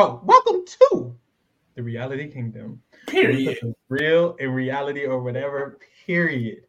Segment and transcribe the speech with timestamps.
[0.00, 1.12] Oh, welcome to
[1.74, 2.80] the reality kingdom.
[3.08, 3.58] Period.
[3.88, 5.80] Real in reality or whatever.
[6.06, 6.66] Period.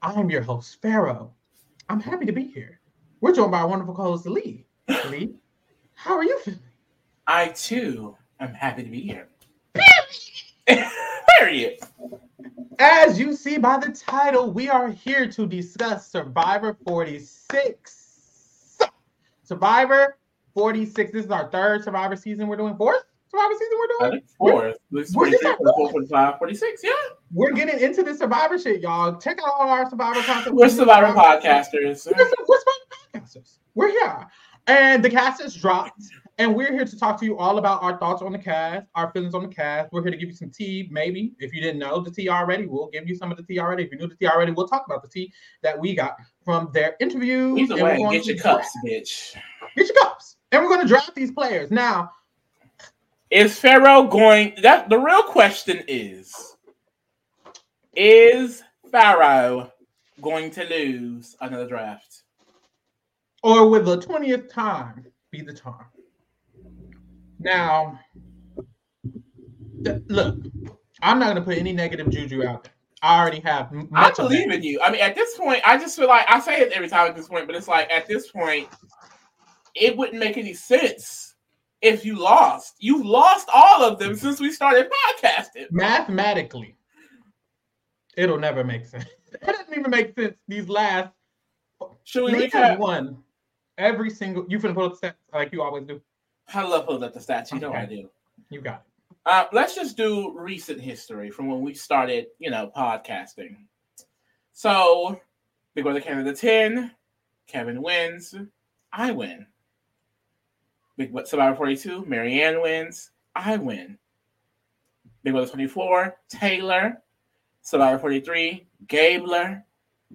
[0.00, 1.34] I'm your host, Pharaoh.
[1.90, 2.80] I'm happy to be here.
[3.20, 4.64] We're joined by our wonderful co-host, Lee.
[5.10, 5.34] Lee,
[5.96, 6.60] how are you feeling?
[7.26, 9.28] I too am happy to be here.
[11.38, 11.78] Period.
[12.78, 18.78] As you see by the title, we are here to discuss Survivor 46.
[19.42, 20.16] Survivor
[20.54, 21.12] 46.
[21.12, 22.46] This is our third Survivor season.
[22.48, 23.78] We're doing fourth Survivor season.
[23.78, 24.76] We're doing fourth.
[24.90, 25.56] We're- 46,
[25.90, 26.80] 45, 46.
[26.84, 26.90] Yeah.
[27.32, 29.16] We're getting into the Survivor shit, y'all.
[29.18, 30.54] Check out all our Survivor content.
[30.54, 32.06] We're Survivor podcasters.
[32.06, 33.58] We're, we're Survivor podcasters.
[33.74, 34.26] We're here,
[34.66, 36.02] and the cast has dropped,
[36.36, 39.10] and we're here to talk to you all about our thoughts on the cast, our
[39.12, 39.90] feelings on the cast.
[39.92, 42.66] We're here to give you some tea, maybe if you didn't know the tea already.
[42.66, 43.84] We'll give you some of the tea already.
[43.84, 45.32] If you knew the tea already, we'll talk about the tea
[45.62, 47.58] that we got from their interviews.
[47.60, 49.34] Either way, get your cups, bitch.
[49.74, 50.36] Get your cups.
[50.52, 51.70] And we're going to draft these players.
[51.70, 52.12] Now,
[53.30, 54.54] Is Pharaoh going?
[54.62, 56.56] That the real question is:
[57.96, 59.72] Is Pharaoh
[60.20, 62.22] going to lose another draft?
[63.42, 65.86] or will the 20th time be the time?
[67.40, 67.98] Now,
[69.84, 70.38] th- look,
[71.02, 72.72] I'm not going to put any negative juju out there.
[73.02, 73.72] I already have.
[73.92, 74.80] I believe in you.
[74.80, 77.16] I mean, at this point, I just feel like I say it every time at
[77.16, 78.68] this point, but it's like at this point,
[79.74, 81.34] it wouldn't make any sense
[81.80, 82.74] if you lost.
[82.78, 85.70] You've lost all of them since we started podcasting.
[85.70, 86.76] Mathematically,
[88.16, 89.04] it'll never make sense.
[89.34, 90.34] It doesn't even make sense.
[90.46, 91.08] These last.
[92.04, 92.76] Should we recap?
[92.76, 93.16] won
[93.78, 94.44] every single.
[94.46, 96.02] You finna pull up the stats like you always do.
[96.52, 97.50] I love pulling up the stats.
[97.50, 97.78] You know Okay.
[97.78, 98.10] I do.
[98.50, 99.16] You got it.
[99.24, 103.56] Uh, let's just do recent history from when we started, you know, podcasting.
[104.52, 105.18] So,
[105.74, 106.90] Big Brother Canada 10,
[107.46, 108.34] Kevin wins,
[108.92, 109.46] I win.
[111.10, 113.98] Big Survivor 42, Maryanne wins, I win.
[115.24, 117.02] Big Brother 24, Taylor.
[117.62, 119.64] Survivor 43, Gabler.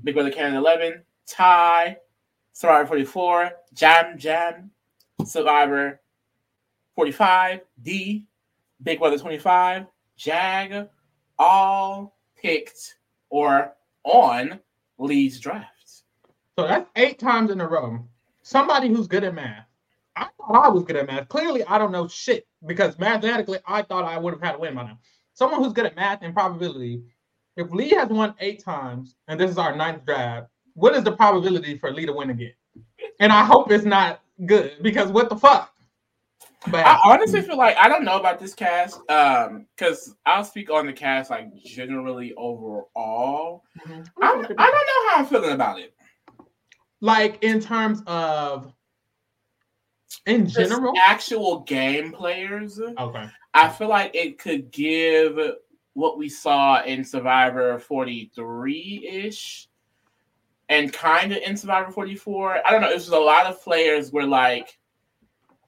[0.04, 1.98] Big Brother Canada 11, Ty.
[2.54, 4.72] Survivor 44, Jam Jam.
[5.26, 6.00] Survivor
[6.96, 8.26] 45, Dee.
[8.84, 10.88] Big Brother 25, Jag,
[11.40, 12.96] all picked
[13.30, 14.60] or on
[14.98, 16.04] Lee's draft.
[16.58, 18.00] So that's eight times in a row.
[18.42, 19.67] Somebody who's good at math.
[20.18, 21.28] I thought I was good at math.
[21.30, 24.76] Clearly, I don't know shit because mathematically, I thought I would have had a win
[24.76, 25.00] by now.
[25.34, 27.04] Someone who's good at math and probability.
[27.56, 31.12] If Lee has won eight times, and this is our ninth draft, what is the
[31.12, 32.54] probability for Lee to win again?
[33.20, 35.74] And I hope it's not good because what the fuck?
[36.72, 40.70] But I honestly feel like I don't know about this cast um because I'll speak
[40.72, 43.64] on the cast like generally overall.
[43.88, 44.08] Mhm.
[44.22, 45.94] I, I don't know how I'm feeling about it.
[47.02, 48.74] like in terms of
[50.26, 50.94] in general.
[50.98, 52.80] actual game players.
[52.80, 53.30] Okay.
[53.54, 55.40] I feel like it could give
[55.94, 59.68] what we saw in Survivor 43 ish
[60.70, 62.62] and kind of in Survivor 44.
[62.66, 62.92] I don't know.
[62.92, 64.78] It was a lot of players were like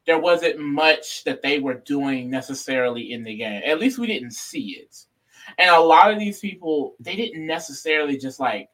[0.06, 3.62] there wasn't much that they were doing necessarily in the game.
[3.66, 4.96] At least we didn't see it.
[5.58, 8.70] And a lot of these people, they didn't necessarily just like,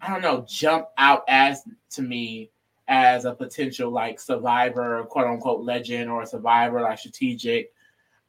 [0.00, 2.50] I don't know, jump out as to me
[2.88, 7.72] as a potential like survivor, quote unquote legend or a survivor like strategic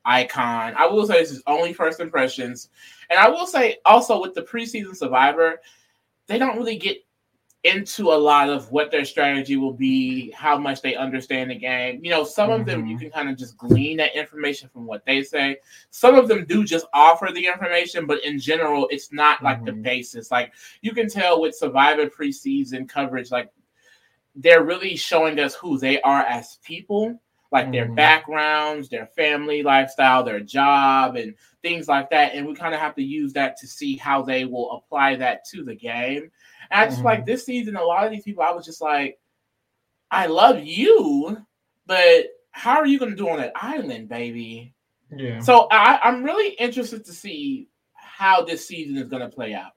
[0.06, 0.74] icon.
[0.78, 2.70] I will say this is only first impressions.
[3.10, 5.62] And I will say also with the preseason survivor,
[6.28, 6.98] they don't really get
[7.64, 12.04] into a lot of what their strategy will be, how much they understand the game.
[12.04, 13.00] You know, some of them you Mhm.
[13.00, 15.58] can kind of just glean that information from what they say.
[15.90, 19.72] Some of them do just offer the information, but in general, it's not like the
[19.72, 19.82] Mhm.
[19.82, 20.30] basis.
[20.30, 23.50] Like you can tell with Survivor preseason coverage, like
[24.36, 27.20] they're really showing us who they are as people,
[27.52, 27.96] like their Mhm.
[27.96, 32.34] backgrounds, their family lifestyle, their job, and things like that.
[32.34, 35.46] And we kind of have to use that to see how they will apply that
[35.52, 36.32] to the game.
[36.72, 37.06] And I just Mhm.
[37.06, 39.20] like this season, a lot of these people, I was just like,
[40.12, 41.38] I love you,
[41.86, 44.74] but how are you going to do on that island, baby?
[45.16, 45.40] Yeah.
[45.40, 49.74] So I, I'm really interested to see how this season is going to play out.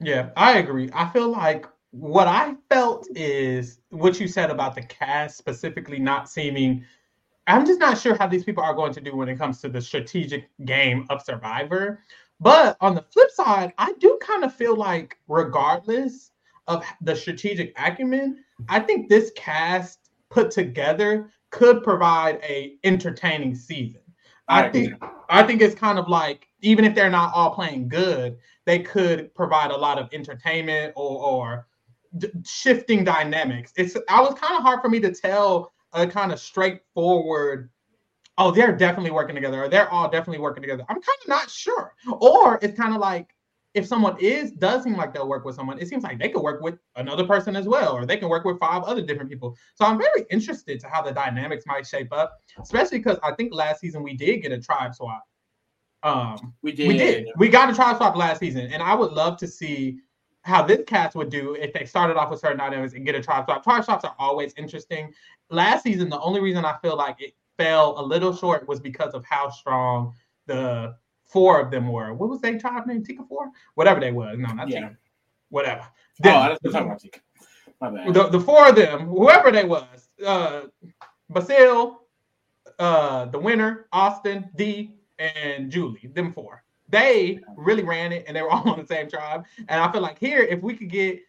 [0.00, 0.90] Yeah, I agree.
[0.92, 1.66] I feel like
[1.98, 6.84] what I felt is what you said about the cast specifically not seeming.
[7.46, 9.68] I'm just not sure how these people are going to do when it comes to
[9.68, 12.02] the strategic game of Survivor.
[12.38, 16.32] But on the flip side, I do kind of feel like, regardless
[16.66, 24.02] of the strategic acumen, I think this cast put together could provide a entertaining season.
[24.48, 24.94] I, I think
[25.28, 29.34] I think it's kind of like even if they're not all playing good, they could
[29.34, 31.66] provide a lot of entertainment or, or
[32.18, 33.72] d- shifting dynamics.
[33.76, 37.70] It's I was kind of hard for me to tell a kind of straightforward
[38.38, 40.84] oh, they're definitely working together, or they're all definitely working together.
[40.88, 41.94] I'm kind of not sure.
[42.20, 43.34] Or it's kind of like
[43.74, 46.42] if someone is does seem like they'll work with someone, it seems like they could
[46.42, 49.56] work with another person as well, or they can work with five other different people.
[49.74, 53.54] So I'm very interested to how the dynamics might shape up, especially because I think
[53.54, 55.22] last season we did get a tribe swap.
[56.02, 56.88] Um, We did.
[56.88, 57.26] we did.
[57.36, 59.98] We got a tribe swap last season, and I would love to see
[60.46, 63.20] how this cast would do if they started off with certain items and get a
[63.20, 63.64] tribe swap.
[63.64, 65.12] Tribe swaps are always interesting.
[65.50, 69.12] Last season, the only reason I feel like it fell a little short was because
[69.12, 70.14] of how strong
[70.46, 70.94] the
[71.24, 72.14] four of them were.
[72.14, 73.04] What was their tribe name?
[73.04, 73.50] Tika Four?
[73.74, 74.38] Whatever they was.
[74.38, 74.80] No, not Yeah.
[74.80, 74.96] Tika.
[75.48, 75.82] Whatever.
[75.82, 76.48] Oh, Them.
[76.48, 77.00] that's what I'm talking about.
[77.00, 77.20] Tika.
[77.80, 78.14] My bad.
[78.14, 80.62] the, the four of them, whoever they was, uh,
[81.28, 82.02] Basil,
[82.78, 86.62] uh, the winner, Austin, Dee, and Julie, them four.
[86.88, 89.44] They really ran it, and they were all on the same tribe.
[89.68, 91.20] And I feel like here, if we could get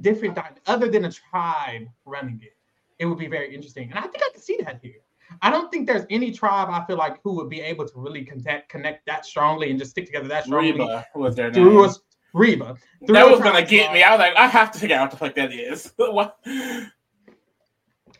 [0.00, 2.56] different, other than a tribe running it,
[2.98, 3.90] it would be very interesting.
[3.90, 5.00] And I think I can see that here.
[5.42, 8.24] I don't think there's any tribe I feel like who would be able to really
[8.24, 11.64] connect connect that strongly and just stick together that strongly Reba was their name.
[11.64, 11.94] through a
[12.32, 12.76] Reba.
[13.04, 14.02] through that was gonna get me.
[14.02, 15.92] I was like, I have to figure out what the fuck that is.
[15.96, 16.38] what?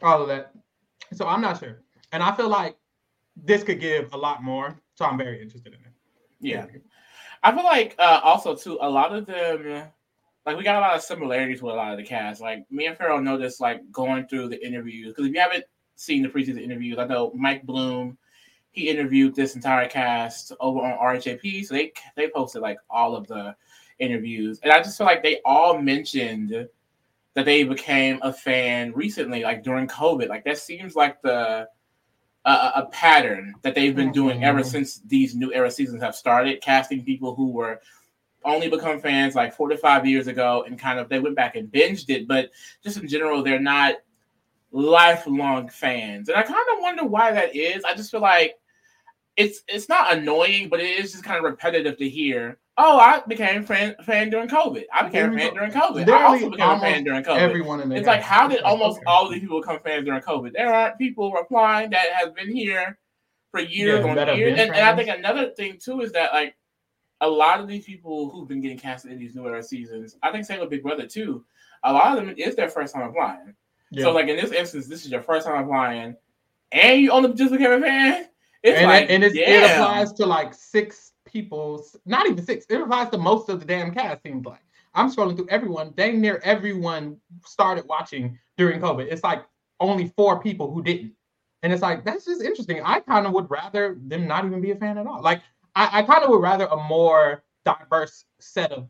[0.02, 0.52] all of that.
[1.14, 1.82] So I'm not sure.
[2.12, 2.76] And I feel like
[3.36, 4.78] this could give a lot more.
[4.94, 5.87] So I'm very interested in it.
[6.40, 6.66] Yeah.
[7.42, 9.84] I feel like uh, also too a lot of them
[10.46, 12.40] like we got a lot of similarities with a lot of the cast.
[12.40, 15.64] Like me and Pharaoh noticed like going through the interviews because if you haven't
[15.96, 18.16] seen the preseason interviews, I know Mike Bloom
[18.70, 23.26] he interviewed this entire cast over on RHAP, so they they posted like all of
[23.26, 23.54] the
[23.98, 26.68] interviews, and I just feel like they all mentioned
[27.34, 30.28] that they became a fan recently, like during COVID.
[30.28, 31.68] Like that seems like the
[32.50, 34.66] a, a pattern that they've been doing ever Mhm.
[34.66, 37.80] since these new era seasons have started, casting people who were
[38.44, 41.56] only become fans like four to five years ago and kind of they went back
[41.56, 42.50] and binged it, but
[42.82, 43.96] just in general, they're not
[44.70, 46.28] lifelong fans.
[46.28, 47.84] And I kind of wonder why that is.
[47.84, 48.54] I just feel like
[49.36, 52.58] it's it's not annoying, but it is just kind of repetitive to hear.
[52.80, 54.84] Oh, I became fan fan during COVID.
[54.94, 56.08] I became a fan during COVID.
[56.08, 57.36] I also became a fan during COVID.
[57.36, 60.22] Everyone in the It's like, how did almost all of these people become fans during
[60.22, 60.52] COVID?
[60.52, 62.96] There aren't people replying that have been here
[63.50, 64.60] for years Yeah, on years.
[64.60, 66.54] And, and I think another thing too is that like
[67.20, 70.30] a lot of these people who've been getting casted in these new era seasons, I
[70.30, 71.44] think same with Big Brother too.
[71.82, 73.54] A lot of them is their first time applying.
[73.90, 74.04] Yeah.
[74.04, 76.14] So like in this instance, this is your first time applying,
[76.70, 78.26] and you only just became a fan.
[78.62, 82.66] It's and like, it, and it's, it applies to like six people, not even six.
[82.68, 84.22] It applies to most of the damn cast.
[84.22, 84.62] Seems like
[84.94, 85.92] I'm scrolling through everyone.
[85.96, 89.06] Dang near everyone started watching during COVID.
[89.10, 89.44] It's like
[89.80, 91.12] only four people who didn't,
[91.62, 92.82] and it's like that's just interesting.
[92.82, 95.22] I kind of would rather them not even be a fan at all.
[95.22, 95.42] Like
[95.74, 98.88] I, I kind of would rather a more diverse set of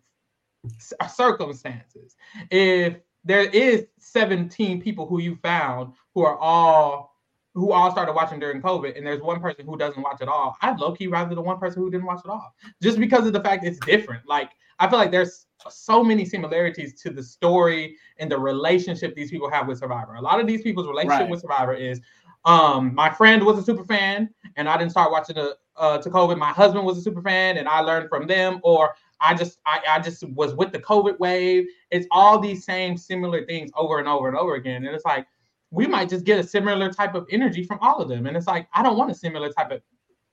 [0.79, 2.17] c- uh, circumstances.
[2.51, 7.15] If there is 17 people who you found who are all
[7.59, 10.57] who all started watching during COVID, and there's one person who doesn't watch at all.
[10.63, 13.33] I'd low key rather the one person who didn't watch at all, just because of
[13.33, 14.27] the fact it's different.
[14.27, 19.31] Like I feel like there's so many similarities to the story and the relationship these
[19.31, 20.15] people have with Survivor.
[20.15, 21.31] A lot of these people's relationship Right.
[21.31, 22.01] with Survivor is,
[22.45, 26.11] um, my friend was a super fan, and I didn't start watching the uh, to
[26.11, 26.39] COVID.
[26.39, 29.81] My husband was a super fan, and I learned from them, or I just I,
[29.89, 31.67] I just was with the COVID wave.
[31.91, 35.27] It's all these same similar things over and over and over again, and it's like
[35.71, 38.27] we might just get a similar type of energy from all of them.
[38.27, 39.83] And it's like, I don't want a similar type of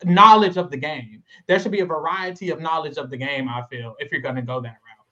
[0.04, 1.24] knowledge of the game.
[1.48, 4.36] There should be a variety of knowledge of the game, I feel, if you're going
[4.36, 5.06] to go that route.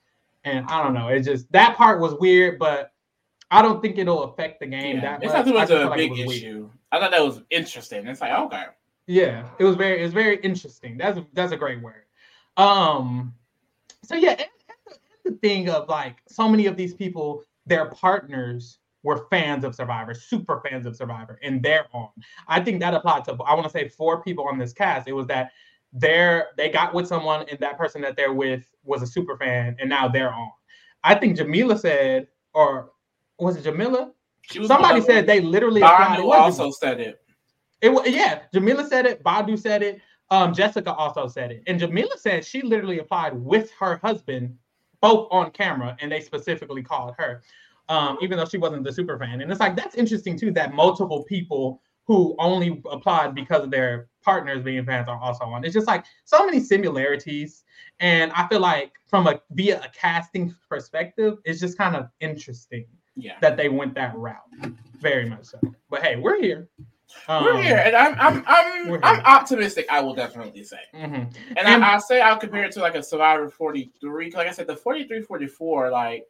[0.46, 1.08] And I don't know.
[1.10, 2.92] It just, that part was weird, but
[3.52, 5.46] I don't think it'll affect the game Yeah, that it's much.
[5.46, 6.32] not too I much of a like big was weird.
[6.32, 6.70] issue.
[6.92, 8.08] I thought that was interesting.
[8.08, 8.64] It's like okay,
[9.08, 10.98] Yeah, it was very, it was very interesting.
[10.98, 12.04] That's that's a great word.
[12.58, 13.34] Um,
[14.04, 18.80] so yeah, and, and the thing of like so many of these people, their partners
[19.04, 22.10] were fans of Survivor, super fans of Survivor, and they're on.
[22.48, 25.08] I think that applied to I want to say four people on this cast.
[25.08, 25.52] It was that
[25.92, 29.76] they're they got with someone, and that person that they're with was a super fan,
[29.80, 30.52] and now they're on.
[31.04, 32.92] I think Jamila said, or
[33.38, 34.12] was it Jamila?
[34.66, 36.20] Somebody said they literally applied.
[36.20, 37.22] Bhanu also said it.
[37.82, 38.44] it was yeah.
[38.54, 39.24] Jamila said it.
[39.24, 40.02] Bhanu said it.
[40.32, 44.58] Um, Jessica also said it, and Jamila said she literally applied with her husband,
[45.02, 47.44] both on camera, and they specifically called her,
[47.90, 49.42] um, even though she wasn't the super fan.
[49.42, 54.10] And it's like that's interesting too that multiple people who only applied because of their
[54.22, 55.64] partners being fans are also on.
[55.64, 57.64] It's just like so many similarities,
[58.00, 62.86] and I feel like from a via a casting perspective, it's just kind of interesting
[63.16, 64.36] Yeah, that they went that route.
[65.00, 65.60] Very much so.
[65.90, 66.68] But hey, we're here.
[67.30, 69.86] we're Um, here, and I'm I'm I'm I'm optimistic.
[69.90, 70.80] I will definitely say.
[70.94, 71.34] mhm.
[71.56, 74.32] And, And- I, I say I'll compare it to like a Survivor 43.
[74.32, 76.26] Like I said, the 43, 44, like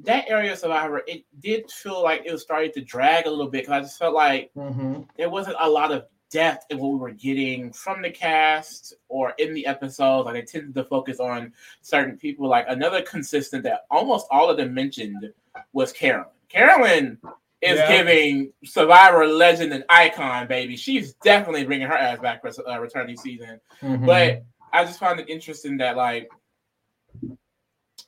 [0.00, 3.48] that area of Survivor, it did feel like it was starting to drag a little
[3.48, 5.02] bit because I just felt like Mm-hmm.
[5.16, 9.32] there wasn't a lot of depth in what we were getting from the cast or
[9.38, 10.26] in the episodes.
[10.26, 12.48] Like they tended to focus on certain people.
[12.48, 15.32] Like another consistent that almost all of them mentioned
[15.72, 16.26] was Carolyn.
[16.48, 17.18] Carolyn
[17.62, 17.96] is yeah.
[17.96, 20.76] giving Survivor legend and icon, baby.
[20.76, 23.60] She's definitely bringing her ass back for uh, returning season.
[23.82, 24.04] Mm-hmm.
[24.04, 26.28] But I just found it interesting that like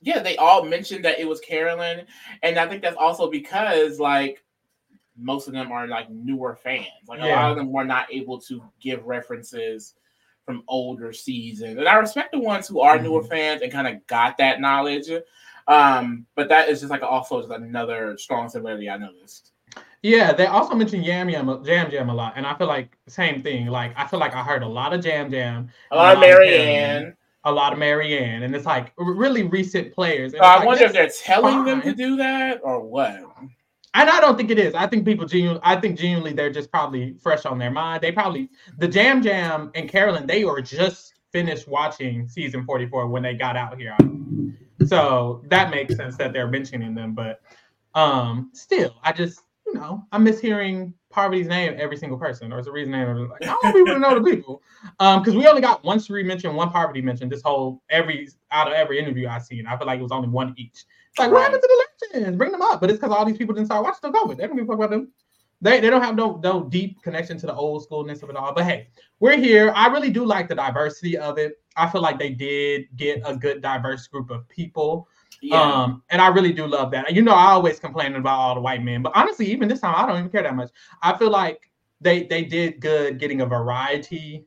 [0.01, 2.07] yeah, they all mentioned that it was Carolyn,
[2.43, 4.45] and I think that's also because like
[5.17, 6.87] most of them are like newer fans.
[7.07, 7.27] Like yeah.
[7.27, 9.95] a lot of them were not able to give references
[10.45, 13.05] from older seasons, and I respect the ones who are mm-hmm.
[13.05, 15.11] newer fans and kind of got that knowledge.
[15.67, 19.53] Um, but that is just like also just another strong similarity I noticed.
[20.03, 23.43] Yeah, they also mentioned Yam Yam Jam Jam a lot, and I feel like same
[23.43, 23.67] thing.
[23.67, 27.15] Like I feel like I heard a lot of Jam Jam, a lot of Maryanne,
[27.49, 30.35] a lot of Maryanne, and it's like really recent players.
[30.35, 31.65] Uh, I like, wonder if they're telling fine.
[31.65, 33.21] them to do that or what.
[33.95, 34.75] And I don't think it is.
[34.75, 38.03] I think people genuinely, I think genuinely they're just probably fresh on their mind.
[38.03, 43.23] They probably the Jam Jam and Carolyn, they were just finished watching season 44 when
[43.23, 43.97] they got out here.
[44.87, 47.41] So that makes sense that they're mentioning them, but
[47.95, 52.59] um still, I just you know, I miss hearing Parvati's name every single person, or
[52.59, 53.29] it's a reason name.
[53.29, 54.63] Like, I want people to know the people,
[55.01, 57.29] um, because we only got one Cirie mention, one Parvati mention.
[57.29, 60.29] This whole every out of every interview I seen, I feel like it was only
[60.29, 60.85] one each.
[61.11, 61.33] It's like, right.
[61.33, 62.39] what happened to the legends?
[62.39, 64.37] Bring them up, but it's because all these people didn't start watching the COVID.
[64.37, 65.11] They don't give a fuck about them.
[65.61, 68.55] They, they don't have no no deep connection to the old schoolness of it all.
[68.55, 68.89] But hey,
[69.19, 69.73] we're here.
[69.75, 71.55] I really do like the diversity of it.
[71.77, 75.09] I feel like they did get a good diverse group of people.
[75.41, 75.61] Yeah.
[75.61, 77.15] Um, and I really do love that.
[77.15, 79.95] You know, I always complain about all the white men, but honestly, even this time,
[79.97, 80.71] I don't even care that much.
[81.03, 84.47] I feel like they they did good getting a variety,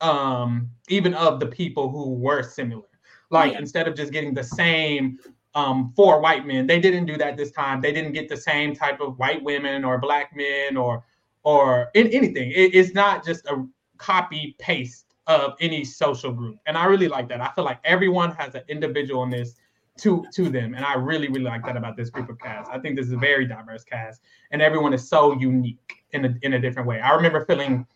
[0.00, 2.88] um, even of the people who were similar.
[3.30, 3.58] Like yeah.
[3.58, 5.18] instead of just getting the same
[5.54, 7.80] um, four white men, they didn't do that this time.
[7.80, 11.04] They didn't get the same type of white women or black men or
[11.42, 12.50] or in anything.
[12.52, 13.66] It, it's not just a
[13.98, 17.40] copy paste of any social group, and I really like that.
[17.40, 19.54] I feel like everyone has an individualness
[19.98, 20.74] to to them.
[20.74, 23.12] And i really really like that about this group of cast i think this is
[23.12, 27.00] a very diverse cast and everyone is so unique in a, in a different way.
[27.00, 27.86] I remember feeling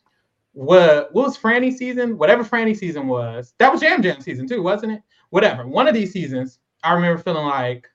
[0.52, 2.16] what what was Frannie season?
[2.16, 5.02] Whatever Frannie season was that was jam jam season too wasn't it?
[5.30, 5.66] Whatever.
[5.66, 7.88] One of these seasons i remember feeling like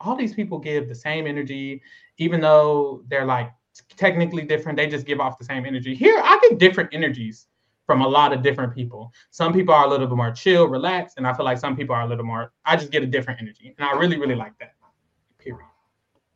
[0.00, 1.80] all these people give the same energy
[2.18, 3.52] even though they're like
[3.96, 5.94] technically different they just give off the same energy.
[5.94, 7.46] Here i get different energies
[7.86, 9.12] from a lot of different people.
[9.30, 11.94] Some people are a little bit more chill, relaxed, and I feel like some people
[11.94, 12.52] are a little more.
[12.64, 14.74] I just get a different energy, and I really, really like that.
[15.38, 15.60] Period.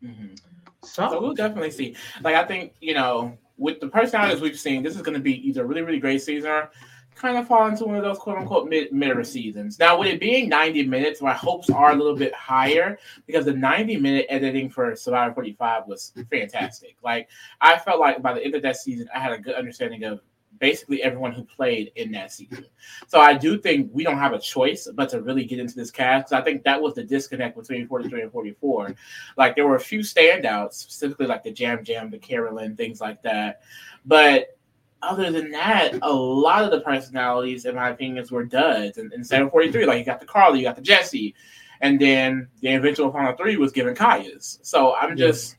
[0.05, 0.35] Mm-hmm.
[0.83, 1.97] So, so, we'll definitely see.
[2.23, 5.47] Like I think you know, with the personalities we've seen, this is going to be
[5.49, 6.71] either a really, really great season or
[7.19, 9.79] kind of fall into one of those quote unquote mid mirror seasons.
[9.79, 13.53] Now, with it being 90 minutes, my hopes are a little bit higher because the
[13.53, 16.97] 90 minute editing for Survivor 45 was fantastic.
[17.03, 17.29] Like
[17.61, 20.21] I felt like by the end of that season, I had a good understanding of
[20.59, 22.67] basically everyone who played in that season.
[23.07, 25.91] So I do think we don't have a choice but to really get into this
[25.91, 26.33] cast.
[26.33, 28.95] I think that was the disconnect between 43 and 44.
[29.37, 33.23] Like there were a few standouts, specifically like the Jam Jam, the Carolyn, things like
[33.23, 33.63] that.
[34.05, 34.59] But
[35.03, 38.99] other than that, a lot of the personalities, in my opinion, were duds.
[38.99, 41.35] And in 743, like you got the Carly, you got the Jesse,
[41.81, 44.59] and then the eventual final three was given Kaya's.
[44.63, 45.57] So I'm just,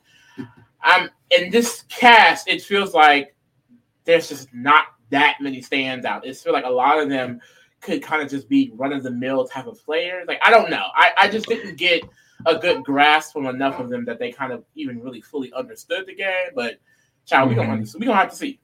[0.81, 2.47] I'm in this cast.
[2.47, 3.35] It feels like
[4.09, 6.25] there's just not that many stands out.
[6.25, 7.39] It feels like a lot of them
[7.79, 10.25] could kind of just be run of the mill type of players.
[10.27, 10.87] Like I don't know.
[10.95, 12.03] I, I just didn't get
[12.47, 16.07] a good grasp from enough of them that they kind of even really fully understood
[16.07, 16.49] the game.
[16.55, 16.79] But
[17.25, 17.59] child, mm-hmm.
[17.59, 18.59] we don't we don't have to see.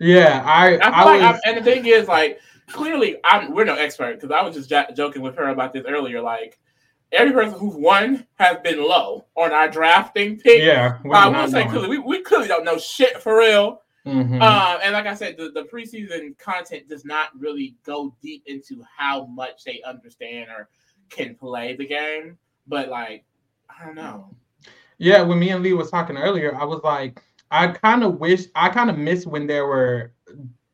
[0.00, 0.78] Yeah, I.
[0.78, 1.40] I, I like was...
[1.46, 4.88] and the thing is, like, clearly, I'm we're no expert because I was just j-
[4.96, 6.20] joking with her about this earlier.
[6.20, 6.58] Like,
[7.12, 10.60] every person who's won has been low on our drafting pick.
[10.60, 13.81] Yeah, I will say clearly, we, we clearly don't know shit for real.
[14.06, 14.42] Mm-hmm.
[14.42, 18.84] Um, and like I said, the, the preseason content does not really go deep into
[18.96, 20.68] how much they understand or
[21.08, 22.36] can play the game.
[22.66, 23.24] But like,
[23.70, 24.34] I don't know.
[24.98, 28.46] Yeah, when me and Lee was talking earlier, I was like, I kind of wish,
[28.54, 30.12] I kind of miss when there were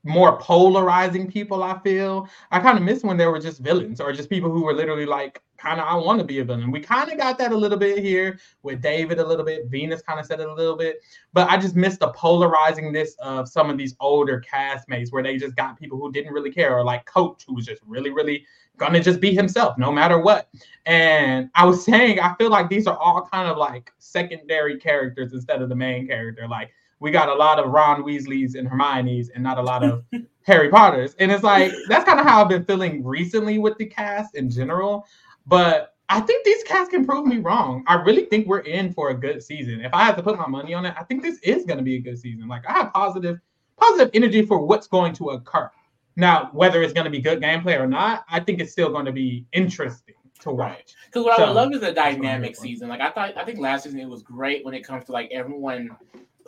[0.04, 1.62] more polarizing people.
[1.62, 4.62] I feel I kind of miss when there were just villains or just people who
[4.62, 6.70] were literally like, kind of, I want to be a villain.
[6.70, 9.66] We kind of got that a little bit here with David, a little bit.
[9.66, 11.00] Venus kind of said it a little bit,
[11.32, 15.56] but I just missed the polarizing-ness of some of these older castmates where they just
[15.56, 18.46] got people who didn't really care, or like Coach, who was just really, really
[18.78, 20.48] gonna just be himself no matter what.
[20.86, 25.32] And I was saying, I feel like these are all kind of like secondary characters
[25.32, 26.48] instead of the main character.
[26.48, 30.04] Like we got a lot of Ron Weasleys and Hermione's and not a lot of
[30.46, 31.14] Harry Potters.
[31.18, 34.48] And it's like that's kind of how I've been feeling recently with the cast in
[34.50, 35.06] general.
[35.48, 37.84] But I think these casts can prove me wrong.
[37.86, 39.80] I really think we're in for a good season.
[39.80, 41.84] If I had to put my money on it, I think this is going to
[41.84, 42.48] be a good season.
[42.48, 43.38] Like I have positive
[43.78, 45.70] positive energy for what's going to occur.
[46.16, 49.04] Now, whether it's going to be good gameplay or not, I think it's still going
[49.04, 50.94] to be interesting to watch.
[51.06, 52.88] Because what so, I would love is a dynamic season.
[52.88, 55.30] Like I thought, I think last season it was great when it comes to like
[55.30, 55.96] everyone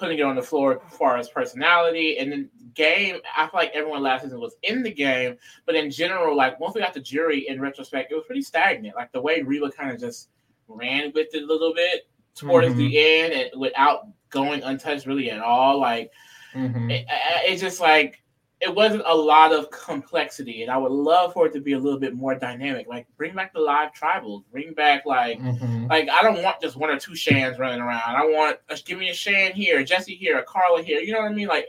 [0.00, 3.16] putting it on the floor as far as personality and then game.
[3.36, 6.74] I feel like everyone last season was in the game, but in general, like once
[6.74, 8.96] we got the jury in retrospect, it was pretty stagnant.
[8.96, 10.30] Like the way Reba kind of just
[10.66, 12.78] ran with it a little bit towards mm-hmm.
[12.78, 15.78] the end and without going untouched really at all.
[15.78, 16.10] Like
[16.54, 16.90] mm-hmm.
[16.90, 17.06] it,
[17.44, 18.22] it's just like
[18.60, 21.78] it wasn't a lot of complexity, and I would love for it to be a
[21.78, 22.86] little bit more dynamic.
[22.88, 25.86] Like bring back the live tribals, bring back like mm-hmm.
[25.86, 28.16] like I don't want just one or two Shans running around.
[28.16, 31.00] I want uh, give me a Shan here, Jesse here, a Karla here.
[31.00, 31.48] You know what I mean?
[31.48, 31.68] Like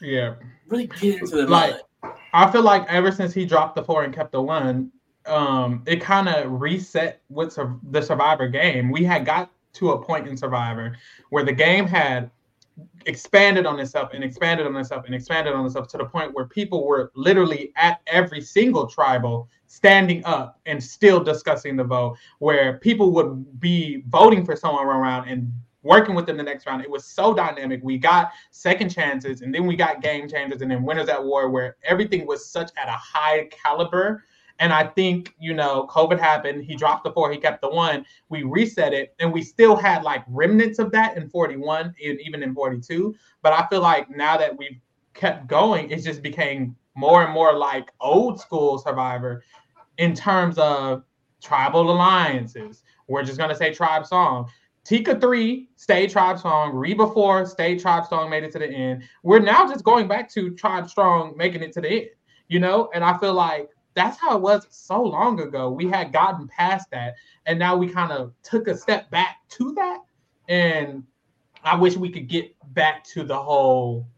[0.00, 0.34] yeah,
[0.66, 1.74] really get into the like.
[2.32, 4.90] I feel like ever since he dropped the four and kept the one,
[5.26, 7.56] um, it kind of reset with
[7.90, 8.90] the Survivor game.
[8.90, 10.96] We had got to a point in Survivor
[11.28, 12.30] where the game had
[13.06, 16.46] expanded on itself and expanded on itself and expanded on itself to the point where
[16.46, 22.78] people were literally at every single tribal standing up and still discussing the vote where
[22.78, 25.52] people would be voting for someone around and
[25.82, 26.82] working with them the next round.
[26.82, 27.80] It was so dynamic.
[27.82, 31.48] We got second chances and then we got game changers and then winners at war
[31.50, 34.24] where everything was such at a high caliber
[34.60, 36.64] and I think, you know, COVID happened.
[36.64, 38.04] He dropped the four, he kept the one.
[38.28, 42.42] We reset it, and we still had like remnants of that in 41 and even
[42.42, 43.14] in 42.
[43.42, 44.78] But I feel like now that we've
[45.14, 49.42] kept going, it just became more and more like old school Survivor
[49.96, 51.04] in terms of
[51.42, 52.82] tribal alliances.
[53.08, 54.50] We're just gonna say tribe song.
[54.84, 56.74] Tika 3 Stay tribe song.
[56.74, 59.04] Reba 4 Stay tribe song, made it to the end.
[59.22, 62.08] We're now just going back to tribe strong, making it to the end,
[62.48, 62.90] you know?
[62.92, 65.70] And I feel like that's how it was so long ago.
[65.70, 69.74] We had gotten past that, and now we kind of took a step back to
[69.74, 69.98] that.
[70.48, 71.04] And
[71.64, 74.08] I wish we could get back to the whole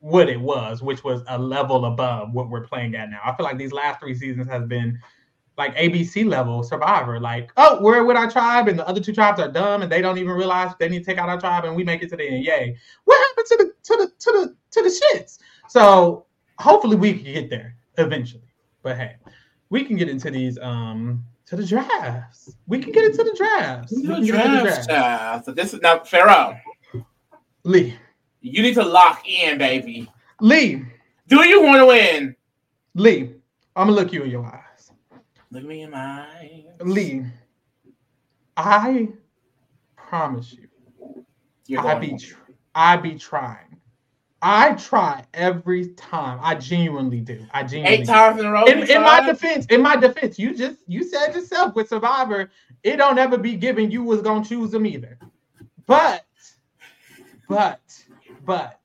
[0.00, 3.20] what it was, which was a level above what we're playing at now.
[3.24, 4.98] I feel like these last three seasons has been
[5.56, 7.20] like ABC level Survivor.
[7.20, 10.02] Like, oh, we're with our tribe, and the other two tribes are dumb, and they
[10.02, 12.16] don't even realize they need to take out our tribe, and we make it to
[12.16, 12.44] the end.
[12.44, 12.76] Yay!
[13.04, 15.38] What happened to the to the to the to the shits?
[15.68, 16.26] So
[16.58, 18.49] hopefully we can get there eventually.
[18.82, 19.16] But hey,
[19.68, 22.54] we can get into these um to the drafts.
[22.66, 23.92] We can get into the drafts.
[23.94, 24.86] The drafts.
[24.86, 25.46] drafts.
[25.46, 26.56] So this is now Pharaoh.
[27.64, 27.96] Lee.
[28.40, 30.10] You need to lock in, baby.
[30.40, 30.84] Lee.
[31.28, 32.36] Do you want to win?
[32.94, 33.34] Lee,
[33.76, 34.90] I'm gonna look you in your eyes.
[35.52, 36.64] Look me in my eyes.
[36.80, 37.24] Lee,
[38.56, 39.08] I
[39.96, 40.56] promise
[41.66, 42.18] you, I be
[42.74, 43.69] I be trying
[44.42, 46.38] I try every time.
[46.42, 47.46] I genuinely do.
[47.52, 48.64] I genuinely eight times in a row.
[48.64, 52.50] In, in my defense, in my defense, you just you said yourself with Survivor,
[52.82, 55.18] it don't ever be given you was gonna choose them either.
[55.86, 56.24] But,
[57.48, 57.80] but,
[58.44, 58.80] but,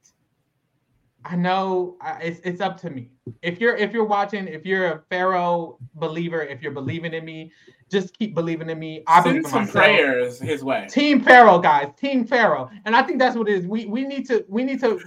[1.24, 3.12] I know I, it's it's up to me.
[3.42, 7.52] If you're if you're watching, if you're a Pharaoh believer, if you're believing in me,
[7.92, 9.04] just keep believing in me.
[9.08, 10.88] I Send believe some prayers his way.
[10.90, 11.90] Team Pharaoh, guys.
[11.98, 12.70] Team Pharaoh.
[12.86, 13.68] And I think that's what it is.
[13.68, 15.00] We we need to we need to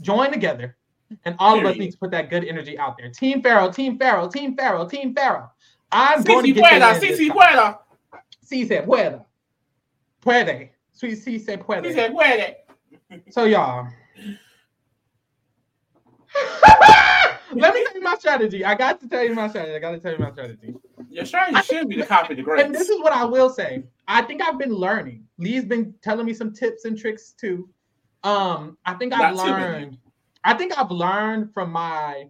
[0.00, 0.76] join together.
[1.24, 1.70] And all Period.
[1.70, 3.08] of us need to put that good energy out there.
[3.10, 5.50] Team Pharaoh, Team Pharaoh, Team Pharaoh, Team Pharaoh.
[5.90, 7.78] I'm going to get pueda, si si pueda.
[8.42, 9.24] Si se pueda.
[10.20, 10.70] Puede.
[10.92, 11.84] Si, si se puede.
[11.88, 12.56] Si se puede.
[13.30, 13.88] So y'all.
[17.54, 18.64] Let me tell you my strategy.
[18.64, 19.74] I got to tell you my strategy.
[19.74, 20.74] I got to tell you my strategy.
[21.10, 22.64] Your strategy should be to copy the greats.
[22.64, 23.84] And this is what I will say.
[24.06, 25.24] I think I've been learning.
[25.38, 27.68] Lee's been telling me some tips and tricks too.
[28.24, 29.98] Um, I think I've Not learned.
[30.44, 32.28] I think I've learned from my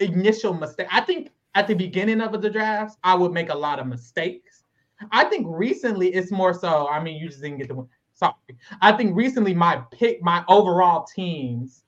[0.00, 0.86] initial mistake.
[0.90, 4.62] I think at the beginning of the drafts, I would make a lot of mistakes.
[5.12, 6.88] I think recently it's more so.
[6.88, 7.88] I mean, you just didn't get the one.
[8.14, 8.32] Sorry.
[8.80, 11.84] I think recently my pick, my overall teams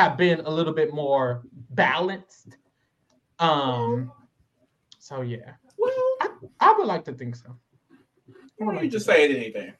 [0.00, 2.56] have been a little bit more balanced.
[3.38, 4.12] Um,
[4.98, 5.52] so yeah.
[5.76, 6.28] Well, I,
[6.60, 7.56] I would like to think so.
[8.56, 9.72] Why don't you just say anything?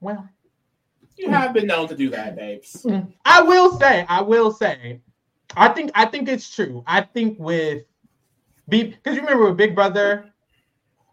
[0.00, 0.28] Well,
[1.16, 2.82] you have been known to do that, babes.
[2.84, 3.12] Mm.
[3.24, 5.00] I will say, I will say,
[5.56, 6.82] I think I think it's true.
[6.86, 7.84] I think with
[8.68, 10.32] because you remember with Big Brother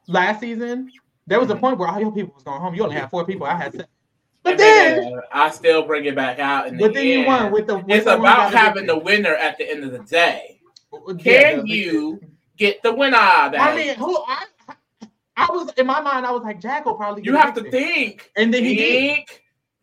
[0.08, 0.92] last season,
[1.28, 1.62] there was a mm-hmm.
[1.62, 2.76] point where all your people was going home.
[2.76, 3.46] You only had four people.
[3.46, 3.88] I had seven.
[4.44, 6.68] But then, I still bring it back out.
[6.68, 7.22] In the but then end.
[7.22, 7.78] you won with the.
[7.78, 10.60] With it's the about having the winner at the end of the day.
[10.92, 12.22] Yeah, Can you
[12.58, 13.12] get the winner?
[13.12, 13.56] Back?
[13.56, 14.46] I mean, who I,
[15.38, 16.26] I was in my mind.
[16.26, 17.24] I was like, Jack will probably.
[17.24, 19.20] You have to think, and then think, he did.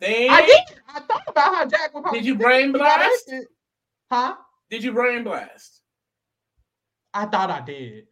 [0.00, 0.32] Think.
[0.32, 0.80] I did.
[0.88, 2.20] I thought about how Jack would probably.
[2.20, 3.32] Did you brain blast?
[4.10, 4.36] Huh?
[4.70, 5.80] Did you brain blast?
[7.14, 8.06] I thought I did.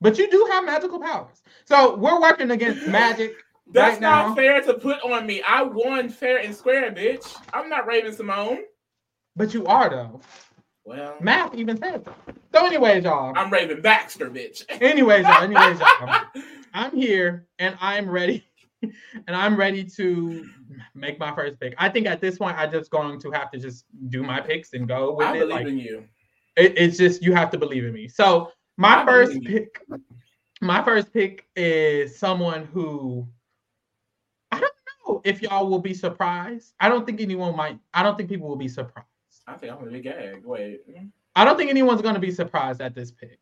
[0.00, 1.42] But you do have magical powers.
[1.64, 3.34] So we're working against magic
[3.72, 4.34] that's right not now.
[4.34, 5.42] fair to put on me.
[5.46, 7.36] I won fair and square, bitch.
[7.52, 8.60] I'm not Raven-Symoné.
[9.34, 10.20] But you are though.
[10.84, 12.14] Well, Math even says so.
[12.54, 13.32] So, anyways, y'all.
[13.36, 14.64] I'm Raven Baxter, bitch.
[14.80, 15.42] Anyways, y'all.
[15.42, 16.20] Anyways, y'all.
[16.74, 18.44] I'm here and I'm ready.
[19.26, 20.46] And I'm ready to
[20.94, 21.74] make my first pick.
[21.78, 24.74] I think at this point, I'm just going to have to just do my picks
[24.74, 25.36] and go with I it.
[25.36, 26.04] I believe Like in you.
[26.56, 28.06] it, it's just you have to believe in me.
[28.06, 29.80] So my I first pick,
[30.60, 33.34] my first pick is someone who I don't know
[35.24, 36.74] if y'all will be surprised.
[36.80, 37.78] I don't think anyone might.
[37.94, 39.06] I don't think people will be surprised.
[39.46, 40.44] I think I'm gonna be gagged.
[40.44, 40.80] Wait.
[41.34, 43.38] I don't think anyone's to be surprised at this pick.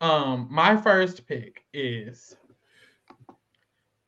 [0.00, 2.36] Um, my first pick is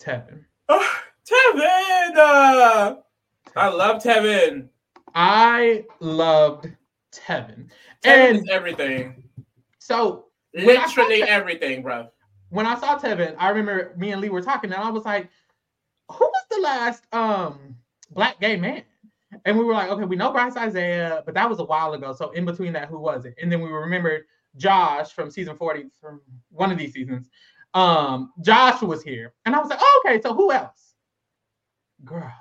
[0.01, 0.45] Tevin.
[0.69, 0.97] Oh,
[1.29, 2.17] Tevin!
[2.17, 2.97] Uh,
[3.57, 4.69] I love Tevin.
[5.15, 6.69] I loved
[7.13, 7.69] Tevin,
[8.03, 9.23] Tevin and is everything.
[9.79, 12.09] so Literally saw Te- everything, bro.
[12.51, 15.29] when I saw Tevin, I remember me and Lee were talking, and I was like,
[16.11, 17.77] "Who was the last um
[18.11, 18.83] black gay man?"
[19.45, 22.13] And we were like, "Okay, we know Brice Izyah, but that was a while ago.
[22.13, 24.25] So in between that, who was it?" And then we remembered
[24.57, 27.29] Josh from season forty, from one of these seasons.
[27.75, 30.95] Um, Josh was here, and I was like, oh, "Okay, so who else?"
[32.05, 32.33] Girl,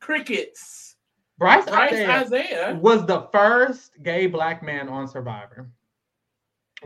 [0.00, 0.96] Crickets.
[1.38, 2.80] Brice, Brice Izyah Izyah.
[2.80, 5.68] was the first gay black man on Survivor.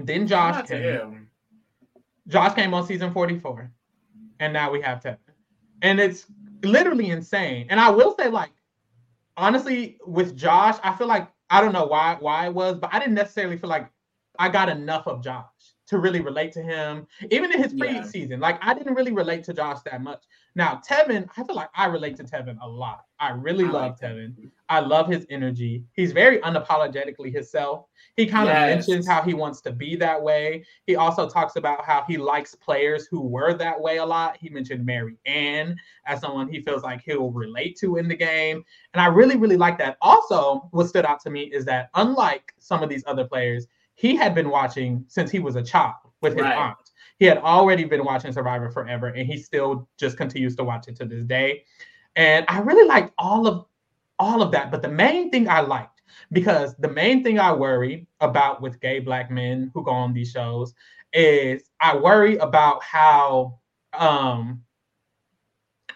[0.00, 1.28] Then Josh came.
[2.28, 3.70] Josh came on season 44.
[4.40, 5.18] And now we have Tevin.
[5.82, 6.26] And it's
[6.62, 7.66] literally insane.
[7.70, 8.50] And I will say, like,
[9.36, 12.98] honestly, with Josh, I feel like I don't know why why it was, but I
[12.98, 13.90] didn't necessarily feel like
[14.38, 15.44] I got enough of Josh
[15.88, 17.06] to really relate to him.
[17.30, 17.86] Even in his Yeah.
[17.86, 20.24] preseason, like I didn't really relate to Josh that much.
[20.54, 23.04] Now, Tevin, I feel like I relate to Tevin a lot.
[23.20, 24.50] I really I love like Tevin.
[24.68, 25.84] I love his energy.
[25.94, 27.86] He's very unapologetically himself.
[28.16, 28.86] He kind of Yes.
[28.88, 30.64] mentions how he wants to be that way.
[30.86, 34.36] He also talks about how he likes players who were that way a lot.
[34.36, 38.62] He mentioned Mary Ann as someone he feels like he'll relate to in the game.
[38.92, 39.96] And I really, really like that.
[40.02, 43.66] Also, what stood out to me is that unlike some of these other players,
[43.98, 46.56] he had been watching since he was a child with his Right.
[46.56, 46.76] aunt.
[47.18, 50.94] He had already been watching Survivor forever, and he still just continues to watch it
[50.96, 51.64] to this day.
[52.14, 53.66] And I really liked all of
[54.20, 54.70] all of that.
[54.70, 59.00] But the main thing I liked, because the main thing I worry about with gay
[59.00, 60.74] black men who go on these shows
[61.12, 63.58] is I worry about how
[63.98, 64.62] um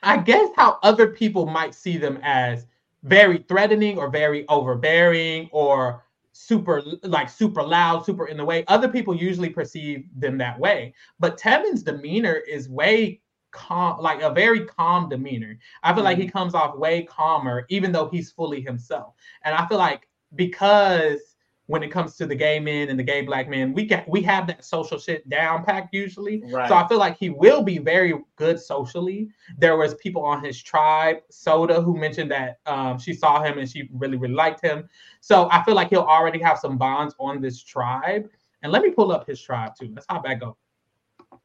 [0.03, 2.67] I guess how other people might see them as
[3.05, 8.65] very threatening or very overbearing or super like super loud, super in the way.
[8.69, 10.95] Other people usually perceive them that way.
[11.21, 13.21] But Tevin's demeanor is way
[13.53, 15.59] calm, like a very calm demeanor.
[15.83, 16.33] I feel like he mm.
[16.33, 19.15] comes off way calmer, even though he's fully himself.
[19.45, 21.32] And I feel like because
[21.67, 24.21] when it comes to the gay men and the gay black men, we get we
[24.23, 26.43] have that social shit down packed usually.
[26.51, 26.69] Right.
[26.69, 29.29] So I feel like he will be very good socially.
[29.59, 33.69] There was people on his tribe, Soda, who mentioned that um, she saw him and
[33.69, 34.89] she really really liked him.
[35.21, 38.29] So I feel like he'll already have some bonds on this tribe.
[38.63, 39.91] And let me pull up his tribe too.
[39.95, 40.57] Let's hop back up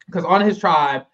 [0.08, 1.06] because on his tribe,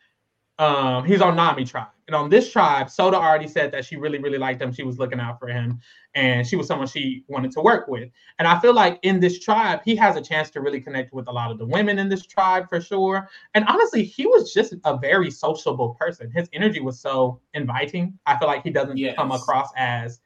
[0.60, 4.20] um, he's on Nami tribe, and on this tribe, Soda already said that she really
[4.20, 4.72] really liked him.
[4.72, 5.80] She was looking out for him,
[6.13, 8.10] and she was someone she wanted to work with.
[8.38, 11.28] And I feel like in this tribe, he has a chance to really connect with
[11.28, 13.28] a lot of the women in this tribe for sure.
[13.56, 16.30] And honestly, he was just a very sociable person.
[16.30, 18.20] His energy was so inviting.
[18.28, 19.16] I feel like he doesn't Yes.
[19.16, 20.20] come across as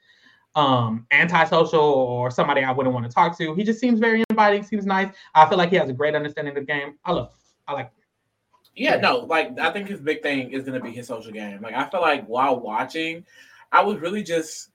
[0.56, 3.54] um antisocial or somebody I wouldn't want to talk to.
[3.54, 5.14] He just seems very inviting, seems nice.
[5.36, 6.96] I feel like he has a great understanding of the game.
[7.06, 7.38] I love him.
[7.68, 7.97] I like him.
[8.78, 11.62] Yeah, no, like I think his big thing is gonna be his social game.
[11.62, 13.26] Like I feel like while watching,
[13.72, 14.70] I was really just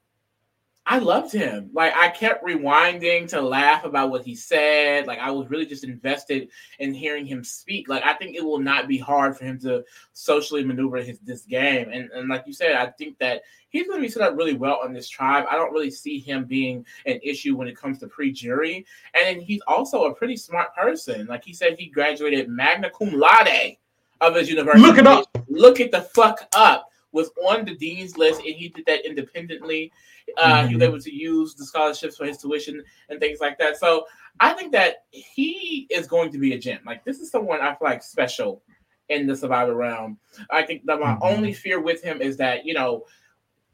[0.84, 1.70] I loved him.
[1.72, 5.06] Like I kept rewinding to laugh about what he said.
[5.06, 6.48] Like I was really just invested
[6.80, 7.88] in hearing him speak.
[7.88, 11.42] Like I think it will not be hard for him to socially maneuver his this
[11.42, 11.88] game.
[11.92, 14.54] And and like you said, I think that he's going to be set up really
[14.54, 15.46] well on this tribe.
[15.48, 18.84] I don't really see him being an issue when it comes to pre-jury.
[19.14, 21.26] And then he's also a pretty smart person.
[21.26, 23.76] Like he said, he graduated magna cum laude
[24.22, 24.86] of his university.
[24.86, 25.26] Look it up.
[25.48, 26.88] Look it the fuck up.
[27.12, 29.92] Was on the dean's list, and he did that independently.
[30.38, 30.86] Uh, He was Mhm.
[30.86, 33.76] able to use the scholarships for his tuition and things like that.
[33.76, 34.06] So
[34.40, 36.78] I think that he is going to be a gem.
[36.86, 38.62] Like this is someone I feel like special
[39.10, 40.18] in the survivor realm.
[40.48, 41.18] I think that my Mhm.
[41.20, 43.04] only fear with him is that you know,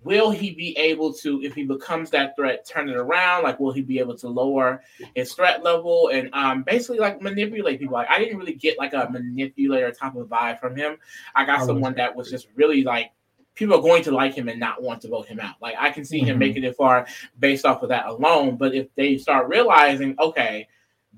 [0.05, 3.43] will he be able to, if he becomes that threat, turn it around?
[3.43, 4.83] Like, will he be able to lower
[5.15, 7.95] his threat level and um, basically like manipulate people?
[7.95, 10.99] Like, I didn't really get like a manipulator type of vibe from him.
[11.35, 13.11] I got I someone that was just really like
[13.55, 15.57] people are going to like him and not want to vote him out.
[15.61, 16.41] Like I can see him Mhm.
[16.41, 17.07] making it far
[17.41, 18.57] based off of that alone.
[18.57, 20.69] But if they start realizing, okay,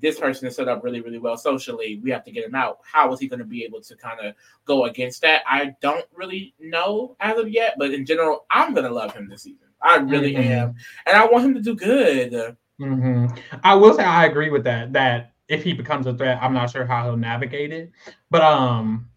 [0.01, 2.79] this person is set up really, really well socially, we have to get him out.
[2.83, 4.35] How is he going to be able to kind of
[4.65, 5.43] go against that?
[5.49, 9.29] I don't really know as of yet, but in general, I'm going to love him
[9.29, 9.67] this season.
[9.81, 10.45] I really Mhm.
[10.45, 10.75] am,
[11.07, 12.55] and I want him to do good.
[12.79, 13.27] Mm-hmm.
[13.63, 14.93] I will say I agree with that.
[14.93, 17.91] That if he becomes a threat, I'm not sure how he'll navigate it.
[18.29, 19.09] But um,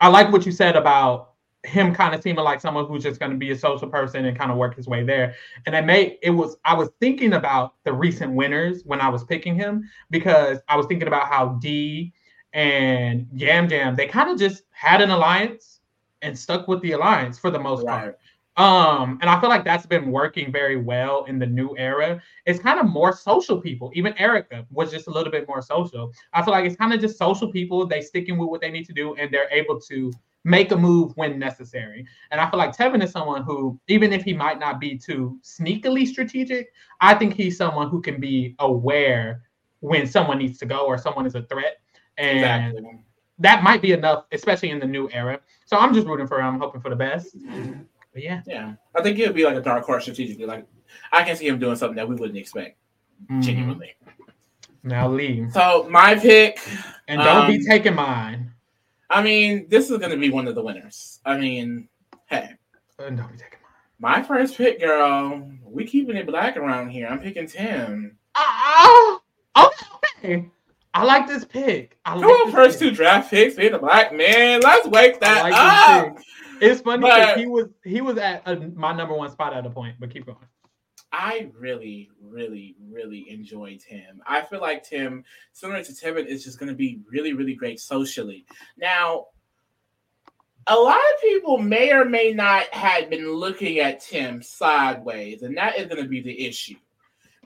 [0.00, 1.31] I like what you said about
[1.64, 4.36] him kind of seeming like someone who's just going to be a social person and
[4.36, 5.34] kind of work his way there.
[5.66, 9.24] And I may it was I was thinking about the recent winners when I was
[9.24, 12.12] picking him because I was thinking about how Dee
[12.52, 15.80] and Yam Jam they kind of just had an alliance
[16.22, 18.00] and stuck with the alliance for the most right.
[18.00, 18.18] part.
[18.56, 22.20] Um, and I feel like that's been working very well in the new era.
[22.44, 23.90] It's kind of more social people.
[23.94, 26.12] Even Erika was just a little bit more social.
[26.34, 27.86] I feel like it's kind of just social people.
[27.86, 30.12] They sticking with what they need to do, and they're able to
[30.44, 32.06] make a move when necessary.
[32.30, 35.38] And I feel like Tevin is someone who, even if he might not be too
[35.42, 39.42] sneakily strategic, I think he's someone who can be aware
[39.80, 41.78] when someone needs to go or someone is a threat.
[42.18, 43.04] And exactly.
[43.38, 45.40] that might be enough, especially in the new era.
[45.64, 47.36] So I'm just rooting for him, hoping for the best.
[48.12, 48.42] But yeah.
[48.46, 48.74] Yeah.
[48.94, 50.46] I think it would be like a dark horse strategically.
[50.46, 50.66] Like
[51.12, 52.78] I can see him doing something that we wouldn't expect.
[53.24, 53.40] Mm-hmm.
[53.40, 53.94] Genuinely.
[54.82, 55.52] Now leave.
[55.52, 56.58] So my pick.
[57.08, 58.51] And don't um, be taking mine.
[59.12, 61.20] I mean, this is gonna be one of the winners.
[61.26, 61.88] I mean,
[62.30, 62.48] hey.
[62.98, 63.70] Uh, don't taking mine.
[63.98, 65.50] My first pick, girl.
[65.62, 67.06] We keeping it black around here.
[67.06, 68.16] I'm picking Tim.
[68.34, 69.18] Uh,
[70.18, 70.48] okay.
[70.94, 71.98] I like this pick.
[72.06, 72.88] I like Come on, first pick.
[72.88, 74.60] two draft picks being a black man.
[74.62, 76.18] Let's wake that like up.
[76.62, 79.70] It's funny because he was he was at a, my number one spot at a
[79.70, 80.38] point, but keep going.
[81.12, 84.22] I really, really, really enjoy Tim.
[84.26, 87.80] I feel like Tim, similar to Tevin, is just going to be really, really great
[87.80, 88.46] socially.
[88.78, 89.26] Now,
[90.66, 95.56] a lot of people may or may not have been looking at Tim sideways, and
[95.56, 96.76] that is going to be the issue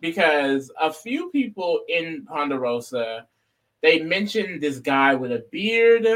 [0.00, 3.26] because a few people in Ponderosa
[3.82, 6.06] they mentioned this guy with a beard.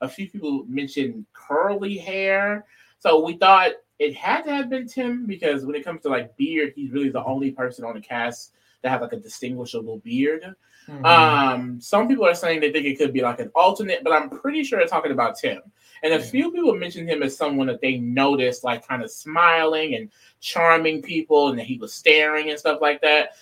[0.00, 2.66] A few people mentioned curly hair.
[2.98, 6.36] So we thought it had to have been Tim because when it comes to like
[6.36, 8.52] beard, he's really the only person on the cast
[8.82, 10.54] that have like a distinguishable beard.
[10.88, 11.04] Mm-hmm.
[11.04, 14.28] Um, some people are saying they think it could be like an alternate, but I'm
[14.28, 15.60] pretty sure they're talking about Tim.
[16.02, 16.24] And a yeah.
[16.24, 21.00] few people mentioned him as someone that they noticed like kind of smiling and charming
[21.00, 23.32] people, and that he was staring and stuff like that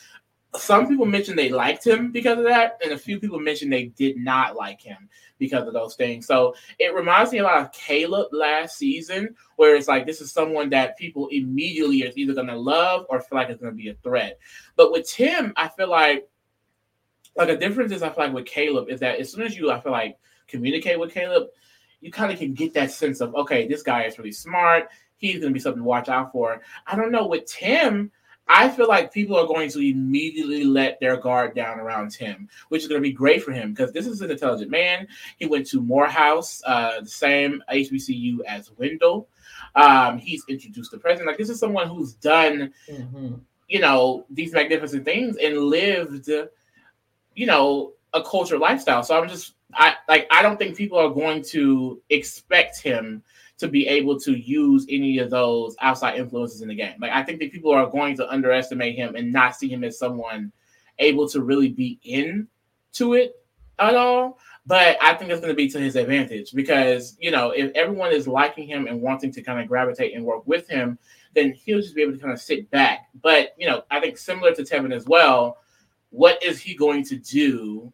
[0.57, 3.87] some people mentioned they liked him because of that, and a few people mentioned they
[3.87, 5.09] did not like him
[5.40, 6.26] because of those things.
[6.26, 10.31] So it reminds me a lot of Caleb last season, where it's like this is
[10.31, 13.94] someone that people immediately is either gonna love or feel like it's gonna be a
[14.05, 14.38] threat.
[14.76, 16.29] But with Tim, I feel like
[17.37, 19.72] like a difference is I feel like with Caleb is that as soon as you
[19.72, 21.48] I feel like communicate with Caleb,
[22.00, 24.90] you kind of can get that sense of okay, this guy is really smart.
[25.16, 26.61] He's gonna be something to watch out for.
[26.87, 28.12] I don't know with Tim.
[28.53, 32.83] I feel like people are going to immediately let their guard down around him, which
[32.83, 35.07] is going to be great for him because this is an intelligent man.
[35.39, 39.29] He went to Morehouse, uh, the same HBCU as Wendell.
[39.77, 41.29] Um, he's introduced the president.
[41.29, 43.35] Like this is someone who's done, mm-hmm.
[43.69, 46.29] you know, these magnificent things and lived,
[47.37, 49.05] you know, a culture lifestyle.
[49.05, 53.23] So I'm just, I like, I don't think people are going to expect him
[53.61, 56.94] to be able to use any of those outside influences in the game.
[56.99, 59.99] Like I think that people are going to underestimate him and not see him as
[59.99, 60.51] someone
[60.99, 62.49] able to really be in
[62.94, 63.35] to it
[63.79, 64.38] at all.
[64.64, 68.12] But I think it's going to be to his advantage because you know if everyone
[68.12, 70.99] is liking him and wanting to kind of gravitate and work with him,
[71.35, 73.09] then he'll just be able to kind of sit back.
[73.23, 75.59] But you know, I think similar to Tevin as well.
[76.09, 77.92] What is he going to do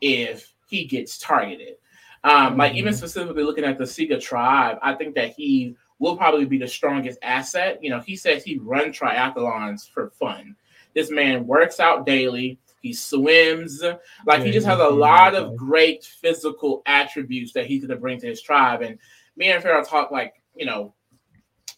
[0.00, 1.76] if he gets targeted?
[2.22, 2.98] Um, like even mm-hmm.
[2.98, 7.18] specifically looking at the Siga tribe, I think that he will probably be the strongest
[7.22, 7.82] asset.
[7.82, 10.56] You know, he says he run triathlons for fun.
[10.94, 12.58] This man works out daily.
[12.82, 13.82] He swims.
[14.26, 18.00] Like yeah, he just has a lot of great physical attributes that he's going to
[18.00, 18.82] bring to his tribe.
[18.82, 18.98] And
[19.36, 20.94] me and Pharaoh talk like, you know,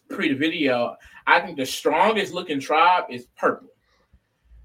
[0.09, 0.95] pre the video.
[1.27, 3.69] I think the strongest looking tribe is purple.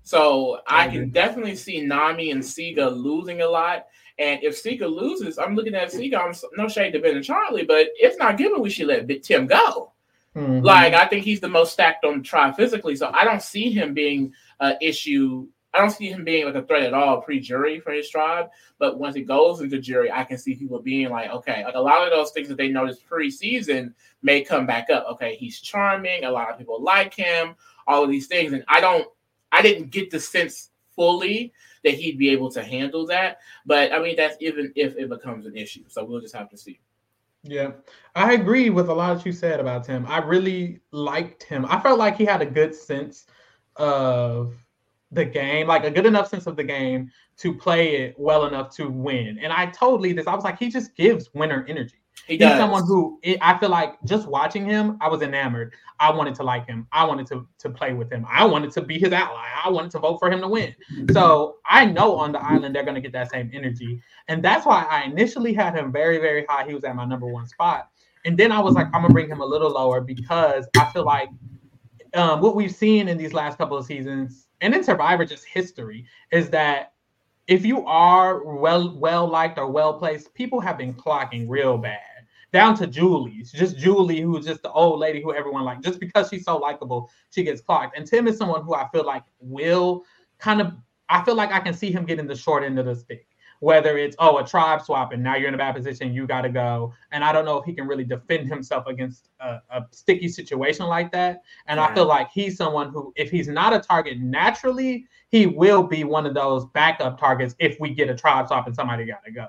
[0.02, 3.86] So I can definitely see Nami and Siga losing a lot.
[4.18, 6.18] And if Siga loses, I'm looking at Siga.
[6.18, 9.46] I'm no shade to Ben and Charlie, but it's not given we should let Tim
[9.46, 9.92] go.
[10.34, 10.64] Mm-hmm.
[10.64, 13.70] Like I think he's the most stacked on the tribe physically, so I don't see
[13.70, 15.46] him being an issue.
[15.74, 18.48] I don't see him being like a threat at all pre-jury for his tribe.
[18.78, 21.80] But once it goes into jury, I can see people being like, okay, like a
[21.80, 25.06] lot of those things that they noticed pre-season may come back up.
[25.12, 26.24] Okay, he's charming.
[26.24, 27.54] A lot of people like him.
[27.86, 29.08] All of these things, and I don't.
[29.50, 31.52] I didn't get the sense fully
[31.84, 33.38] that he'd be able to handle that.
[33.66, 35.84] But I mean, that's even if it becomes an issue.
[35.88, 36.80] So we'll just have to see.
[37.44, 37.72] Yeah,
[38.14, 40.04] I agree with a lot that you said about him.
[40.08, 41.64] I really liked him.
[41.66, 43.26] I felt like he had a good sense
[43.76, 44.54] of
[45.12, 48.74] the game, like a good enough sense of the game to play it well enough
[48.76, 49.38] to win.
[49.38, 50.26] And I totally this.
[50.26, 52.02] I was like, he just gives winner energy.
[52.28, 52.58] He He's does.
[52.58, 55.72] someone who it, I feel like just watching him, I was enamored.
[55.98, 56.86] I wanted to like him.
[56.92, 58.26] I wanted to to play with him.
[58.28, 59.46] I wanted to be his ally.
[59.64, 60.74] I wanted to vote for him to win.
[61.10, 64.66] So I know on the island they're going to get that same energy, and that's
[64.66, 66.66] why I initially had him very very high.
[66.66, 67.88] He was at my number one spot,
[68.26, 71.04] and then I was like, I'm gonna bring him a little lower because I feel
[71.04, 71.30] like
[72.14, 76.06] um, what we've seen in these last couple of seasons and in Survivor, just history,
[76.30, 76.92] is that
[77.46, 82.00] if you are well well liked or well placed, people have been clocking real bad.
[82.52, 86.28] Down to Julie's, just Julie, who's just the old lady who everyone like, just because
[86.28, 87.96] she's so likable, she gets clocked.
[87.96, 90.04] And Tim is someone who I feel like will
[90.38, 90.72] kind of,
[91.10, 93.26] I feel like I can see him getting the short end of the stick.
[93.60, 96.42] Whether it's oh a tribe swap and now you're in a bad position you got
[96.42, 96.94] to go.
[97.10, 100.86] And i don't know if he can really defend himself against a, a sticky situation
[100.86, 101.42] like that.
[101.66, 105.82] And i feel like he's someone who if he's not a target naturally he will
[105.82, 109.24] be one of those backup targets if we get a tribe swap and somebody got
[109.24, 109.48] to go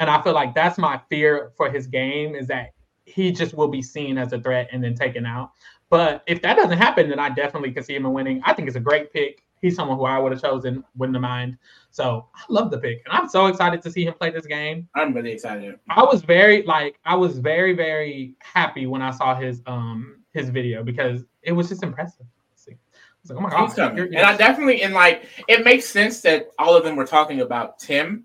[0.00, 2.70] and i feel like that's my fear for his game is that
[3.04, 5.52] he just will be seen as a threat and then taken out
[5.90, 8.76] but if that doesn't happen then i definitely can see him winning i think it's
[8.76, 11.58] a great pick he's someone who I would have chosen, wouldn't have mind.
[11.90, 14.88] So I love the pick, and I'm so excited to see him play this game.
[14.94, 15.78] I'm really excited.
[15.88, 20.50] I was very like I was very very happy when I saw his um his
[20.50, 22.26] video because it was just impressive.
[22.68, 22.74] I
[23.22, 24.14] was like, oh my god, he's coming.
[24.14, 27.78] and I definitely and like it makes sense that all of them were talking about
[27.78, 28.24] Tim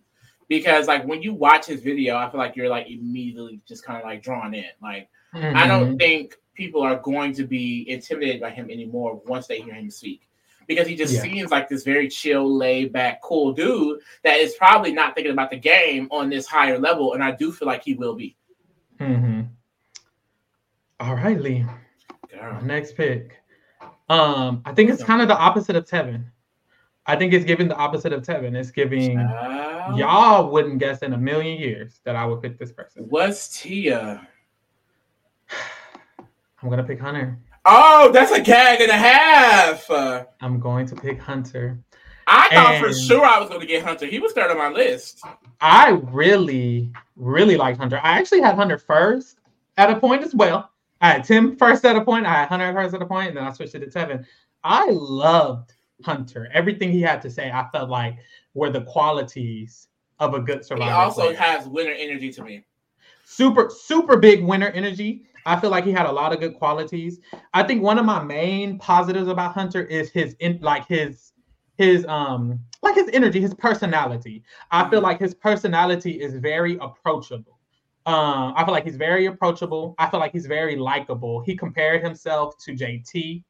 [0.52, 3.98] because like when you watch his video, I feel like you're like immediately just kind
[3.98, 4.66] of like drawn in.
[4.82, 5.56] Like mm-hmm.
[5.56, 9.74] I don't think people are going to be intimidated by him anymore once they hear
[9.74, 10.28] him speak
[10.68, 11.22] because he just yeah.
[11.22, 15.52] seems like this very chill, laid back, cool dude that is probably not thinking about
[15.52, 17.14] the game on this higher level.
[17.14, 18.36] And I do feel like he will be.
[19.00, 19.44] Mm-hmm.
[21.00, 21.66] All right, Lee.
[22.62, 23.38] Next pick.
[24.10, 26.26] Um, I think it's kind of the opposite of Tevin.
[27.06, 28.56] I think it's giving the opposite of Tevin.
[28.56, 29.20] It's giving
[29.96, 33.06] y'all wouldn't guess in a million years that I would pick this person.
[33.10, 34.28] What's Tia?
[36.62, 37.40] I'm gonna pick Hunter.
[37.66, 39.90] Oh, that's a gag and a half.
[40.42, 41.80] I'm going to pick Hunter.
[42.28, 44.06] I thought and for sure I was going to get Hunter.
[44.06, 45.22] He was third on my list.
[45.60, 48.00] I really, really liked Hunter.
[48.02, 49.40] I actually had Hunter first
[49.78, 50.72] at a point as well.
[51.02, 52.26] I had Tim first at a point.
[52.26, 54.26] I had Hunter first at a point, and then I switched it to Tevin.
[54.64, 56.50] I loved Hunter.
[56.54, 58.18] Everything he had to say, I felt like
[58.54, 59.88] were the qualities
[60.20, 60.92] of a good survivor.
[60.92, 61.38] He also player.
[61.38, 62.66] has winner energy to me.
[63.26, 65.26] Super, super big winner energy.
[65.46, 67.20] I feel like he had a lot of good qualities.
[67.54, 71.34] I think one of my main positives about Hunter is his in like his
[71.78, 74.44] his um like his energy, his personality.
[74.70, 75.06] I feel mm-hmm.
[75.06, 77.58] like his personality is very approachable.
[78.06, 79.96] Um, I feel like he's very approachable.
[80.00, 81.42] I feel like he's very likable.
[81.42, 83.44] He compared himself to JT.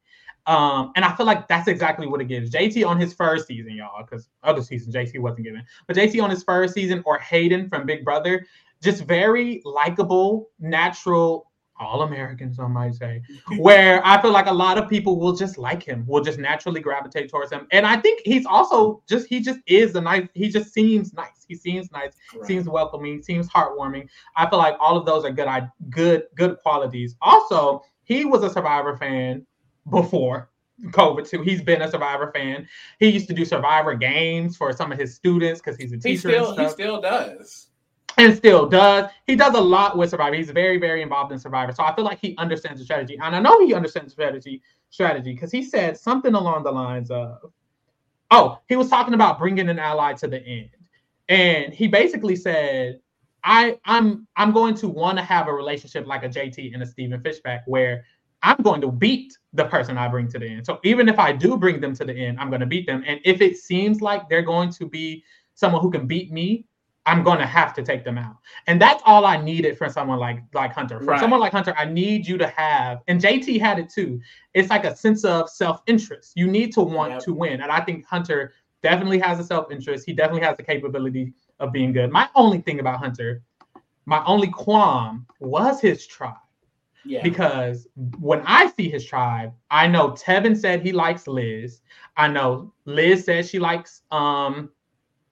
[0.46, 2.50] Um, and I feel like that's exactly what it gives.
[2.50, 6.30] JT on his first season, y'all, because other seasons JT wasn't given, but JT on
[6.30, 8.44] his first season or Hayden from Big Brother,
[8.82, 13.22] just very likable, natural, all Americans, I might say,
[13.58, 16.80] where I feel like a lot of people will just like him, will just naturally
[16.80, 17.66] gravitate towards him.
[17.70, 21.44] And I think he's also just he just is a nice, he just seems nice.
[21.46, 22.46] He seems nice, right.
[22.46, 24.08] seems welcoming, seems heartwarming.
[24.36, 27.16] I feel like all of those are good I good good qualities.
[27.20, 29.46] Also, he was a survivor fan
[29.90, 30.50] before
[30.86, 31.42] COVID too.
[31.42, 32.68] He's been a Survivor fan.
[32.98, 36.08] He used to do Survivor games for some of his students because he's a teacher.
[36.08, 37.68] He still, he still does
[38.18, 39.10] and still does.
[39.26, 40.36] He does a lot with Survivor.
[40.36, 41.72] He's very, very involved in Survivor.
[41.72, 43.18] So I feel like he understands the strategy.
[43.20, 47.52] And I know he understands strategy strategy because he said something along the lines of,
[48.30, 50.70] oh, he was talking about bringing an ally to the end.
[51.28, 53.00] And he basically said,
[53.44, 56.86] I, I'm I'm going to want to have a relationship like a JT and a
[56.86, 58.04] Stephen Fishback where
[58.42, 60.66] I'm going to beat the person I bring to the end.
[60.66, 63.04] So even if I do bring them to the end, I'm going to beat them.
[63.06, 65.24] And if it seems like they're going to be
[65.54, 66.66] someone who can beat me,
[67.04, 68.36] I'm gonna have to take them out.
[68.66, 71.00] And that's all I needed for someone like like Hunter.
[71.00, 71.20] For right.
[71.20, 74.20] someone like Hunter, I need you to have, and JT had it too.
[74.54, 76.32] It's like a sense of self-interest.
[76.36, 77.22] You need to want yep.
[77.22, 77.60] to win.
[77.60, 80.06] And I think Hunter definitely has a self-interest.
[80.06, 82.10] He definitely has the capability of being good.
[82.10, 83.42] My only thing about Hunter,
[84.06, 86.36] my only qualm was his tribe.
[87.04, 87.22] Yeah.
[87.22, 87.88] Because
[88.20, 91.80] when I see his tribe, I know Tevin said he likes Liz.
[92.16, 94.70] I know Liz said she likes um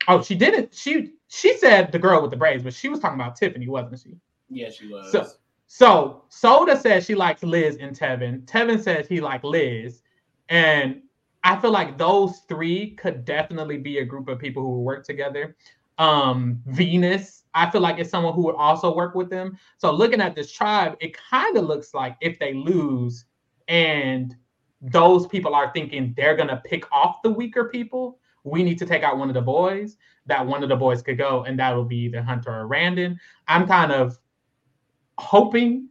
[0.09, 3.21] oh she didn't she she said the girl with the braids, but she was talking
[3.21, 4.17] about Tiffany, wasn't she?
[4.49, 5.13] Yeah, she was.
[5.13, 5.27] So,
[5.69, 8.45] so Soda says she likes Liz and Tevin.
[8.45, 10.03] Tevin says he likes Liz,
[10.49, 11.03] and
[11.45, 15.57] I feel like those three could definitely be a group of people who work together.
[15.99, 19.59] Um, Venus, I feel like it's someone who would also work with them.
[19.77, 23.25] So looking at this tribe, it kind of looks like if they lose
[23.69, 24.37] and
[24.81, 29.03] those people are thinking they're gonna pick off the weaker people, we need to take
[29.03, 29.97] out one of the boys
[30.27, 33.19] that one of the boys could go, and that will be either Hunter or Randen.
[33.49, 34.19] I'm kind of
[35.19, 35.90] hoping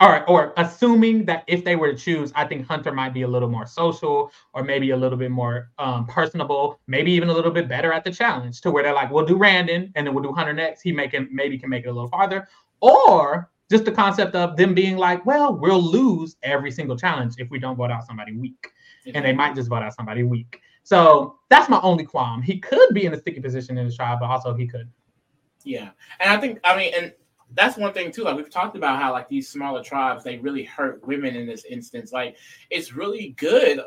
[0.00, 3.28] or or assuming that if they were to choose, I think Hunter might be a
[3.28, 7.50] little more social or maybe a little bit more um, personable, maybe even a little
[7.50, 10.24] bit better at the challenge to where they're like, we'll do Randen and then we'll
[10.24, 10.82] do Hunter next.
[10.82, 12.48] He maybe can make it a little farther.
[12.80, 17.50] Or just the concept of them being like, well, we'll lose every single challenge if
[17.50, 18.68] we don't vote out somebody weak.
[19.14, 20.60] And they might just vote out somebody weak.
[20.82, 22.42] So that's my only qualm.
[22.42, 24.90] He could be in a sticky position in the trial, but also he could.
[25.62, 25.90] Yeah.
[26.20, 27.12] And I think I mean and
[27.54, 28.24] that's one thing too.
[28.24, 31.64] Like we've talked about how like these smaller tribes they really hurt women in this
[31.64, 32.12] instance.
[32.12, 32.36] Like
[32.70, 33.80] it's really good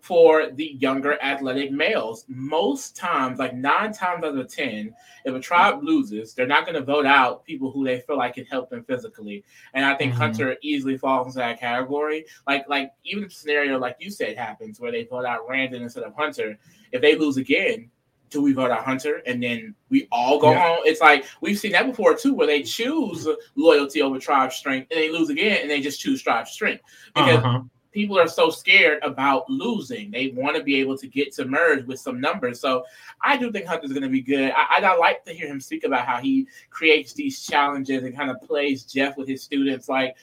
[0.00, 2.24] for the younger athletic males.
[2.28, 4.94] Most times, like nine times out of ten,
[5.24, 8.34] if a tribe loses, they're not going to vote out people who they feel like
[8.34, 9.44] can help them physically.
[9.72, 10.22] And I think mm-hmm.
[10.22, 12.26] Hunter easily falls into that category.
[12.46, 16.04] Like like even a scenario like you said happens where they vote out Randen instead
[16.04, 16.58] of Hunter.
[16.92, 17.90] If they lose again,
[18.30, 20.68] do we vote out Hunter and then we all go yeah.
[20.68, 20.78] home?
[20.84, 25.00] It's like we've seen that before too, where they choose loyalty over tribe strength and
[25.00, 26.82] they lose again and they just choose tribe strength
[27.14, 27.60] because uh-huh.
[27.92, 30.10] people are so scared about losing.
[30.10, 32.60] They want to be able to get to merge with some numbers.
[32.60, 32.84] So
[33.22, 34.52] I do think Hunter's going to be good.
[34.56, 38.16] I, I, I like to hear him speak about how he creates these challenges and
[38.16, 39.88] kind of plays Jeff with his students.
[39.88, 40.16] Like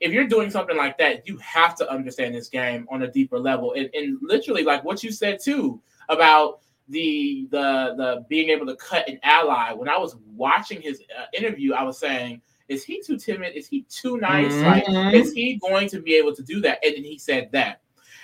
[0.00, 3.38] if you're doing something like that, you have to understand this game on a deeper
[3.38, 3.72] level.
[3.72, 5.80] And, and literally, like what you said too
[6.10, 9.72] about the the the being able to cut an ally.
[9.72, 13.54] When I was watching his uh, interview, I was saying, "Is he too timid?
[13.54, 14.52] Is he too nice?
[14.52, 14.94] Mm-hmm.
[14.94, 17.80] Like, is he going to be able to do that?" And then he said that,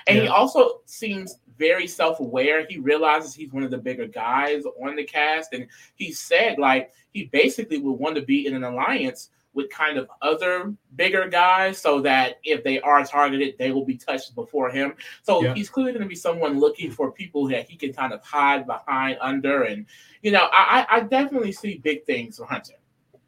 [0.06, 0.22] and yeah.
[0.24, 2.66] he also seems very self-aware.
[2.66, 6.92] He realizes he's one of the bigger guys on the cast, and he said like
[7.12, 9.30] he basically would want to be in an alliance
[9.61, 13.96] with kind of other bigger guys so that if they are targeted, they will be
[13.96, 14.94] touched before him.
[15.22, 15.54] So yeah.
[15.54, 18.66] he's clearly going to be someone looking for people that he can kind of hide
[18.66, 19.64] behind under.
[19.64, 19.86] And,
[20.22, 22.74] you know, I, I definitely see big things for Hunter.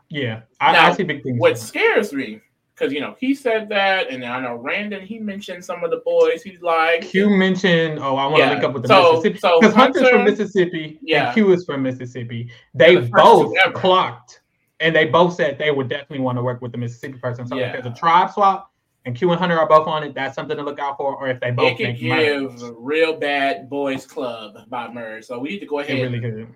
[0.08, 1.40] Yeah, I, now, I see big things.
[1.40, 2.40] What scares me,
[2.74, 6.02] because, you know, he said that, and I know Randen, he mentioned some of the
[6.04, 7.02] boys he's like.
[7.02, 8.50] Q mentioned, oh, I want to yeah.
[8.50, 9.34] link up with the so, Mississippi.
[9.34, 11.26] Because so Hunter's from Mississippi yeah.
[11.26, 12.50] and Q is from Mississippi.
[12.74, 14.41] They the both clocked
[14.82, 17.46] and they both said they would definitely want to work with the Mississippi person.
[17.46, 17.68] So yeah.
[17.68, 18.70] if there's a tribe swap
[19.04, 21.14] and Q and Hunter are both on it, that's something to look out for.
[21.14, 25.24] Or if they both it could give real bad boys club by merge.
[25.24, 25.98] So we need to go ahead.
[25.98, 26.48] It really could.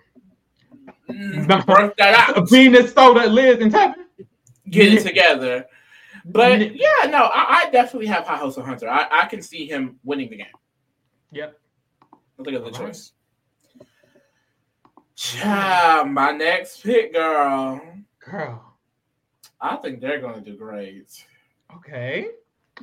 [1.08, 2.50] Mm, work that out.
[2.50, 3.94] Venus soda Liz and Tevin.
[4.68, 5.66] Get it together.
[6.24, 8.88] But yeah, no, I, I, definitely have high hopes for Hunter.
[8.88, 10.46] I, I can see him winning the game.
[11.30, 11.56] Yep.
[12.38, 13.12] Look at the choice.
[15.14, 17.80] Child, my next pick, girl.
[18.30, 18.74] Girl.
[19.60, 21.24] I think they're gonna do great.
[21.74, 22.28] Okay.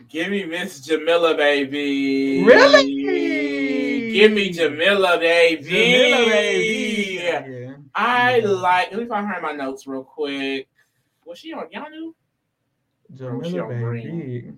[0.09, 2.43] Give me Miss Jamila, baby.
[2.43, 4.11] Really?
[4.13, 5.63] Give me Jamila, baby.
[5.63, 7.19] Jamila, baby.
[7.21, 7.75] Yeah.
[7.93, 8.91] I like.
[8.91, 10.67] Let me find her in my notes real quick.
[11.25, 12.13] Was she on Yanu?
[13.13, 14.53] Jamila, baby.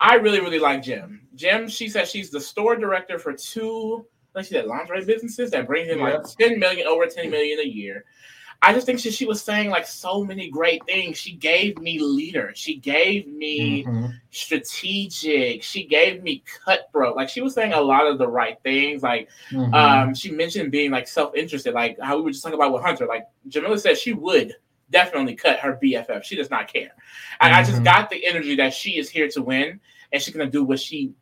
[0.00, 1.26] I really, really like Jem.
[1.34, 5.66] Jem, she said she's the store director for two, like she said, lingerie businesses that
[5.66, 8.04] bring in like 10 million, over 10 million a year.
[8.64, 11.18] I just think she, she was saying like so many great things.
[11.18, 12.52] She gave me leader.
[12.54, 14.06] She gave me mm-hmm.
[14.30, 15.64] strategic.
[15.64, 17.16] She gave me cutthroat.
[17.16, 19.02] Like she was saying a lot of the right things.
[19.02, 19.74] Like mm-hmm.
[19.74, 21.74] um, she mentioned being like self interested.
[21.74, 23.06] Like how we were just talking about with Hunter.
[23.06, 24.54] Like Jamila said she would
[24.90, 26.22] definitely cut her BFF.
[26.22, 26.92] She does not care.
[27.40, 27.60] And mm-hmm.
[27.60, 27.84] I just mm-hmm.
[27.84, 29.80] got the energy that she is here to win
[30.12, 31.12] and she's gonna do what she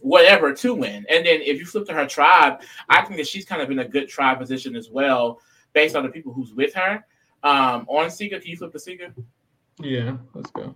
[0.00, 1.06] whatever to win.
[1.08, 3.78] And then if you flip to her tribe, I think that she's kind of in
[3.78, 5.40] a good tribe position as well
[5.72, 7.04] based on the people who's with her.
[7.42, 9.12] Um, on Siga, can you flip the Siga?
[9.80, 10.74] Yeah, let's go.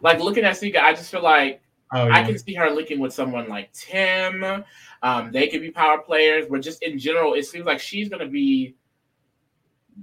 [0.00, 1.60] Like looking at Siga, I just feel like
[1.92, 2.14] oh, yeah.
[2.14, 4.64] I can see her linking with someone like Tim.
[5.02, 8.22] Um, they could be power players, but just in general, it seems like she's going
[8.22, 8.76] to be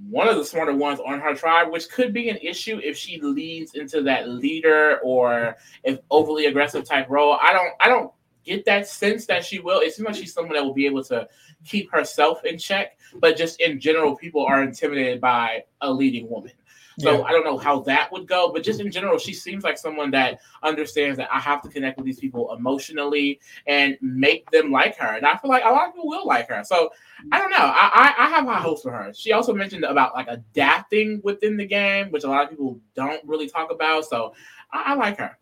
[0.10, 3.22] one of the smarter ones on her tribe, which could be an issue if she
[3.22, 7.38] leads into that leader or if overly aggressive type role.
[7.42, 8.12] I don't, I don't
[8.46, 9.80] get that sense that she will.
[9.80, 11.28] It seems like she's someone that will be able to
[11.66, 16.52] keep herself in check, but just in general, people are intimidated by a leading woman.
[16.98, 17.24] So yeah.
[17.24, 20.12] I don't know how that would go, but just in general, she seems like someone
[20.12, 24.98] that understands that I have to connect with these people emotionally and make them like
[24.98, 25.16] her.
[25.16, 26.64] And I feel like a lot of people will like her.
[26.64, 26.92] So
[27.32, 27.58] I don't know.
[27.58, 29.12] I, I, I have high hopes for her.
[29.14, 33.22] She also mentioned about like adapting within the game, which a lot of people don't
[33.28, 34.06] really talk about.
[34.06, 34.34] So
[34.72, 35.38] I, I like her.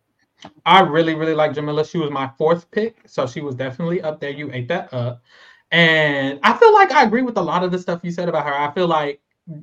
[0.66, 1.86] I really, really like Jamila.
[1.86, 4.30] She was my fourth pick, so she was definitely up there.
[4.32, 5.24] You ate that up.
[5.72, 8.46] And I feel like I agree with a lot of the stuff you said about
[8.46, 8.54] her.
[8.54, 9.22] I feel like,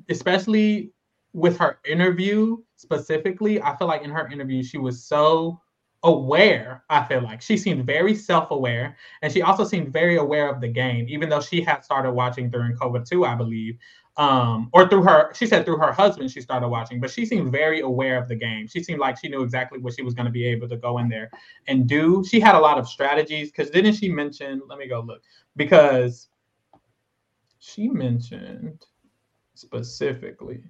[0.08, 0.92] especially
[1.32, 5.60] with her interview specifically, I feel like in her interview, she was so
[6.02, 6.84] aware.
[6.88, 8.96] I feel like she seemed very self aware.
[9.22, 12.50] And she also seemed very aware of the game, even though she had started watching
[12.50, 13.78] during COVID too, I believe.
[14.16, 17.52] um, or through her, she said through her husband, she started watching, but she seemed
[17.52, 18.66] very aware of the game.
[18.66, 20.98] She seemed like she knew exactly what she was going to be able to go
[20.98, 21.30] in there
[21.68, 22.22] and do.
[22.28, 24.62] She had a lot of strategies because didn't she mention?
[24.68, 25.22] Let me go look
[25.56, 26.28] because
[27.60, 28.84] she mentioned
[29.54, 30.62] specifically.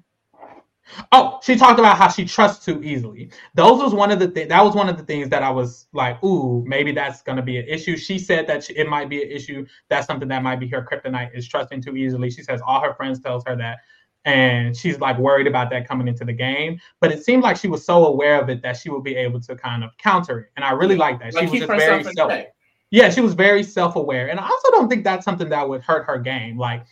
[1.12, 3.30] Oh, she talked about how she trusts too easily.
[3.54, 5.86] Those was one of the th- that was one of the things that I was
[5.92, 7.96] like, ooh, maybe that's gonna be an issue.
[7.96, 9.66] She said that she, it might be an issue.
[9.88, 12.30] That's something that might be her kryptonite is trusting too easily.
[12.30, 13.78] She says all her friends tells her that,
[14.24, 16.78] and she's like worried about that coming into the game.
[17.00, 19.40] But it seemed like she was so aware of it that she would be able
[19.40, 21.34] to kind of counter it, and I really like that.
[21.34, 22.32] Like she was just very self.
[22.92, 26.06] Yeah, she was very self-aware, and I also don't think that's something that would hurt
[26.06, 26.58] her game.
[26.58, 26.84] Like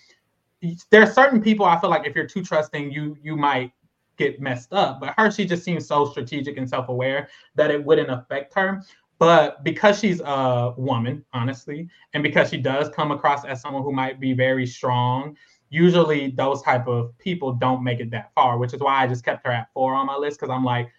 [0.90, 3.72] there are certain people I feel like if you're too trusting, you you might
[4.18, 5.00] get messed up.
[5.00, 8.82] But her, she just seems so strategic and self-aware that it wouldn't affect her.
[9.18, 13.92] But because she's a woman, honestly, and because she does come across as someone who
[13.92, 15.36] might be very strong,
[15.70, 19.24] usually those type of people don't make it that far, which is why I just
[19.24, 20.90] kept her at four on my list because I'm like,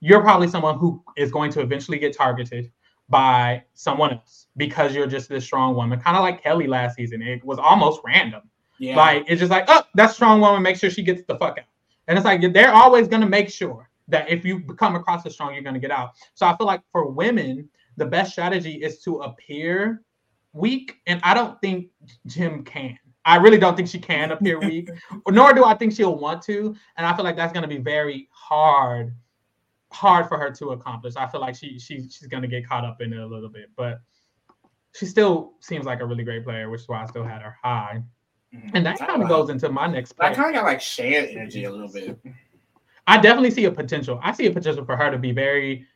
[0.00, 2.70] you're probably someone who is going to eventually get targeted
[3.08, 7.22] by someone else because you're just this strong woman, kind of like Kelly last season.
[7.22, 8.42] It was almost random.
[8.78, 8.96] Yeah.
[8.96, 11.64] Like it's just like, oh, that strong woman, make sure she gets the fuck out.
[12.08, 15.34] And it's like they're always going to make sure that if you come across as
[15.34, 16.12] strong, you're going to get out.
[16.34, 20.02] So I feel like for women, the best strategy is to appear
[20.54, 20.96] weak.
[21.06, 21.90] And I don't think
[22.26, 22.98] Jem can.
[23.24, 24.88] I really don't think she can appear weak,
[25.28, 26.74] nor do I think she'll want to.
[26.96, 29.14] And I feel like that's going to be very hard,
[29.92, 31.14] hard for her to accomplish.
[31.16, 33.50] I feel like she she she's going to get caught up in it a little
[33.50, 34.00] bit, but
[34.94, 37.56] she still seems like a really great player, which is why I still had her
[37.62, 38.02] high.
[38.54, 38.76] Mm-hmm.
[38.76, 40.14] And that kind of goes into my next.
[40.18, 42.18] I kind of got like Shan energy a little bit.
[43.06, 44.18] I definitely see a potential.
[44.22, 45.86] I see a potential for her to be very,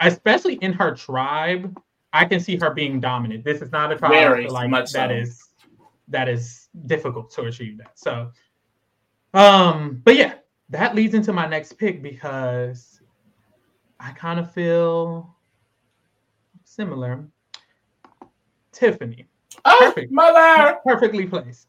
[0.00, 1.78] especially in her tribe.
[2.12, 3.44] I can see her being dominant.
[3.44, 5.14] This is not a tribe very like much that so.
[5.14, 5.48] is
[6.08, 7.98] that is difficult to achieve that.
[7.98, 8.30] So,
[9.32, 10.34] um, but yeah,
[10.68, 13.00] that leads into my next pick because
[13.98, 15.34] I kind of feel
[16.64, 17.24] similar.
[18.72, 19.26] Tiffany.
[19.64, 20.12] Oh, Perfect.
[20.12, 20.78] mother.
[20.84, 21.68] Perfectly placed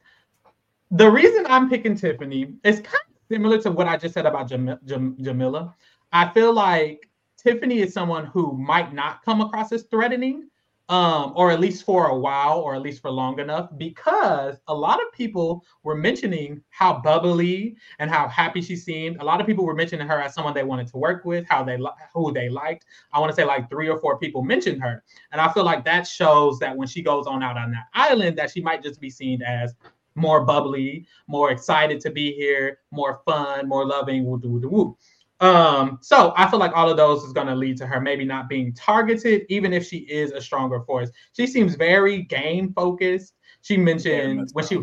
[0.92, 4.48] the reason I'm picking Tiffany is kind of similar to what I just said about
[4.48, 5.76] Jam- Jam- Jamila.
[6.12, 10.50] I feel like Tiffany is someone who might not come across as threatening,
[10.90, 14.74] um, or at least for a while, or at least for long enough, because a
[14.74, 19.18] lot of people were mentioning how bubbly and how happy she seemed.
[19.18, 21.64] A lot of people were mentioning her as someone they wanted to work with, how
[21.64, 21.80] they
[22.14, 22.86] who they liked.
[23.12, 25.84] I want to say like three or four people mentioned her, and I feel like
[25.86, 29.00] that shows that when she goes on out on that island, that she might just
[29.00, 29.74] be seen as
[30.16, 34.26] more bubbly, more excited to be here, more fun, more loving.
[34.26, 34.97] Woo, woo, woo.
[35.39, 38.24] Um, so I feel like all of those is going to lead to her maybe
[38.24, 41.09] not being targeted, even if she is a stronger force.
[41.34, 43.34] She seems very game focused.
[43.61, 44.80] She mentioned yeah, when she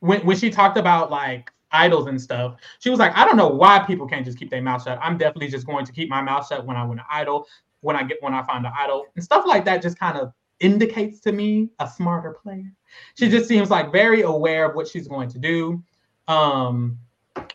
[0.00, 3.48] when when she talked about like idols and stuff, she was like, I don't know
[3.48, 4.98] why people can't just keep their mouth shut.
[5.00, 7.46] I'm definitely just going to keep my mouth shut when I win an idol,
[7.80, 9.80] when I get when I find an idol and stuff like that.
[9.80, 12.72] Just kind of indicates to me a smarter player.
[13.14, 15.82] She just seems like very aware of what she's going to do.
[16.28, 16.98] Um,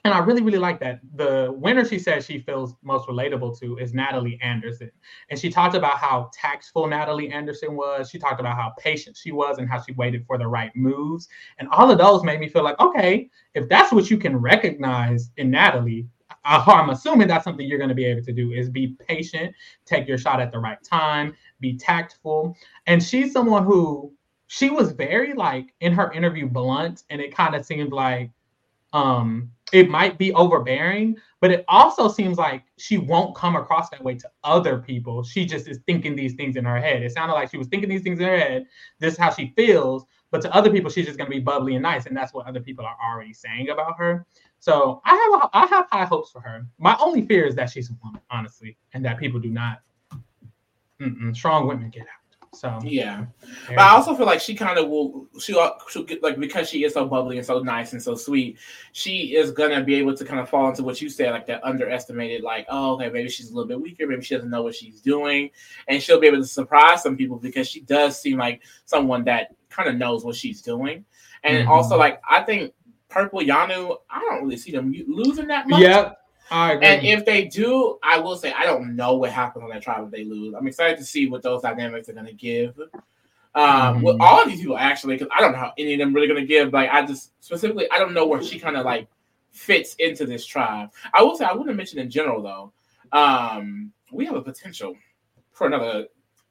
[0.03, 0.99] and I really, really like that.
[1.15, 4.91] The winner she says she feels most relatable to is Natalie Anderson.
[5.29, 8.09] And she talked about how tactful Natalie Anderson was.
[8.09, 11.27] She talked about how patient she was and how she waited for the right moves.
[11.59, 15.31] And all of those made me feel like, okay, if that's what you can recognize
[15.37, 16.07] in Natalie,
[16.67, 19.53] I'm assuming that's something you're going to be able to do is be patient,
[19.85, 22.55] take your shot at the right time, be tactful.
[22.85, 24.13] And she's someone who
[24.47, 28.29] she was very like in her interview blunt and it kind of seemed like
[28.93, 34.03] um it might be overbearing but it also seems like she won't come across that
[34.03, 35.23] way to other people.
[35.23, 37.03] She just is thinking these things in her head.
[37.03, 38.65] It sounded like she was thinking these things in her head.
[38.99, 41.75] This is how she feels but to other people she's just going to be bubbly
[41.75, 44.25] and nice and that's what other people are already saying about her
[44.65, 47.69] so i have a, i have high hopes for her my only fear is that
[47.69, 49.81] she's a woman honestly and that people do not
[51.33, 53.25] strong women get out so yeah,
[53.67, 55.27] but I also feel like she kind of will.
[55.39, 58.57] She'll she'll get like because she is so bubbly and so nice and so sweet.
[58.93, 61.63] She is gonna be able to kind of fall into what you said, like that
[61.63, 62.43] underestimated.
[62.43, 64.07] Like, oh, okay, maybe she's a little bit weaker.
[64.07, 65.49] Maybe she doesn't know what she's doing,
[65.87, 69.53] and she'll be able to surprise some people because she does seem like someone that
[69.69, 71.03] kind of knows what she's doing.
[71.43, 71.71] And mm-hmm.
[71.71, 72.73] also, like I think
[73.15, 75.79] Purple Yanu, I don't really see them losing that much.
[75.79, 76.17] Yep.
[76.51, 80.03] And if they do, I will say I don't know what happens on that trial
[80.03, 80.53] if they lose.
[80.53, 82.77] I'm excited to see what those dynamics are going to give.
[83.55, 84.01] Um, mm-hmm.
[84.01, 86.27] with all of these people actually, because I don't know how any of them really
[86.27, 86.73] going to give.
[86.73, 89.07] Like I just specifically, I don't know where she kind of like
[89.53, 90.89] fits into this tribe.
[91.13, 92.73] I will say I wouldn't mention in general though.
[93.17, 94.93] Um, we have a potential
[95.53, 96.07] for another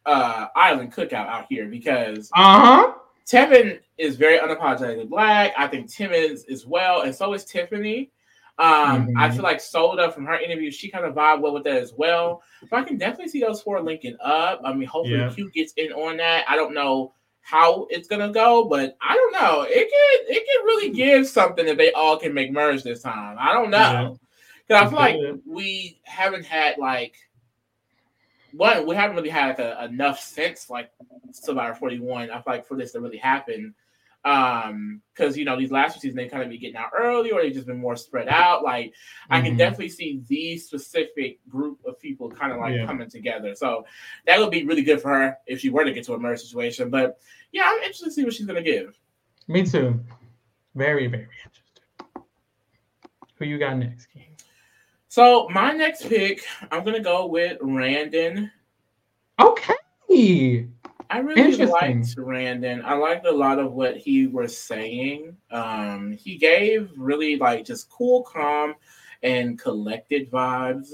[0.06, 2.94] uh island cookout out here because uh huh
[3.30, 5.52] Tevin is very unapologetically black.
[5.56, 8.10] I think Timmons as well, and so is Tiffany.
[8.58, 9.18] Um, mm-hmm.
[9.18, 11.92] I feel like Soda from her interview, she kind of vibe well with that as
[11.92, 12.42] well.
[12.68, 14.60] So I can definitely see those four linking up.
[14.64, 15.32] I mean, hopefully yeah.
[15.32, 16.44] Q gets in on that.
[16.48, 19.62] I don't know how it's gonna go, but I don't know.
[19.68, 23.36] It can it can really give something if they all can make merge this time.
[23.38, 24.18] I don't know
[24.66, 24.86] because yeah.
[24.86, 27.14] I feel like we haven't had like
[28.56, 30.90] one we haven't really had a, enough since like
[31.32, 32.30] Survivor 41.
[32.30, 33.74] I feel like for this to really happen.
[34.24, 37.30] Um, because you know, these last two seasons they kind of be getting out early
[37.30, 38.62] or they've just been more spread out.
[38.62, 39.34] Like mm-hmm.
[39.34, 39.58] I can mm-hmm.
[39.58, 42.86] definitely see these specific group of people kind of like yeah.
[42.86, 43.54] coming together.
[43.54, 43.84] So
[44.26, 46.40] that would be really good for her if she were to get to a merge
[46.40, 46.88] situation.
[46.88, 47.18] But
[47.52, 48.98] yeah, I'm interested to see what she's gonna give.
[49.46, 50.00] Me too.
[50.74, 52.24] Very, very interested.
[53.36, 54.33] Who you got next, King?
[55.14, 56.42] So my next pick,
[56.72, 58.50] I'm gonna go with Randen.
[59.40, 59.74] Okay.
[61.08, 62.82] I really liked Randen.
[62.82, 65.36] I liked a lot of what he was saying.
[65.52, 68.74] Um, he gave really like just cool, calm,
[69.22, 70.88] and collected vibes.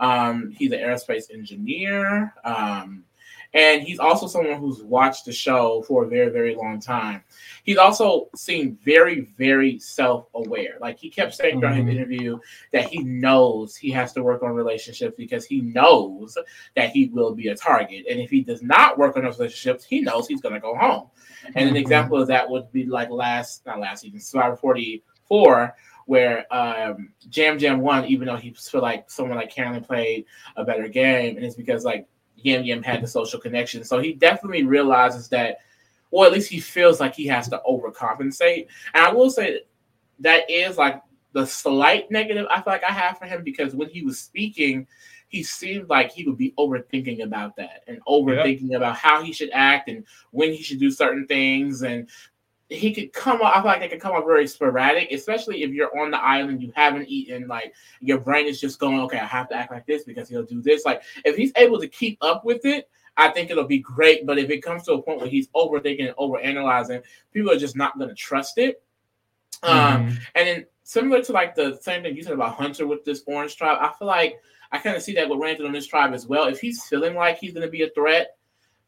[0.00, 2.34] Um, he's an aerospace engineer.
[2.44, 3.04] Um,
[3.54, 7.22] and he's also someone who's watched the show for a very, very long time.
[7.64, 10.78] He's also seemed very, very self aware.
[10.80, 11.88] Like he kept saying during mm-hmm.
[11.88, 12.38] his interview
[12.72, 16.38] that he knows he has to work on relationships because he knows
[16.76, 18.06] that he will be a target.
[18.08, 20.74] And if he does not work on those relationships, he knows he's going to go
[20.74, 21.08] home.
[21.44, 21.68] And mm-hmm.
[21.68, 25.74] an example of that would be like last, not last season, Survivor 44
[26.06, 30.24] where um, Yam Yam won, even though he feel like someone like Carolyn played
[30.56, 32.08] a better game, and it's because like
[32.42, 33.84] Yam Yam had the social connection.
[33.84, 35.58] So he definitely realizes that,
[36.10, 38.68] or at least he feels like he has to overcompensate.
[38.94, 39.62] And I will say
[40.20, 43.88] that is like the slight negative I feel like I have for him because when
[43.88, 44.86] he was speaking,
[45.28, 49.48] he seemed like he would be overthinking about that and overthinking about how he should
[49.54, 52.10] act and when he should do certain things and
[52.72, 53.52] he could come off.
[53.54, 56.62] I feel like they could come off very sporadic, especially if you're on the island,
[56.62, 59.86] you haven't eaten, like your brain is just going, okay, I have to act like
[59.86, 60.84] this because he'll do this.
[60.84, 64.26] Like if he's able to keep up with it, I think it'll be great.
[64.26, 67.02] But if it comes to a point where he's overthinking and overanalyzing,
[67.32, 68.82] people are just not going to trust it.
[69.62, 70.08] Um, mm-hmm.
[70.08, 73.22] Um, and then similar to like the same thing you said about Hunter with this
[73.26, 76.14] orange tribe, I feel like I kind of see that with Randall on this tribe
[76.14, 76.46] as well.
[76.48, 78.36] If he's feeling like he's going to be a threat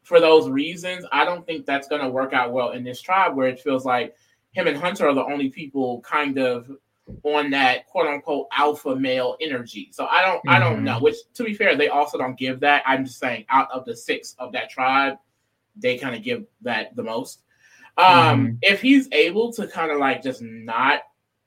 [0.05, 3.35] for those reasons, I don't think that's going to work out well in this tribe
[3.35, 4.15] where it feels like
[4.53, 6.71] him and Hunter are the only people kind of
[7.23, 9.89] on that quote unquote alpha male energy.
[9.93, 10.51] So I don't mm-hmm.
[10.51, 10.97] I don't know.
[10.97, 11.05] Mm-hmm.
[11.05, 12.83] Which to be fair, they also don't give that.
[12.87, 15.17] I'm just saying out of the six of that tribe,
[15.77, 17.41] they kind of give that the most.
[17.97, 18.55] Um, mm-hmm.
[18.63, 21.01] if he's able to kind of like just not,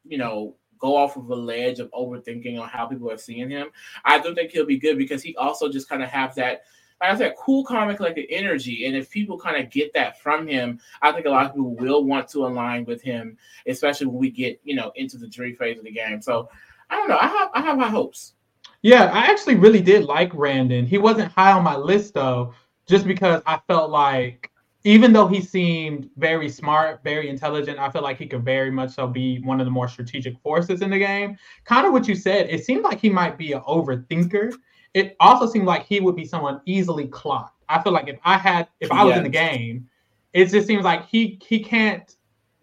[0.05, 3.67] you know, go off of a ledge of overthinking on how people are seeing him,
[4.05, 6.63] I do think he'll be good because he also just kind of has that
[7.01, 8.85] like I said, cool comic like the energy.
[8.85, 11.75] And if people kind of get that from him, I think a lot of people
[11.75, 13.37] will want to align with him,
[13.67, 16.21] especially when we get, you know, into the jury phase of the game.
[16.21, 16.49] So
[16.89, 17.19] I don't know.
[17.19, 18.33] I have I have high hopes.
[18.81, 20.87] Yeah, I actually really did like Randen.
[20.87, 22.53] He wasn't high on my list though,
[22.87, 24.51] just because I felt like
[24.83, 28.91] even though he seemed very smart, very intelligent, I feel like he could very much
[28.91, 31.37] so be one of the more strategic forces in the game.
[31.65, 34.53] Kind of what you said, it seemed like he might be an overthinker
[34.97, 37.61] it also seemed like he would be someone easily clocked.
[37.69, 39.87] I feel like if I had, if I was in the game,
[40.33, 42.15] it just seems like he he can't.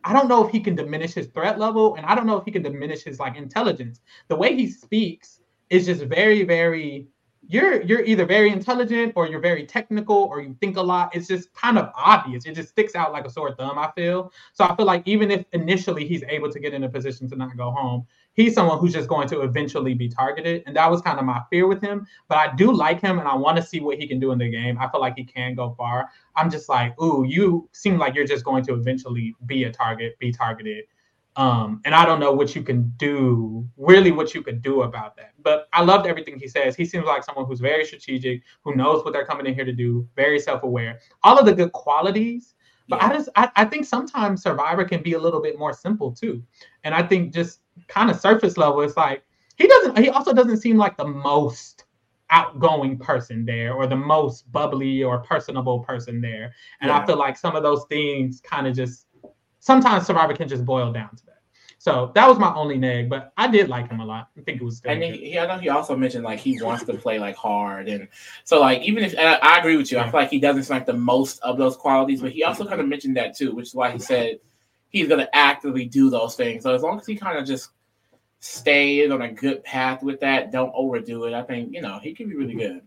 [0.02, 2.44] I don't know if he can diminish his threat level, and I don't know if
[2.44, 4.00] he can diminish his like intelligence.
[4.26, 7.06] The way he speaks is just very, very.
[7.46, 11.14] You're you're either very intelligent or you're very technical or you think a lot.
[11.14, 12.46] It's just kind of obvious.
[12.46, 13.78] It just sticks out like a sore thumb.
[13.78, 14.64] I feel so.
[14.64, 17.56] I feel like even if initially he's able to get in a position to not
[17.56, 20.62] go home, he's someone who's just going to eventually be targeted.
[20.66, 22.06] And that was kind of my fear with him.
[22.28, 24.38] But I do like him and I want to see what he can do in
[24.38, 24.76] the game.
[24.78, 26.10] I feel like he can go far.
[26.36, 30.18] I'm just like, ooh, you seem like you're just going to eventually be a target,
[30.18, 30.84] be targeted.
[31.36, 35.16] Um, and I don't know what you can do, really what you could do about
[35.16, 35.32] that.
[35.42, 36.76] But I loved everything he says.
[36.76, 39.72] He seems like someone who's very strategic, who knows what they're coming in here to
[39.72, 41.00] do, very self-aware.
[41.24, 42.54] All of the good qualities.
[42.88, 43.08] But yeah.
[43.08, 46.42] I just I, I think sometimes Survivor can be a little bit more simple too.
[46.84, 49.22] And I think just kind of surface level, it's like
[49.56, 49.98] he doesn't.
[49.98, 51.84] He also doesn't seem like the most
[52.30, 56.52] outgoing person there, or the most bubbly or personable person there.
[56.80, 56.98] And yeah.
[56.98, 59.06] I feel like some of those things kind of just
[59.60, 61.34] sometimes Survivor can just boil down to that.
[61.78, 64.30] So that was my only neg, but I did like him a lot.
[64.38, 64.80] I think it was.
[64.86, 67.88] And he, he, I know he also mentioned like he wants to play like hard,
[67.90, 68.08] and
[68.44, 69.98] so like even if I, I, agree with you.
[69.98, 72.80] I feel like he doesn't like the most of those qualities, but he also kind
[72.80, 74.38] of mentioned that too, which is why he said
[74.94, 76.62] he's going to actively do those things.
[76.62, 77.70] So as long as he kind of just
[78.38, 81.34] stays on a good path with that, don't overdo it.
[81.34, 82.80] I think you know he can be really good.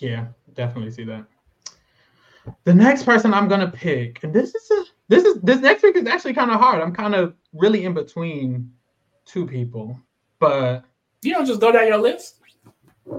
[0.00, 1.24] Yeah, definitely see that.
[2.64, 5.96] The next person I'm gonna pick, and this is a this is this next week
[5.96, 6.80] is actually kind of hard.
[6.80, 8.70] I'm kind of really in between
[9.26, 9.98] two people,
[10.38, 10.84] but
[11.22, 12.36] you don't just go down your list.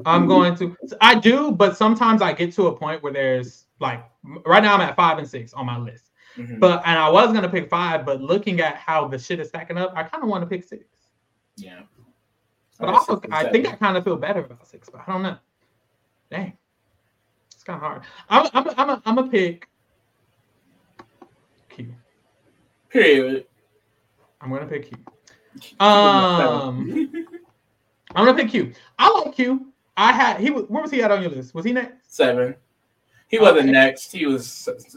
[0.05, 0.77] I'm going to.
[1.01, 4.01] I do, but sometimes I get to a point where there's like
[4.45, 6.08] right now I'm at five and six on my list.
[6.39, 6.59] Mm-hmm.
[6.59, 9.77] But and I was gonna pick five, but looking at how the shit is stacking
[9.77, 10.85] up, I kind of want to pick six.
[11.57, 11.81] Yeah.
[12.79, 15.37] But also, I think I kind of feel better about six, but I don't know.
[16.31, 16.53] Dang,
[17.51, 18.03] it's kind of hard.
[18.29, 19.67] I'm I'm I'm a, I'm a pick
[21.69, 21.93] Q.
[22.89, 23.45] Period.
[24.39, 24.97] I'm gonna pick Q.
[25.79, 27.11] Um,
[28.15, 28.71] I'm gonna pick Q.
[28.97, 29.73] I like Q.
[29.97, 31.53] I had he was where was he at on your list?
[31.53, 32.15] Was he next?
[32.15, 32.55] Seven.
[33.27, 33.71] He wasn't okay.
[33.71, 34.11] next.
[34.11, 34.47] He was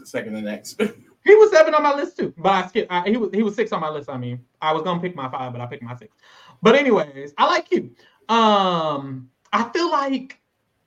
[0.05, 0.81] second to next.
[1.25, 2.91] he was seven on my list too, but I skipped.
[2.91, 4.09] I, he was he was six on my list.
[4.09, 6.15] I mean, I was gonna pick my five, but I picked my six.
[6.61, 7.95] But anyways, I like Q.
[8.29, 10.39] Um, I feel like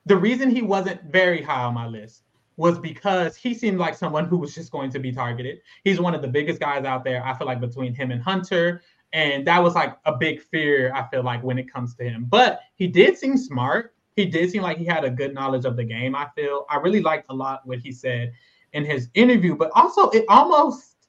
[0.05, 2.23] the reason he wasn't very high on my list
[2.57, 5.59] was because he seemed like someone who was just going to be targeted.
[5.85, 7.25] He's one of the biggest guys out there.
[7.25, 8.83] I feel like between him and Hunter,
[9.13, 12.25] and that was like a big fear, I feel like, when it comes to him.
[12.29, 13.95] But he did seem smart.
[14.15, 16.65] He did seem like he had a good knowledge of the game, I feel.
[16.71, 18.33] I really liked a lot what he said
[18.77, 21.09] in his interview, but also it almost,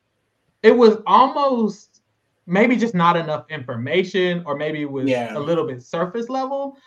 [0.63, 2.01] it was almost
[2.45, 5.38] maybe just not enough information, or maybe it was yeah.
[5.38, 6.78] a little bit surface level.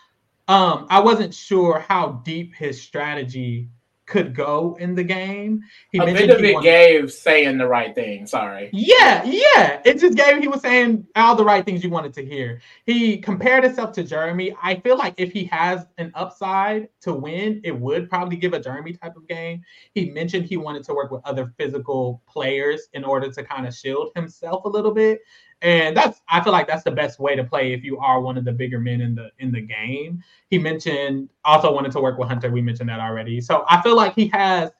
[0.47, 3.69] Um, I wasn't sure how deep his strategy
[4.11, 5.63] could go in the game.
[5.89, 6.65] He a bit of it wanted...
[6.65, 8.27] gave saying the right thing.
[8.27, 8.69] Sorry.
[8.73, 9.81] Yeah, yeah.
[9.85, 12.59] It just gave he was saying all the right things you wanted to hear.
[12.85, 14.53] He compared himself to Jeremy.
[14.61, 18.59] I feel like if he has an upside to win, it would probably give a
[18.59, 19.61] Jeremy type of game.
[19.93, 23.73] He mentioned he wanted to work with other physical players in order to kind of
[23.73, 25.21] shield himself a little bit.
[25.61, 28.37] And that's I feel like that's the best way to play if you are one
[28.37, 30.23] of the bigger men in the in the game.
[30.49, 32.49] He mentioned also wanted to work with Hunter.
[32.49, 33.41] We mentioned that already.
[33.41, 34.71] So I feel like he has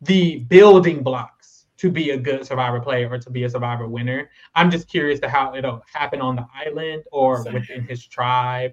[0.00, 4.30] the building blocks to be a good survivor player or to be a survivor winner.
[4.54, 7.54] I'm just curious to how it'll happen on the island or Same.
[7.54, 8.72] within his tribe.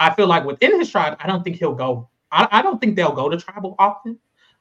[0.00, 2.08] I feel like within his tribe, I don't think he'll go.
[2.32, 4.18] I, I don't think they'll go to tribal often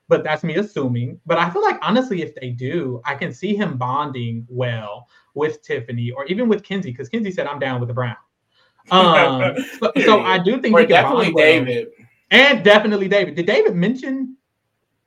[0.08, 1.20] but that's me assuming.
[1.26, 5.08] But I feel like honestly, if they do, I can see him bonding well
[5.38, 8.18] with Tiffany or even with Kenzie, because Kenzie said I'm down with the Brown.
[8.92, 11.88] Um, so, so, I do think or he can definitely David.
[11.98, 12.08] Well.
[12.30, 13.36] And definitely David.
[13.36, 14.36] Did David mention?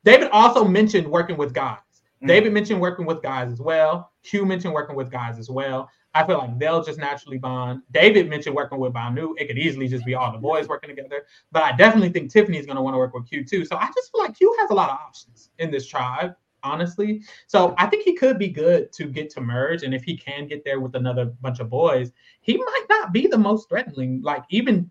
[0.03, 1.77] David also mentioned working with guys.
[1.77, 2.27] Mm-hmm.
[2.27, 4.11] David mentioned working with guys as well.
[4.23, 5.89] Q mentioned working with guys as well.
[6.13, 7.83] I feel like they'll just naturally bond.
[7.91, 9.33] David mentioned working with Bhanu.
[9.37, 11.23] It could easily just be all the boys working together.
[11.51, 13.63] But I definitely think Tiffany's going to want to work with Q too.
[13.63, 17.23] So I just feel like Q has a lot of options in this tribe, honestly.
[17.47, 19.83] So I think he could be good to get to merge.
[19.83, 23.27] And if he can get there with another bunch of boys, he might not be
[23.27, 24.21] the most threatening.
[24.21, 24.89] Like even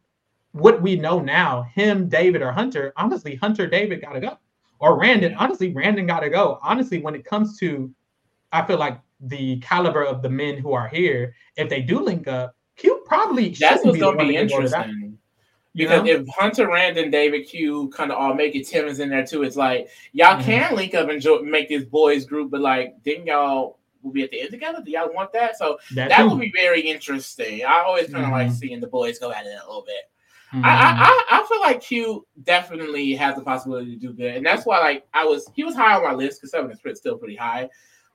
[0.52, 4.38] what we know now, him, David, or Hunter, honestly, Hunter, David got to go.
[4.78, 6.58] Or Randen, honestly, Randen got to go.
[6.62, 7.92] Honestly, when it comes to,
[8.50, 12.26] I feel like the caliber of the men who are here, if they do link
[12.26, 14.99] up, Q probably that's what's gonna be interesting.
[15.74, 16.10] Because know?
[16.10, 19.24] if Hunter Rand and David Q kind of all make it, Tim is in there
[19.24, 19.44] too.
[19.44, 20.42] It's like y'all mm-hmm.
[20.42, 24.22] can link up and jo- make this boys group, but like, didn't y'all will be
[24.22, 24.82] at the end together?
[24.84, 25.56] Do y'all want that?
[25.56, 27.64] So that, that would be very interesting.
[27.64, 28.32] I always kind of mm-hmm.
[28.32, 30.10] like seeing the boys go at it a little bit.
[30.52, 30.64] Mm-hmm.
[30.64, 34.66] I, I I feel like Q definitely has the possibility to do good, and that's
[34.66, 37.36] why like I was he was high on my list because seven is still pretty
[37.36, 37.68] high.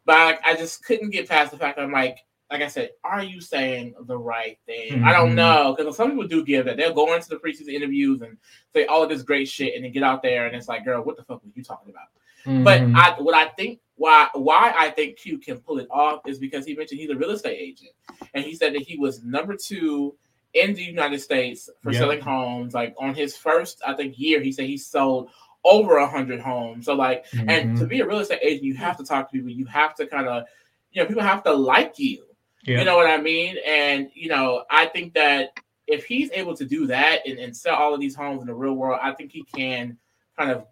[0.05, 2.17] But I, I just couldn't get past the fact that I'm like,
[2.51, 4.93] like I said, are you saying the right thing?
[4.93, 5.07] Mm-hmm.
[5.07, 5.35] I don't mm-hmm.
[5.35, 6.77] know because some people do give that.
[6.77, 8.37] They'll go into the preseason interviews and
[8.73, 11.03] say all of this great shit, and then get out there and it's like, girl,
[11.03, 12.07] what the fuck were you talking about?
[12.45, 12.63] Mm-hmm.
[12.63, 16.37] But I, what I think why why I think Q can pull it off is
[16.37, 17.91] because he mentioned he's a real estate agent,
[18.33, 20.15] and he said that he was number two
[20.53, 21.99] in the United States for yep.
[21.99, 22.73] selling homes.
[22.73, 25.29] Like on his first, I think year, he said he sold
[25.63, 26.85] over a hundred homes.
[26.85, 27.49] So like, mm-hmm.
[27.49, 29.49] and to be a real estate agent, you have to talk to people.
[29.49, 30.43] You have to kind of,
[30.91, 32.23] you know, people have to like you.
[32.65, 32.79] Yeah.
[32.79, 33.57] You know what I mean?
[33.65, 35.51] And you know, I think that
[35.87, 38.53] if he's able to do that and, and sell all of these homes in the
[38.53, 39.97] real world, I think he can
[40.37, 40.65] kind of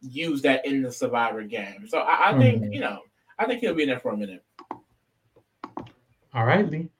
[0.00, 1.86] use that in the survivor game.
[1.88, 2.72] So I, I think, mm-hmm.
[2.72, 3.00] you know,
[3.38, 4.44] I think he'll be in there for a minute.
[6.34, 6.90] All right, Lee.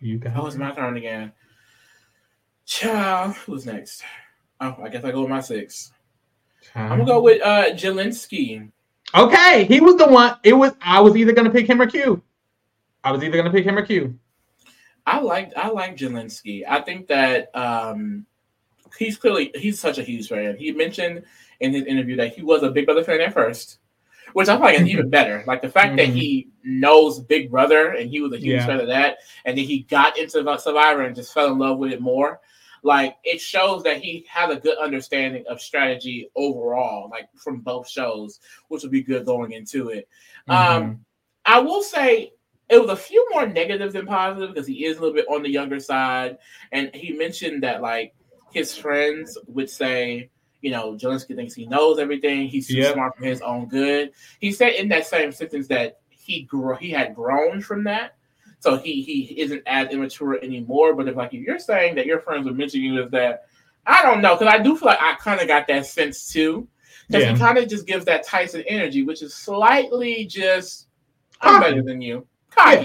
[0.00, 1.32] You got Oh, it's my turn again.
[2.64, 3.30] Ciao.
[3.46, 4.04] Who's next?
[4.60, 5.92] Oh, I guess I go with my six.
[6.74, 8.70] I'm gonna go with uh Jelinsky.
[9.14, 10.36] Okay, he was the one.
[10.44, 12.22] It was I was either gonna pick him or Q.
[13.04, 14.18] I was either gonna pick him or Q.
[15.06, 16.64] I like I like Jelinsky.
[16.68, 18.26] I think that um
[18.98, 20.56] he's clearly he's such a huge fan.
[20.56, 21.24] He mentioned
[21.60, 23.78] in his interview that he was a Big Brother fan at first,
[24.32, 25.44] which I find is even better.
[25.46, 25.96] Like the fact mm-hmm.
[25.96, 28.66] that he knows Big Brother and he was a huge yeah.
[28.66, 31.92] fan of that, and then he got into Survivor and just fell in love with
[31.92, 32.40] it more
[32.82, 37.88] like it shows that he has a good understanding of strategy overall, like from both
[37.88, 40.08] shows, which would be good going into it.
[40.48, 40.82] Mm-hmm.
[40.82, 41.04] Um,
[41.44, 42.32] I will say
[42.68, 45.42] it was a few more negative than positive because he is a little bit on
[45.42, 46.38] the younger side,
[46.72, 48.14] and he mentioned that like
[48.52, 52.48] his friends would say, you know, Jelinsky thinks he knows everything.
[52.48, 52.94] He's too yep.
[52.94, 54.12] smart for his own good.
[54.40, 58.16] He said in that same sentence that he grew, he had grown from that,
[58.60, 60.94] so he he isn't as immature anymore.
[60.94, 63.44] But if like if you're saying that your friends are mentioning you as that,
[63.86, 66.68] I don't know because I do feel like I kind of got that sense too.
[67.06, 67.32] Because yeah.
[67.32, 70.88] he kind of just gives that Tyson energy, which is slightly just
[71.40, 72.26] I'm better than you
[72.58, 72.84] Yeah,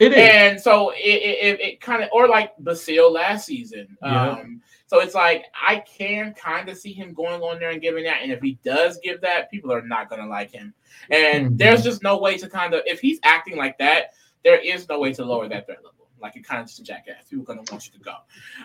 [0.00, 0.18] it is.
[0.18, 3.96] And so it, it, it kind of, or like Basile last season.
[4.02, 4.30] Yeah.
[4.30, 8.04] Um, so it's like I can kind of see him going on there and giving
[8.04, 8.22] that.
[8.22, 10.74] And if he does give that, people are not going to like him.
[11.10, 11.56] And mm-hmm.
[11.56, 14.12] there's just no way to kind of, if he's acting like that,
[14.44, 16.01] there is no way to lower that threat level.
[16.22, 17.24] Like you're kind of just a jackass.
[17.28, 18.14] People are gonna want you to go.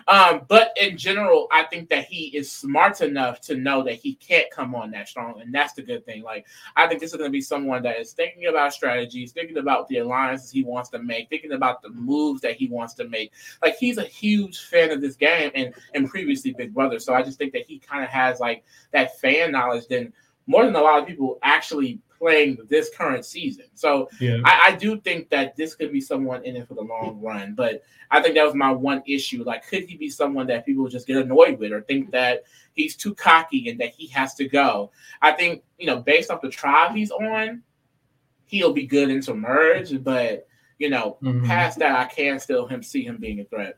[0.06, 4.14] Um, but in general, I think that he is smart enough to know that he
[4.14, 6.22] can't come on that strong, and that's the good thing.
[6.22, 6.46] Like
[6.76, 9.98] I think this is gonna be someone that is thinking about strategies, thinking about the
[9.98, 13.32] alliances he wants to make, thinking about the moves that he wants to make.
[13.62, 16.98] Like he's a huge fan of this game and and previously Big Brother.
[16.98, 20.12] So I just think that he kind of has like that fan knowledge then
[20.48, 23.66] more than a lot of people actually playing this current season.
[23.74, 24.38] So yeah.
[24.44, 27.54] I, I, do think that this could be someone in it for the long run.
[27.54, 29.44] But I think that was my one issue.
[29.44, 32.42] Like, could he be someone that people just get annoyed with or think that
[32.72, 34.90] he's too cocky and that he has to go?
[35.22, 37.62] I think, you know, based off the tribe he's on,
[38.46, 41.44] he'll be good in submerge, but you know, mm-hmm.
[41.44, 43.76] past that I can still him see him being a threat.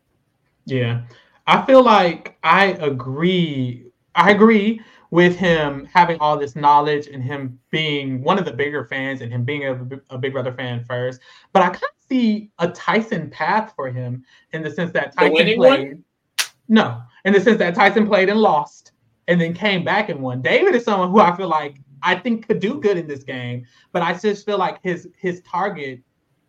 [0.66, 1.03] Yeah.
[1.47, 3.87] I feel like I agree.
[4.14, 8.84] I agree with him having all this knowledge and him being one of the bigger
[8.84, 11.20] fans and him being a, a Big Brother fan first.
[11.52, 15.56] But I kind of see a Tyson path for him in the sense that Tyson
[15.56, 15.58] played.
[15.58, 16.04] One?
[16.68, 18.92] No, in the sense that Tyson played and lost
[19.26, 20.42] and then came back and won.
[20.42, 23.66] David is someone who I feel like I think could do good in this game,
[23.92, 26.00] but I just feel like his his target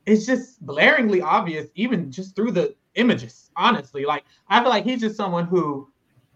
[0.05, 3.49] is just blaringly obvious, even just through the images.
[3.55, 5.90] Honestly, like I feel like he's just someone who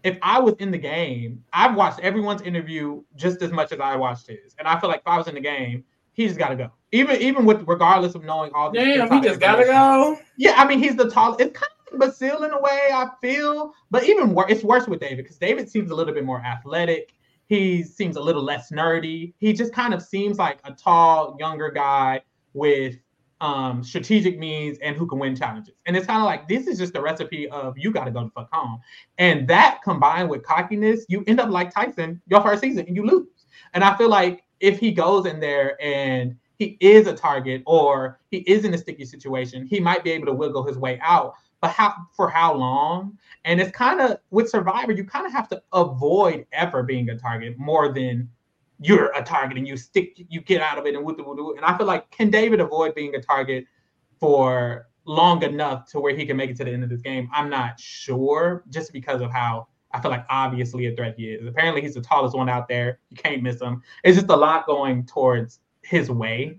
[0.06, 3.96] if I was in the game, I've watched everyone's interview just as much as I
[3.96, 6.50] watched his, and I feel like if I was in the game, he just got
[6.50, 6.70] to go.
[6.92, 10.16] Even even with regardless of knowing all the damn, he just gotta go.
[10.36, 11.40] Yeah, I mean he's the tallest.
[11.40, 15.00] It's kind of Basile in a way I feel, but even worse, it's worse with
[15.00, 17.12] David because David seems a little bit more athletic.
[17.48, 19.34] He seems a little less nerdy.
[19.38, 22.22] He just kind of seems like a tall, younger guy
[22.54, 22.96] with
[23.40, 25.74] um, strategic means and who can win challenges.
[25.86, 28.24] And it's kind of like this is just the recipe of you got to go
[28.24, 28.80] to fuck home.
[29.18, 33.04] And that combined with cockiness, you end up like Tyson your first season and you
[33.04, 33.26] lose.
[33.74, 38.18] And I feel like if he goes in there and he is a target or
[38.30, 41.34] he is in a sticky situation, he might be able to wiggle his way out.
[41.60, 43.18] But how for how long?
[43.44, 47.18] And it's kind of with Survivor, you kind of have to avoid ever being a
[47.18, 48.28] target more than
[48.78, 51.76] you're a target and you stick you get out of it and woo And I
[51.76, 53.64] feel like can David avoid being a target
[54.20, 57.28] for long enough to where he can make it to the end of this game?
[57.32, 61.46] I'm not sure, just because of how I feel like obviously a threat he is.
[61.46, 62.98] Apparently he's the tallest one out there.
[63.10, 63.82] You can't miss him.
[64.04, 66.58] It's just a lot going towards his way.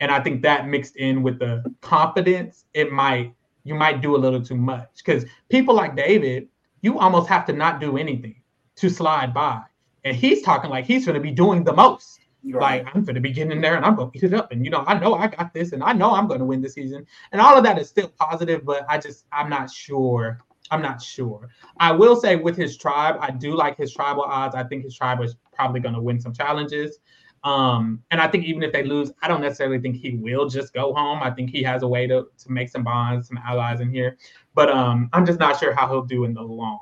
[0.00, 4.18] And I think that mixed in with the confidence, it might you might do a
[4.18, 4.88] little too much.
[4.96, 6.48] Because people like David,
[6.80, 8.36] you almost have to not do anything
[8.76, 9.62] to slide by
[10.08, 12.20] and he's talking like he's going to be doing the most.
[12.44, 12.84] Right.
[12.84, 14.52] Like I'm going to be getting in there and I'm going to eat it up,
[14.52, 16.62] and you know I know I got this, and I know I'm going to win
[16.62, 20.38] the season, and all of that is still positive, but I just I'm not sure.
[20.70, 21.48] I'm not sure.
[21.80, 24.54] I will say with his tribe, I do like his tribal odds.
[24.54, 26.98] I think his tribe is probably going to win some challenges.
[27.42, 30.74] Um, and I think even if they lose, I don't necessarily think he will just
[30.74, 31.22] go home.
[31.22, 34.16] I think he has a way to to make some bonds, some allies in here.
[34.54, 36.80] But um, I'm just not sure how he'll do in the long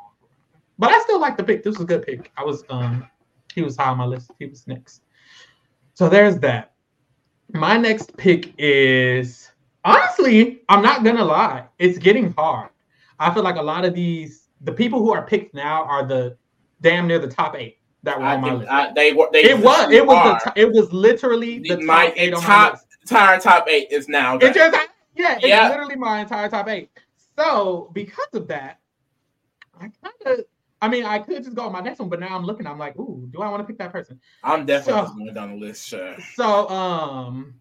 [0.79, 1.63] but I still like the pick.
[1.63, 2.31] This was a good pick.
[2.37, 3.09] I was um
[3.57, 4.31] he was high on my list.
[4.39, 5.03] He was next.
[5.95, 6.75] So there's that.
[7.53, 9.51] My next pick is
[9.85, 12.71] honestly, I'm not gonna lie, it's getting hard.
[13.19, 16.37] I feel like a lot of these the people who are picked now are the
[16.81, 18.71] damn near the top eight that were I on my list.
[18.71, 19.29] I, they were.
[19.33, 19.91] They it was.
[19.91, 20.43] It was.
[20.45, 22.87] The, it was literally the, the top eight on top, my list.
[23.03, 24.37] Entire top eight is now.
[24.39, 24.77] It's just,
[25.15, 25.69] yeah, it's yeah.
[25.69, 26.91] literally my entire top eight.
[27.37, 28.81] So because of that,
[29.79, 30.45] I kind of
[30.87, 32.65] I mean, I could just go on my next one, but now I'm looking.
[32.65, 34.21] I'm like, ooh, do I want to pick that person?
[34.45, 35.85] I'm definitely so, going down the list.
[35.85, 36.15] Sure.
[36.37, 37.55] So, um,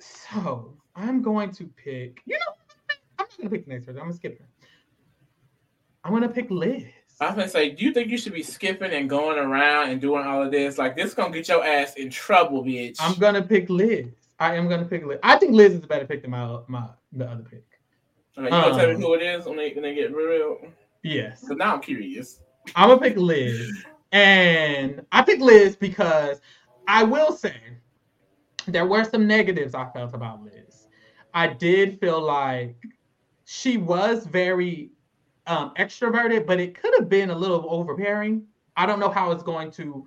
[0.00, 2.20] so I'm going to pick.
[2.26, 4.00] You know, I'm not gonna pick the next person.
[4.00, 4.44] I'm gonna skip her.
[6.02, 6.86] I'm gonna pick Liz.
[7.20, 10.00] I was gonna say, do you think you should be skipping and going around and
[10.00, 10.76] doing all of this?
[10.76, 12.96] Like this is gonna get your ass in trouble, bitch.
[12.98, 14.06] I'm gonna pick Liz.
[14.40, 15.20] I am gonna pick Liz.
[15.22, 17.62] I think Liz is a better pick than my my the other pick.
[18.36, 20.12] Okay, you um, gonna tell me um, who it is when they when they get
[20.12, 20.58] real?
[21.02, 21.46] Yes.
[21.46, 22.40] So now I'm curious.
[22.74, 26.40] I'm gonna pick Liz, and I pick Liz because
[26.86, 27.56] I will say
[28.66, 30.88] there were some negatives I felt about Liz.
[31.34, 32.76] I did feel like
[33.44, 34.90] she was very
[35.46, 38.44] um, extroverted, but it could have been a little overbearing.
[38.76, 40.06] I don't know how it's going to.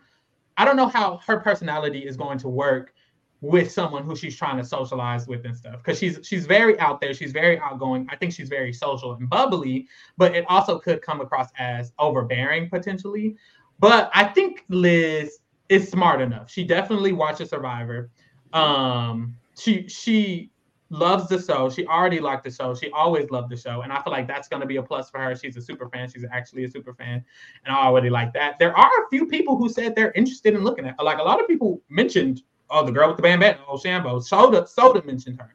[0.58, 2.94] I don't know how her personality is going to work
[3.42, 5.78] with someone who she's trying to socialize with and stuff.
[5.78, 7.14] Because she's she's very out there.
[7.14, 8.08] She's very outgoing.
[8.10, 9.88] I think she's very social and bubbly
[10.18, 13.36] but it also could come across as overbearing potentially.
[13.80, 15.40] But i think liz
[15.70, 16.52] is smart enough.
[16.52, 18.12] She definitely watches survivor.
[18.54, 20.52] Um she she
[20.90, 21.70] loves the show.
[21.70, 22.76] She already liked the show.
[22.76, 23.82] She always loved the show.
[23.82, 25.36] And i feel like that's going to be a plus for her.
[25.36, 26.10] She's a super fan.
[26.10, 27.24] She's actually a super fan.
[27.66, 28.60] And i already like that.
[28.60, 31.42] There are a few people who said they're interested in looking at like a lot
[31.42, 34.24] of people mentioned oh, the girl with the bandana, oh, Shambo.
[34.24, 35.54] Soda, Soda mentioned her.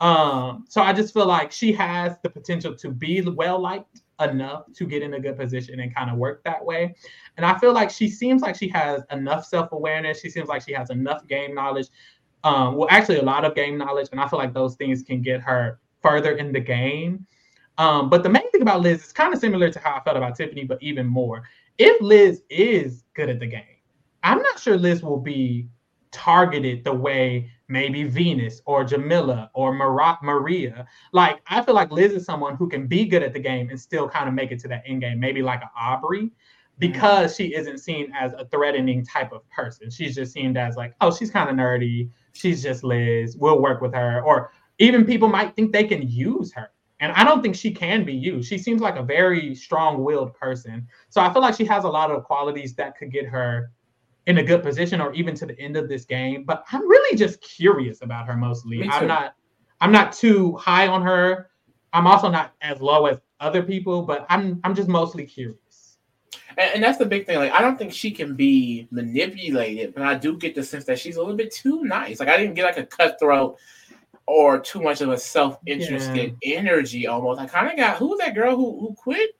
[0.00, 4.64] Um, so I just feel like she has the potential to be well liked enough
[4.74, 6.94] to get in a good position and kind of work that way.
[7.36, 10.20] And I feel like she seems like she has enough self awareness.
[10.20, 11.88] She seems like she has enough game knowledge.
[12.44, 15.22] Um, well, actually, a lot of game knowledge, and I feel like those things can
[15.22, 17.26] get her further in the game.
[17.78, 20.16] Um, but the main thing about Liz is kind of similar to how I felt
[20.16, 21.42] about Tiffany, but even more.
[21.78, 23.64] If Liz is good at the game,
[24.22, 25.68] I'm not sure Liz will be
[26.16, 30.86] targeted the way maybe Venus or Jamila or Mar- Maria.
[31.12, 33.78] Like I feel like Liz is someone who can be good at the game and
[33.78, 36.30] still kind of make it to that end game, maybe like an Aubrey,
[36.78, 37.42] because mm-hmm.
[37.42, 39.90] she isn't seen as a threatening type of person.
[39.90, 42.08] She's just seen as like, oh, she's kind of nerdy.
[42.32, 43.36] She's just Liz.
[43.36, 44.22] We'll work with her.
[44.22, 46.70] Or even people might think they can use her.
[47.00, 48.48] And I don't think she can be used.
[48.48, 50.88] She seems like a very strong-willed person.
[51.10, 53.70] So I feel like she has a lot of qualities that could get her
[54.26, 56.44] in a good position or even to the end of this game.
[56.44, 58.88] But I'm really just curious about her mostly.
[58.88, 59.34] I'm not
[59.80, 61.50] I'm not too high on her.
[61.92, 65.98] I'm also not as low as other people, but I'm I'm just mostly curious.
[66.58, 67.38] And, and that's the big thing.
[67.38, 70.98] Like I don't think she can be manipulated, but I do get the sense that
[70.98, 72.20] she's a little bit too nice.
[72.20, 73.58] Like I didn't get like a cutthroat
[74.26, 76.56] or too much of a self-interested yeah.
[76.58, 77.40] energy almost.
[77.40, 79.30] I kind of got who's that girl who who quit?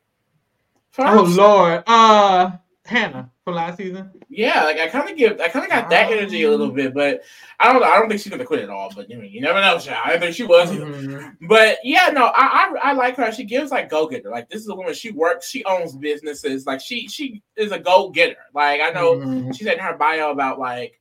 [0.93, 1.09] First?
[1.12, 1.82] Oh Lord.
[1.89, 2.53] Uh
[2.84, 4.11] Hannah from last season.
[4.28, 6.92] Yeah, like I kind of give, I kind of got that energy a little bit,
[6.92, 7.22] but
[7.61, 8.90] I don't, I don't think she's gonna quit at all.
[8.92, 10.03] But you, know, you never know, child.
[10.05, 11.47] I think she was, mm-hmm.
[11.47, 13.30] but yeah, no, I, I, I like her.
[13.30, 14.30] She gives like go getter.
[14.30, 14.94] Like this is a woman.
[14.94, 15.49] She works.
[15.49, 16.66] She owns businesses.
[16.66, 18.34] Like she, she is a go getter.
[18.53, 19.53] Like I know mm-hmm.
[19.53, 21.01] she said in her bio about like,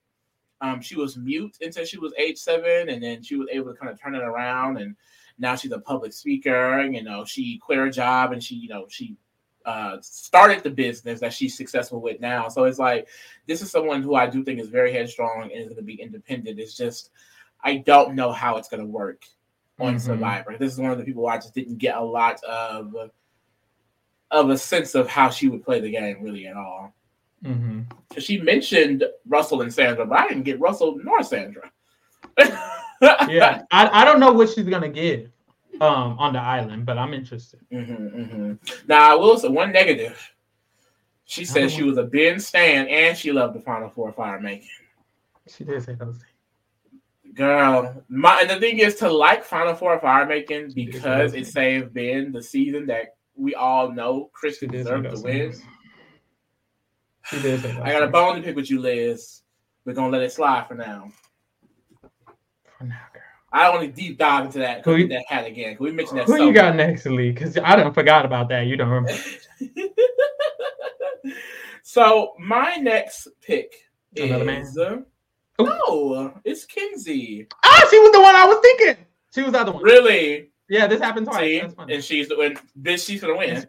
[0.62, 3.80] um, she was mute until she was age seven, and then she was able to
[3.80, 4.96] kind of turn it around and.
[5.38, 6.82] Now she's a public speaker.
[6.84, 9.18] You know, she quit her job and she, you know, she
[9.66, 12.48] uh, started the business that she's successful with now.
[12.48, 13.08] So it's like
[13.48, 16.02] this is someone who I do think is very headstrong and is going to be
[16.02, 16.60] independent.
[16.60, 17.12] It's just
[17.64, 19.24] I don't know how it's going to work
[19.80, 19.98] on mm-hmm.
[19.98, 20.56] Survivor.
[20.58, 22.94] This is one of the people I just didn't get a lot of
[24.32, 26.94] of a sense of how she would play the game really at all.
[27.44, 27.82] Mm-hmm.
[28.18, 31.72] She mentioned Russell and Sandra, but I didn't get Russell nor Sandra.
[32.40, 35.30] yeah, I, I don't know what she's gonna give
[35.82, 37.60] um on the island, but I'm interested.
[37.72, 38.54] Mm-hmm, mm-hmm.
[38.88, 40.32] Now I will say one negative.
[41.26, 44.70] She said she was a Ben Stan and she loved the Final Four fire making.
[45.48, 47.36] She did say those things.
[47.36, 51.94] Girl, my and the thing is to like Final Four fire making because it saved
[51.94, 55.54] Ben the season that we all know Chris deserved to win.
[57.26, 59.42] She did I got a bone to pick with you, Liz.
[59.84, 61.12] We're gonna let it slide for now.
[62.78, 63.08] For now.
[63.56, 64.84] I don't want to deep dive into that.
[64.84, 65.78] Who, that hat again?
[65.78, 66.26] Can we mention that?
[66.26, 67.32] Who you got next, Lee?
[67.32, 68.68] Because I don't forgot about that.
[68.68, 69.18] You don't remember.
[71.84, 73.74] so my next pick
[74.18, 75.06] Another is man.
[75.58, 77.48] Uh, no, it's Kenzie.
[77.64, 79.06] Ah, she was the one I was thinking.
[79.34, 79.84] She was the other one.
[79.84, 80.50] Really?
[80.68, 81.40] Yeah, this happened twice.
[81.40, 81.62] See?
[81.90, 82.58] And she's the win.
[82.98, 83.56] She's gonna win.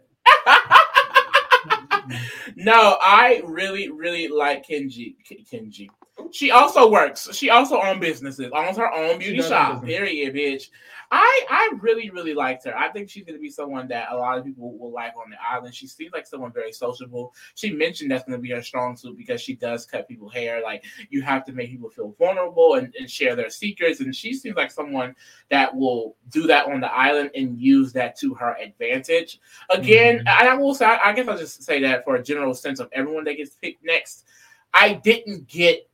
[2.57, 5.15] no, I really, really like Kenji.
[5.49, 5.87] Kenji.
[6.31, 7.29] She also works.
[7.35, 9.83] She also owns businesses, owns her own beauty shop.
[9.83, 10.69] Period, bitch.
[11.09, 12.77] I I really really liked her.
[12.77, 15.29] I think she's going to be someone that a lot of people will like on
[15.29, 15.73] the island.
[15.73, 17.33] She seems like someone very sociable.
[17.55, 20.61] She mentioned that's going to be her strong suit because she does cut people hair.
[20.61, 24.01] Like you have to make people feel vulnerable and, and share their secrets.
[24.01, 25.15] And she seems like someone
[25.49, 29.39] that will do that on the island and use that to her advantage.
[29.69, 30.49] Again, mm-hmm.
[30.49, 33.23] I will say I guess I'll just say that for a general sense of everyone
[33.25, 34.25] that gets picked next.
[34.73, 35.86] I didn't get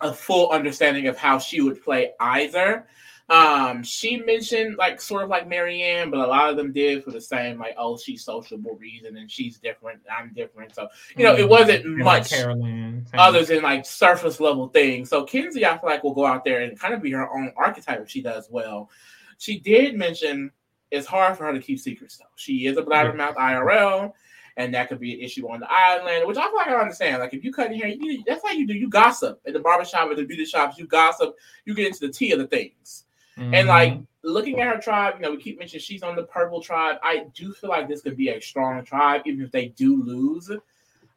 [0.00, 2.86] a full understanding of how she would play either.
[3.30, 7.10] Um, she mentioned like sort of like Maryanne, but a lot of them did for
[7.10, 10.74] the same like, oh, she's sociable reason and she's different, I'm different.
[10.74, 11.42] So you know, mm-hmm.
[11.42, 15.10] it wasn't much like other than like surface level things.
[15.10, 17.52] So Kenzie, I feel like will go out there and kind of be her own
[17.56, 18.88] archetype if she does well.
[19.36, 20.50] She did mention
[20.90, 22.24] it's hard for her to keep secrets though.
[22.36, 24.12] She is a blabbermouth IRL
[24.58, 27.20] and that could be an issue on the island, which I feel like I understand.
[27.20, 28.74] Like if you cut your hair, you, that's how you do.
[28.74, 30.76] You gossip in the barbershop or the beauty shops.
[30.76, 31.36] You gossip.
[31.64, 33.04] You get into the tea of the things.
[33.38, 33.54] Mm-hmm.
[33.54, 36.60] And like looking at her tribe, you know, we keep mentioning she's on the purple
[36.60, 36.96] tribe.
[37.04, 40.50] I do feel like this could be a strong tribe, even if they do lose.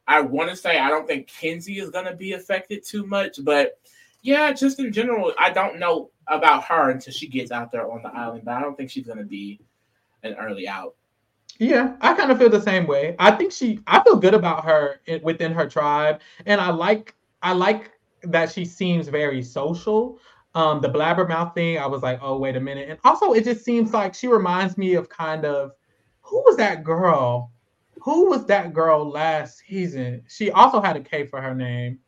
[0.08, 3.40] I want to say I don't think Kenzie is going to be affected too much,
[3.44, 3.80] but
[4.22, 8.04] yeah, just in general, I don't know about her until she gets out there on
[8.04, 8.44] the island.
[8.46, 9.60] But I don't think she's going to be
[10.22, 10.94] an early out.
[11.62, 13.16] Yeah, I kind of feel the same way.
[13.20, 17.54] I think she, I feel good about her within her tribe, and I like, I
[17.54, 17.92] like
[18.24, 20.18] that she seems very social.
[20.56, 23.64] Um, the blabbermouth thing, I was like, oh wait a minute, and also it just
[23.64, 25.74] seems like she reminds me of kind of
[26.22, 27.52] who was that girl?
[28.02, 30.24] Who was that girl last season?
[30.28, 32.00] She also had a K for her name.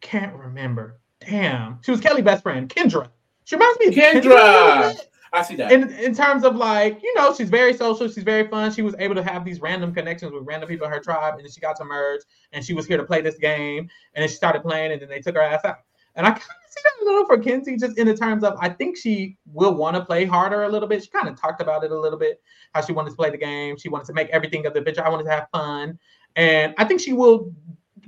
[0.00, 0.98] Can't remember.
[1.20, 3.08] Damn, she was Kelly's best friend, Kendra.
[3.44, 4.32] She reminds me of Kendra.
[4.32, 5.00] Kendra
[5.32, 5.70] I see that.
[5.70, 8.72] In in terms of like, you know, she's very social, she's very fun.
[8.72, 11.44] She was able to have these random connections with random people in her tribe, and
[11.44, 12.22] then she got to merge,
[12.52, 15.08] and she was here to play this game, and then she started playing, and then
[15.08, 15.78] they took her ass out.
[16.16, 18.58] And I kind of see that a little for Kenzie, just in the terms of
[18.60, 21.04] I think she will want to play harder a little bit.
[21.04, 22.42] She kind of talked about it a little bit,
[22.74, 23.76] how she wanted to play the game.
[23.76, 25.06] She wanted to make everything of the adventure.
[25.06, 25.98] I wanted to have fun,
[26.34, 27.52] and I think she will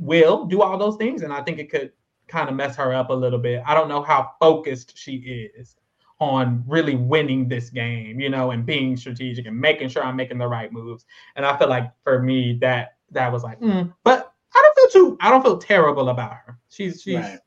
[0.00, 1.22] will do all those things.
[1.22, 1.92] And I think it could
[2.26, 3.62] kind of mess her up a little bit.
[3.64, 5.76] I don't know how focused she is
[6.22, 10.38] on really winning this game, you know, and being strategic and making sure I'm making
[10.38, 11.04] the right moves.
[11.34, 13.92] And I feel like for me that that was like, mm.
[14.04, 15.18] but I don't feel too.
[15.20, 16.58] I don't feel terrible about her.
[16.70, 17.40] She's she's right.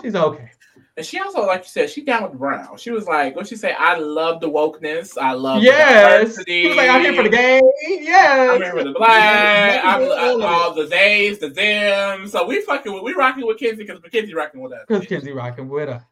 [0.00, 0.50] she's okay.
[0.96, 2.76] And she also, like you said, she down with Brown.
[2.78, 3.72] She was like, what she say?
[3.72, 5.18] I love the wokeness.
[5.20, 5.76] I love yes.
[5.76, 6.62] the diversity.
[6.62, 7.62] She was like, I'm here for the game.
[7.82, 8.50] Yes.
[8.54, 9.84] I'm here for the black.
[9.84, 12.28] I'm, I'm all the days, the them.
[12.28, 14.84] So we fucking we rocking with Kenzie because Mackenzie rocking with us.
[14.88, 16.06] Because Kenzie rocking with her.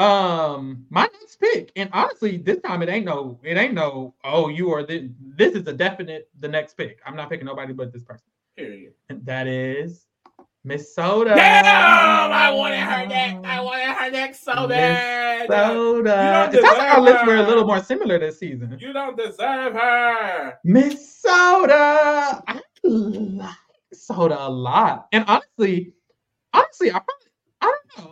[0.00, 4.14] Um, my next pick, and honestly, this time it ain't no, it ain't no.
[4.24, 5.10] Oh, you are this.
[5.36, 7.00] This is a definite the next pick.
[7.04, 8.24] I'm not picking nobody but this person.
[8.56, 8.94] Period.
[9.10, 10.06] And that is
[10.64, 11.34] Miss Soda.
[11.34, 12.32] Damn!
[12.32, 13.46] I wanted her next.
[13.46, 15.44] I wanted her next soda.
[15.46, 16.50] Soda.
[16.50, 18.78] It sounds like our lists were a little more similar this season.
[18.80, 20.58] You don't deserve her.
[20.64, 22.42] Miss Soda.
[22.46, 23.50] I like
[23.92, 25.08] Soda a lot.
[25.12, 25.92] And honestly,
[26.54, 27.29] honestly, I probably I don't know.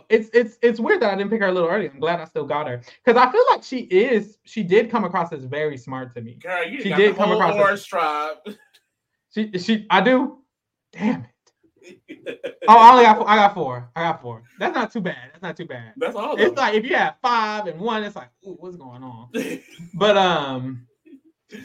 [0.09, 1.89] It's it's it's weird that I didn't pick her a little early.
[1.89, 4.37] I'm glad I still got her because I feel like she is.
[4.43, 6.35] She did come across as very smart to me.
[6.35, 8.37] Girl, you she did come across as tribe.
[9.31, 10.39] She she I do.
[10.91, 11.29] Damn it
[12.67, 13.29] oh, I only got four.
[13.29, 13.91] I got four.
[13.95, 14.43] I got four.
[14.59, 15.29] That's not too bad.
[15.31, 15.93] That's not too bad.
[15.97, 16.35] That's all.
[16.35, 16.43] Though.
[16.43, 19.29] It's like if you have five and one, it's like, ooh, what's going on?
[19.93, 20.87] but um,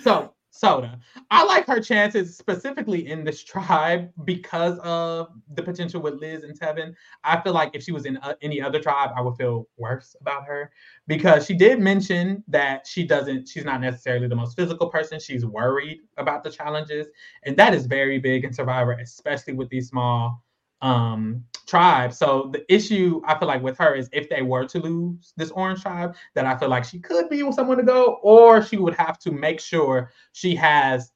[0.03, 1.01] so Soda,
[1.33, 6.59] I like her chances specifically in this tribe because of the potential with Liz and
[6.59, 6.95] Tevin.
[7.25, 10.15] I feel like if she was in uh, any other tribe, I would feel worse
[10.21, 10.71] about her
[11.09, 15.45] because she did mention that she doesn't she's not necessarily the most physical person she's
[15.45, 17.09] worried about the challenges
[17.43, 20.43] and that is very big in survivor especially with these small
[20.83, 24.79] um tribes so the issue i feel like with her is if they were to
[24.81, 28.19] lose this orange tribe that i feel like she could be with someone to go
[28.23, 31.13] or she would have to make sure she has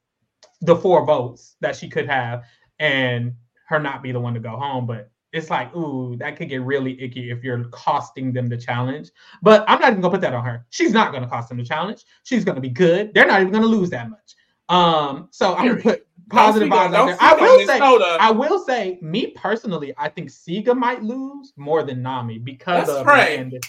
[0.63, 2.45] the four votes that she could have
[2.79, 3.33] and
[3.67, 6.63] her not be the one to go home but it's like, ooh, that could get
[6.63, 9.11] really icky if you're costing them the challenge.
[9.43, 10.67] But I'm not even gonna put that on her.
[10.71, 12.05] She's not gonna cost them the challenge.
[12.23, 13.13] She's gonna be good.
[13.13, 14.37] They're not even gonna lose that much.
[14.69, 17.17] Um, so I'm gonna put positive vibes out there.
[17.21, 22.03] I will say, I will say, me personally, I think Siga might lose more than
[22.03, 23.61] Nami because Let's of Brandon,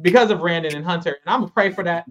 [0.00, 2.06] because of Brandon and Hunter, and I'm gonna pray for that.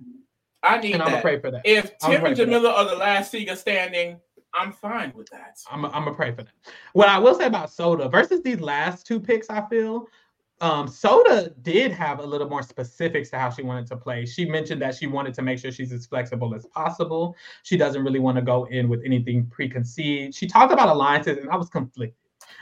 [0.61, 1.05] I need and that.
[1.05, 1.61] I'm gonna pray for that.
[1.65, 4.19] If Tim and Jamila are the last Siga standing,
[4.53, 5.57] I'm fine with that.
[5.71, 6.53] I'm, I'm gonna pray for that.
[6.93, 10.07] What I will say about Soda versus these last two picks, I feel
[10.61, 14.25] um, Soda did have a little more specifics to how she wanted to play.
[14.25, 17.35] She mentioned that she wanted to make sure she's as flexible as possible.
[17.63, 20.35] She doesn't really want to go in with anything preconceived.
[20.35, 22.17] She talked about alliances, and I was conflicted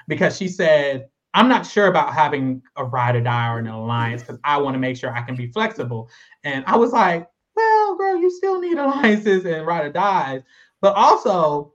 [0.08, 4.22] because she said, I'm not sure about having a ride or die or an alliance
[4.22, 6.10] because I want to make sure I can be flexible.
[6.44, 10.42] And I was like, well, girl, you still need alliances and ride or dies.
[10.82, 11.74] But also,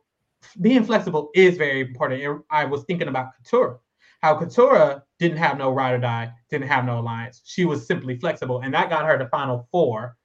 [0.61, 2.45] being flexible is very important.
[2.51, 3.79] I was thinking about Katurah,
[4.23, 7.43] how Katurah didn't have no ride or die, didn't have no alliance.
[7.45, 10.17] She was simply flexible, and that got her to final four.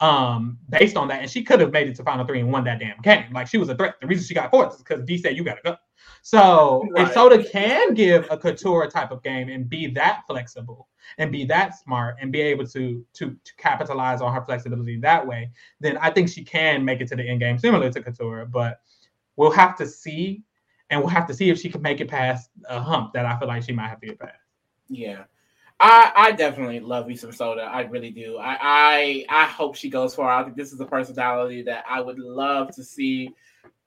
[0.00, 2.64] Um, based on that, and she could have made it to final three and won
[2.64, 3.30] that damn game.
[3.34, 3.96] Like she was a threat.
[4.00, 5.76] The reason she got fourth is because Dee said you gotta go.
[6.22, 7.06] So right.
[7.06, 11.44] if Soda can give a Katurah type of game and be that flexible and be
[11.46, 15.50] that smart and be able to to to capitalize on her flexibility that way,
[15.80, 18.50] then I think she can make it to the end game similar to Katurah.
[18.50, 18.80] But
[19.36, 20.44] we'll have to see,
[20.90, 23.38] and we'll have to see if she can make it past a hump that I
[23.38, 24.38] feel like she might have to get past.
[24.88, 25.24] Yeah.
[25.78, 27.62] I, I definitely love me some soda.
[27.62, 28.36] I really do.
[28.36, 30.28] I, I I hope she goes far.
[30.28, 33.34] I think this is a personality that I would love to see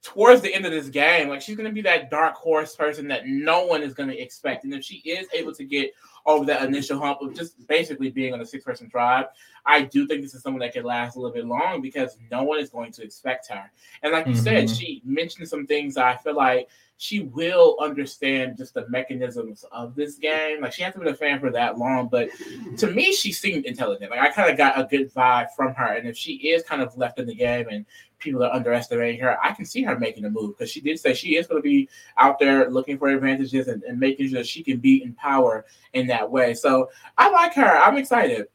[0.01, 1.29] towards the end of this game.
[1.29, 4.63] Like she's gonna be that dark horse person that no one is gonna expect.
[4.63, 5.91] And if she is able to get
[6.25, 9.27] over that initial hump of just basically being on a six person tribe,
[9.65, 12.43] I do think this is someone that could last a little bit long because no
[12.43, 13.71] one is going to expect her.
[14.01, 14.43] And like you mm-hmm.
[14.43, 16.69] said, she mentioned some things I feel like
[17.03, 20.61] she will understand just the mechanisms of this game.
[20.61, 22.29] Like she hasn't been a fan for that long, but
[22.77, 24.09] to me, she seemed intelligent.
[24.09, 25.95] Like I kind of got a good vibe from her.
[25.95, 27.85] And if she is kind of left in the game and
[28.19, 31.13] people are underestimating her, I can see her making a move because she did say
[31.13, 34.63] she is going to be out there looking for advantages and, and making sure she
[34.63, 36.53] can be in power in that way.
[36.53, 37.79] So I like her.
[37.79, 38.47] I'm excited.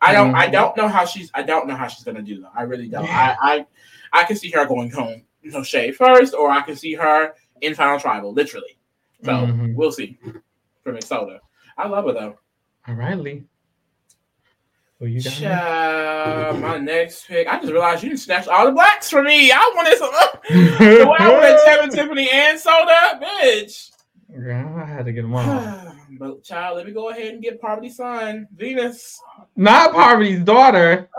[0.00, 0.34] I don't.
[0.34, 0.52] I mm-hmm.
[0.54, 1.30] don't know how she's.
[1.34, 2.50] I don't know how she's gonna do though.
[2.52, 3.08] I really don't.
[3.08, 3.66] I, I,
[4.12, 7.34] I can see her going home, you know, Shay first, or I can see her
[7.62, 8.76] in Final Tribal, literally.
[9.24, 9.74] So mm-hmm.
[9.74, 10.42] we'll see from
[10.94, 11.40] Minnesota.
[11.78, 12.38] I love her though.
[12.86, 13.44] All right, Lee.
[14.98, 16.60] Who you got?
[16.60, 17.48] My next pick.
[17.48, 19.50] I just realized you didn't snatch all the blacks from me.
[19.50, 20.10] I wanted some.
[20.50, 23.90] the way I wanted Tevin, Tiffany, and Soda, bitch.
[24.30, 25.94] Yeah, I had to get them all.
[26.18, 29.20] but child, let me go ahead and get Parvati's son, Venus.
[29.56, 31.08] Not Parvati's daughter.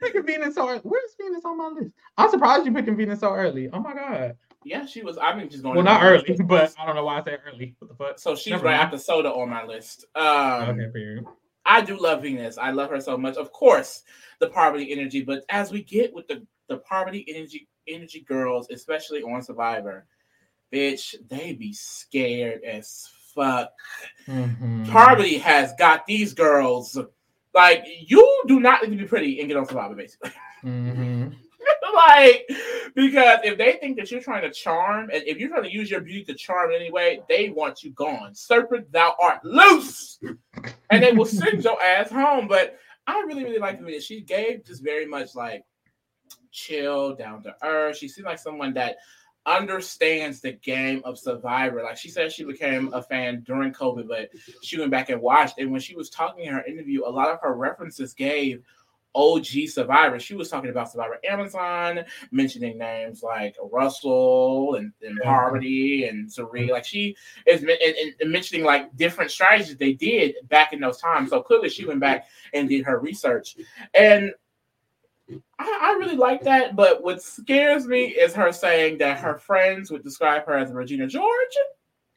[0.00, 0.80] Picking Venus so early.
[0.82, 1.92] Where's Venus on my list?
[2.16, 3.68] I'm surprised you picking Venus so early.
[3.72, 4.36] Oh my god.
[4.64, 5.16] Yeah, she was.
[5.18, 5.76] I mean, just going.
[5.76, 6.42] Well, not early, list.
[6.46, 7.76] but I don't know why I say early.
[7.78, 8.18] What the fuck?
[8.18, 8.82] So she's Never right mind.
[8.84, 10.06] after Soda on my list.
[10.14, 11.28] Um, okay, for you.
[11.64, 12.58] I do love Venus.
[12.58, 13.36] I love her so much.
[13.36, 14.02] Of course,
[14.40, 19.22] the Parvati energy, but as we get with the the Parvati energy energy girls, especially
[19.22, 20.06] on Survivor,
[20.72, 23.70] bitch, they be scared as fuck.
[24.26, 24.90] Mm-hmm.
[24.90, 26.98] Parvati has got these girls
[27.56, 30.30] like you do not need to be pretty and get on Survivor, basically.
[30.64, 31.28] Mm-hmm.
[31.94, 32.48] like
[32.96, 35.90] because if they think that you're trying to charm and if you're trying to use
[35.90, 38.34] your beauty to charm anyway, they want you gone.
[38.34, 40.18] Serpent, thou art loose,
[40.90, 42.48] and they will send your ass home.
[42.48, 44.00] But I really, really like the video.
[44.00, 45.62] She gave just very much like
[46.50, 47.98] chill, down to earth.
[47.98, 48.96] She seemed like someone that
[49.46, 51.82] understands the game of Survivor.
[51.82, 54.30] Like she said, she became a fan during COVID, but
[54.62, 55.58] she went back and watched.
[55.58, 58.62] And when she was talking in her interview, a lot of her references gave
[59.14, 60.20] OG Survivor.
[60.20, 66.70] She was talking about Survivor Amazon, mentioning names like Russell and, and Parvati and Cirie.
[66.70, 67.16] Like she
[67.46, 67.70] is and,
[68.20, 71.30] and mentioning like different strategies they did back in those times.
[71.30, 73.56] So clearly she went back and did her research.
[73.94, 74.32] And
[75.58, 79.90] I, I, really like that, but what scares me is her saying that her friends
[79.90, 81.56] would describe her as Regina George.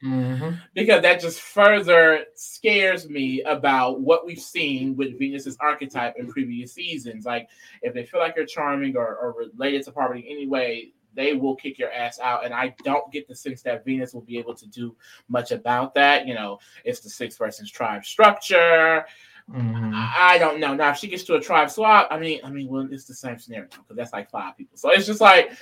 [0.04, 0.54] Mm-hmm.
[0.74, 6.72] Because that just further scares me about what we've seen with Venus's archetype in previous
[6.72, 7.26] seasons.
[7.26, 7.48] Like,
[7.82, 11.78] if they feel like you're charming or, or related to Parvati anyway, they will kick
[11.78, 12.44] your ass out.
[12.44, 14.96] And I don't get the sense that Venus will be able to do
[15.28, 16.26] much about that.
[16.26, 19.04] You know, it's the six persons tribe structure.
[19.52, 19.92] Mm-hmm.
[19.94, 20.74] I, don't know.
[20.74, 23.14] Now, if she gets to a tribe swap, I mean, I mean, well, it's the
[23.14, 24.76] same scenario because that's like five people.
[24.76, 25.52] So it's just like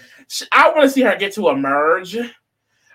[0.52, 2.15] I want to see her get to a merge,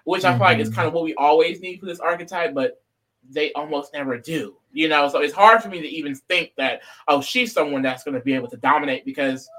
[0.03, 0.27] which mm-hmm.
[0.27, 0.75] I feel like is mm-hmm.
[0.75, 2.83] kind of what we always need for this archetype, but
[3.29, 4.55] they almost never do.
[4.71, 8.03] You know, so it's hard for me to even think that oh, she's someone that's
[8.03, 9.49] going to be able to dominate because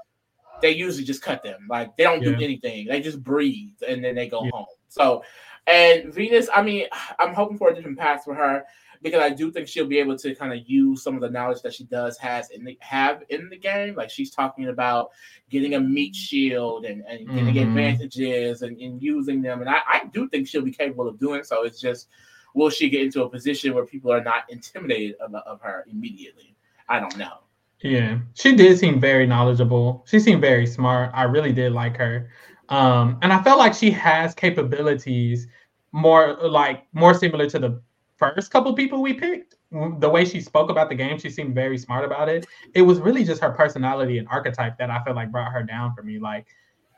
[0.61, 1.67] they usually just cut them.
[1.69, 2.35] Like they don't yeah.
[2.35, 2.87] do anything.
[2.87, 4.51] They just breathe and then they go yeah.
[4.51, 4.65] home.
[4.87, 5.23] So,
[5.67, 6.87] and Venus, I mean,
[7.19, 8.65] I'm hoping for a different path for her
[9.01, 11.61] because I do think she'll be able to kind of use some of the knowledge
[11.61, 13.95] that she does has in the have in the game.
[13.95, 15.11] Like she's talking about
[15.49, 17.69] getting a meat shield and, and getting mm-hmm.
[17.69, 19.61] advantages and, and, using them.
[19.61, 21.63] And I, I do think she'll be capable of doing so.
[21.63, 22.07] It's just
[22.53, 26.55] will she get into a position where people are not intimidated of, of her immediately?
[26.89, 27.39] I don't know.
[27.81, 30.05] Yeah, she did seem very knowledgeable.
[30.07, 31.11] She seemed very smart.
[31.13, 32.29] I really did like her.
[32.69, 35.47] Um, and I felt like she has capabilities
[35.91, 37.81] more like more similar to the
[38.17, 41.55] first couple people we picked, mm, the way she spoke about the game, she seemed
[41.55, 42.45] very smart about it.
[42.73, 45.93] It was really just her personality and archetype that I felt like brought her down
[45.95, 46.19] for me.
[46.19, 46.47] Like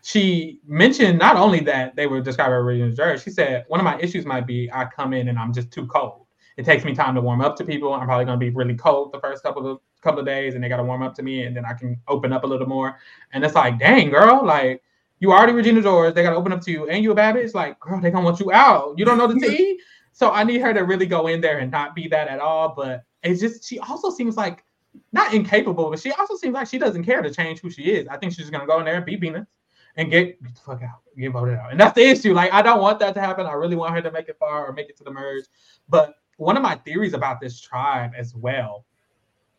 [0.03, 3.83] she mentioned not only that they were describing her original journey, she said one of
[3.83, 6.27] my issues might be I come in and I'm just too cold.
[6.57, 7.93] It takes me time to warm up to people.
[7.93, 10.69] I'm probably gonna be really cold the first couple of couple of days, and they
[10.69, 12.97] gotta warm up to me, and then I can open up a little more.
[13.33, 14.81] And it's like, dang, girl, like
[15.19, 17.53] you already Regina George, they gotta open up to you, and you a bad bitch.
[17.53, 18.97] Like, girl, they gonna want you out.
[18.97, 19.79] You don't know the tea.
[20.17, 22.73] So I need her to really go in there and not be that at all.
[22.75, 24.63] But it's just she also seems like
[25.11, 28.07] not incapable, but she also seems like she doesn't care to change who she is.
[28.07, 29.45] I think she's gonna go in there and be Venus
[29.95, 31.69] and get, get the fuck out, get voted out.
[31.69, 32.33] And that's the issue.
[32.33, 33.45] Like I don't want that to happen.
[33.45, 35.43] I really want her to make it far or make it to the merge.
[35.87, 38.85] But one of my theories about this tribe as well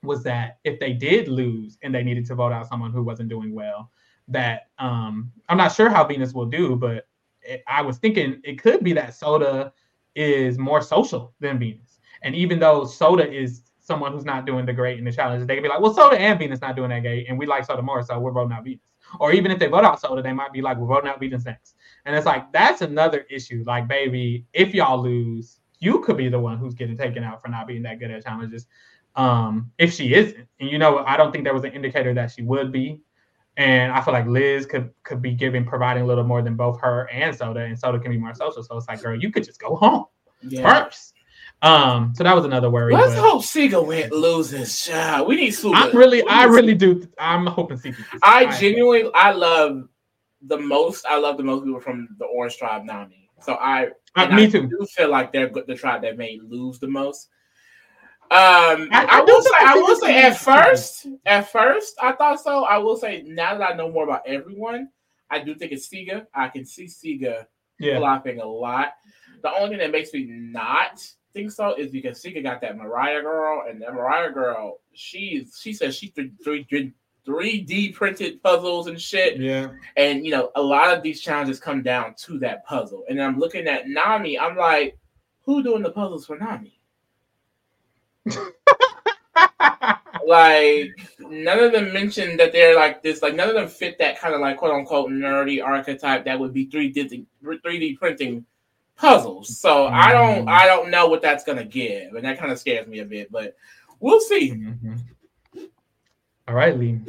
[0.03, 3.29] was that if they did lose and they needed to vote out someone who wasn't
[3.29, 3.93] doing well,
[4.27, 7.07] that um I'm not sure how Venus will do, but
[7.43, 9.73] it, I was thinking it could be that Soda
[10.19, 12.01] is more social than Venus.
[12.23, 15.55] And even though Soda is someone who's not doing the great in the challenges, they
[15.55, 17.83] can be like, well, Soda and Venus not doing that great, and we like Soda
[17.83, 18.81] more, so we're voting out Venus.
[19.21, 21.45] Or even if they vote out Soda, they might be like, we're voting out Venus
[21.45, 21.77] next.
[22.05, 23.63] And it's like that's another issue.
[23.67, 27.49] Like, baby, if y'all lose, you could be the one who's getting taken out for
[27.49, 28.67] not being that good at challenges.
[29.15, 32.33] Um, if she isn't, and you know, I don't think there was an indicator that
[32.33, 33.01] she would be.
[33.59, 36.81] And I feel like Liz could could be giving providing a little more than both
[36.81, 38.63] her and Soda, and Soda can be more social.
[38.63, 40.05] So it's like, girl, you could just go home
[40.43, 40.85] yeah.
[40.85, 41.15] first.
[41.61, 42.95] Um, so that was another worry.
[42.95, 43.21] Let's but...
[43.21, 44.85] hope Siga went loses.
[44.85, 45.27] Child.
[45.27, 45.75] We need Suga.
[45.75, 47.09] I'm really, I really do.
[47.19, 47.97] I'm hoping Siga.
[48.23, 49.89] I genuinely, I love
[50.43, 51.05] the most.
[51.07, 53.29] I love the most people from the Orange Tribe Nami.
[53.41, 54.69] So I, uh, me I too.
[54.69, 57.29] Do feel like they're the tribe that may lose the most.
[58.31, 62.41] Um, I, I, I will say, I will say, at first, at first, I thought
[62.41, 62.65] so.
[62.65, 64.91] I will say, now that I know more about everyone,
[65.31, 66.27] I do think it's Siga.
[66.35, 67.47] I can see Siga
[67.79, 67.99] yeah.
[67.99, 68.93] flopping a lot.
[69.43, 71.03] The only thing that makes me not
[71.33, 75.73] think so is because Siga got that Mariah girl, and that Mariah girl, she's she
[75.73, 76.93] says she three three
[77.25, 79.39] three D printed puzzles and shit.
[79.39, 79.69] Yeah.
[79.97, 83.05] And you know, a lot of these challenges come down to that puzzle.
[83.09, 84.99] And I'm looking at Nami, I'm like,
[85.43, 86.78] who doing the puzzles for Nami?
[90.27, 90.91] Like
[91.21, 93.23] none of them mentioned that they're like this.
[93.23, 96.53] Like none of them fit that kind of like quote unquote nerdy archetype that would
[96.53, 98.45] be three D three D printing
[98.97, 99.59] puzzles.
[99.59, 99.95] So mm-hmm.
[99.95, 102.99] I don't I don't know what that's gonna give, and that kind of scares me
[103.01, 103.33] a bit.
[103.33, 103.57] But
[104.01, 104.53] we'll see.
[104.53, 104.95] Mm-hmm.
[106.47, 107.01] All right, Lee.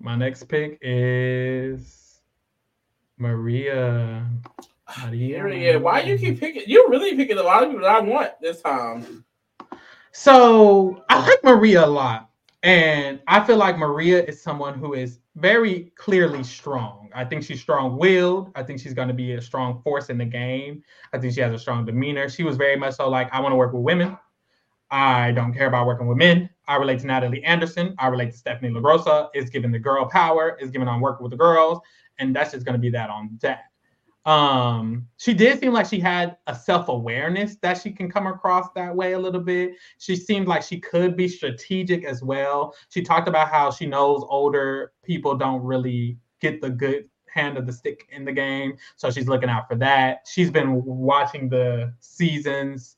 [0.00, 2.20] My next pick is
[3.18, 4.26] Maria.
[5.02, 5.42] Maria.
[5.42, 5.78] Maria.
[5.78, 6.62] Why you keep picking?
[6.66, 9.24] You're really picking a lot of people that I want this time.
[10.12, 12.28] So I like Maria a lot.
[12.62, 17.10] And I feel like Maria is someone who is very clearly strong.
[17.14, 18.52] I think she's strong willed.
[18.54, 20.84] I think she's going to be a strong force in the game.
[21.12, 22.28] I think she has a strong demeanor.
[22.28, 24.16] She was very much so like, I want to work with women.
[24.90, 26.50] I don't care about working with men.
[26.68, 27.94] I relate to Natalie Anderson.
[27.98, 29.30] I relate to Stephanie LaGrossa.
[29.32, 30.56] It's giving the girl power.
[30.60, 31.80] It's giving on working with the girls.
[32.18, 33.71] And that's just going to be that on that
[34.24, 38.94] um she did seem like she had a self-awareness that she can come across that
[38.94, 39.72] way a little bit.
[39.98, 42.74] She seemed like she could be strategic as well.
[42.90, 47.66] She talked about how she knows older people don't really get the good hand of
[47.66, 50.26] the stick in the game so she's looking out for that.
[50.26, 52.96] She's been watching the seasons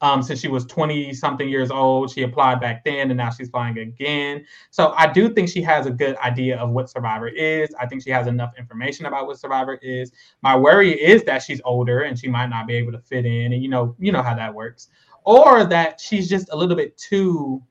[0.00, 2.10] um, since she was 20 something years old.
[2.10, 4.44] She applied back then and now she's flying again.
[4.70, 7.74] So I do think she has a good idea of what Survivor is.
[7.78, 10.12] I think she has enough information about what Survivor is.
[10.42, 13.52] My worry is that she's older and she might not be able to fit in.
[13.52, 14.88] And you know, you know how that works.
[15.24, 17.62] Or that she's just a little bit too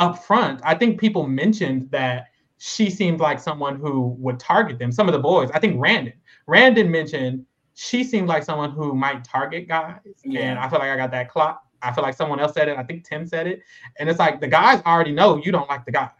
[0.00, 0.60] upfront.
[0.64, 2.26] I think people mentioned that
[2.58, 4.90] she seemed like someone who would target them.
[4.92, 6.14] Some of the boys, I think Randen.
[6.48, 7.46] Randen mentioned
[7.80, 9.96] she seemed like someone who might target guys.
[10.22, 10.40] Yeah.
[10.40, 11.62] And I feel like I got that clock.
[11.80, 12.76] I feel like someone else said it.
[12.76, 13.62] I think Tim said it.
[13.98, 16.10] And it's like the guys already know you don't like the guys.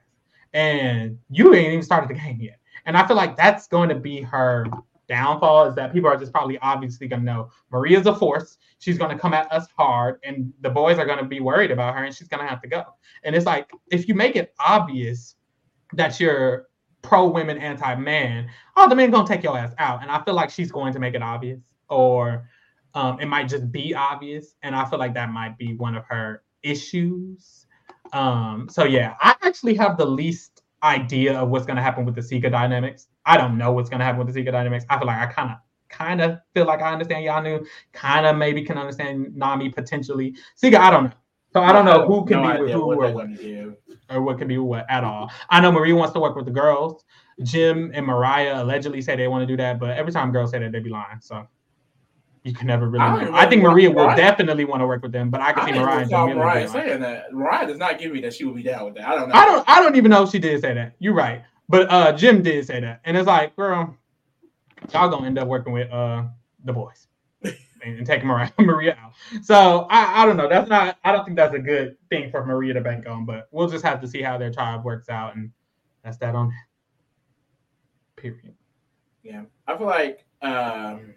[0.55, 2.59] And you ain't even started the game yet.
[2.87, 4.69] And I feel like that's going to be her
[5.07, 8.57] downfall is that people are just probably obviously going to know Maria's a force.
[8.78, 11.70] She's going to come at us hard, and the boys are going to be worried
[11.70, 12.85] about her, and she's going to have to go.
[13.23, 15.37] And it's like, if you make it obvious
[15.93, 16.69] that you're
[17.02, 20.02] pro women, anti man, oh, the man gonna take your ass out.
[20.02, 22.48] And I feel like she's going to make it obvious, or
[22.94, 24.55] um, it might just be obvious.
[24.62, 27.66] And I feel like that might be one of her issues.
[28.12, 32.20] Um, so yeah, I actually have the least idea of what's gonna happen with the
[32.20, 33.09] Siga dynamics.
[33.27, 34.85] I don't know what's gonna happen with the Siga dynamics.
[34.89, 35.56] I feel like I kind of
[35.89, 40.36] kind of feel like I understand Yanu, kind of maybe can understand Nami potentially.
[40.60, 41.12] Siga, I don't know.
[41.52, 43.27] So I don't know who can no be with who or what
[44.11, 45.31] or what can be what at all.
[45.49, 47.05] I know Marie wants to work with the girls.
[47.43, 50.59] Jem and Mariah allegedly say they want to do that, but every time girls say
[50.59, 51.20] that, they be lying.
[51.20, 51.47] So
[52.43, 53.05] you can never really.
[53.05, 53.35] I, know.
[53.35, 55.78] I think Maria will definitely want to work with them, but I can I see
[55.78, 56.07] Mariah.
[56.07, 57.32] Mariah, Mariah saying that.
[57.32, 59.09] Mariah does not give me that she would be down with that.
[59.09, 59.35] I don't know.
[59.35, 59.69] I don't.
[59.69, 60.95] I don't even know if she did say that.
[60.99, 63.97] You're right, but uh, Jem did say that, and it's like, girl,
[64.93, 66.24] y'all gonna end up working with uh
[66.65, 67.07] the boys
[67.82, 69.12] and taking Mariah, Maria out.
[69.43, 70.48] So I, I don't know.
[70.48, 70.98] That's not.
[71.05, 73.24] I don't think that's a good thing for Maria to bank on.
[73.24, 75.51] But we'll just have to see how their tribe works out, and
[76.05, 76.52] that's that on.
[78.16, 78.55] Period.
[79.23, 81.15] Yeah, I feel like um,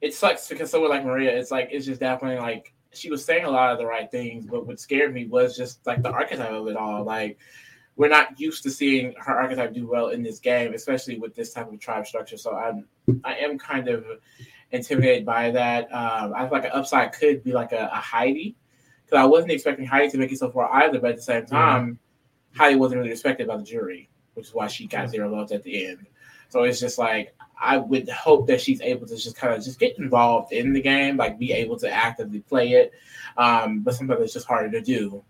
[0.00, 3.44] it sucks because someone like Maria, it's like it's just definitely like she was saying
[3.44, 6.52] a lot of the right things, but what scared me was just like the archetype
[6.52, 7.04] of it all.
[7.04, 7.38] Like
[7.96, 11.52] we're not used to seeing her archetype do well in this game, especially with this
[11.52, 12.36] type of tribe structure.
[12.36, 12.86] So I'm
[13.24, 14.04] I am kind of
[14.72, 15.84] intimidated by that.
[15.92, 18.56] Um, I feel like an upside could be like a, a Heidi,
[19.04, 21.00] because I wasn't expecting Heidi to make it so far either.
[21.00, 21.98] But at the same time,
[22.54, 22.58] yeah.
[22.58, 25.62] Heidi wasn't really respected by the jury, which is why she got zero votes at
[25.62, 26.06] the end.
[26.48, 29.80] So it's just like I would hope that she's able to just kind of just
[29.80, 32.92] get involved in the game, like be able to actively play it.
[33.36, 35.24] Um, but sometimes it's just harder to do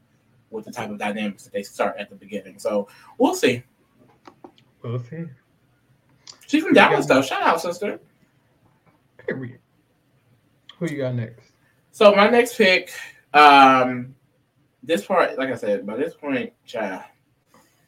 [0.51, 2.59] with the type of dynamics that they start at the beginning.
[2.59, 2.89] So
[3.19, 3.63] we'll see.
[4.83, 5.25] We'll see.
[6.47, 7.23] She's from Dallas, though.
[7.23, 7.99] Shout out, sister.
[9.27, 9.59] Period.
[10.79, 11.53] Who you got next?
[11.93, 12.93] So my next pick,
[13.33, 14.15] um,
[14.83, 17.03] this part, like I said, by this point, child.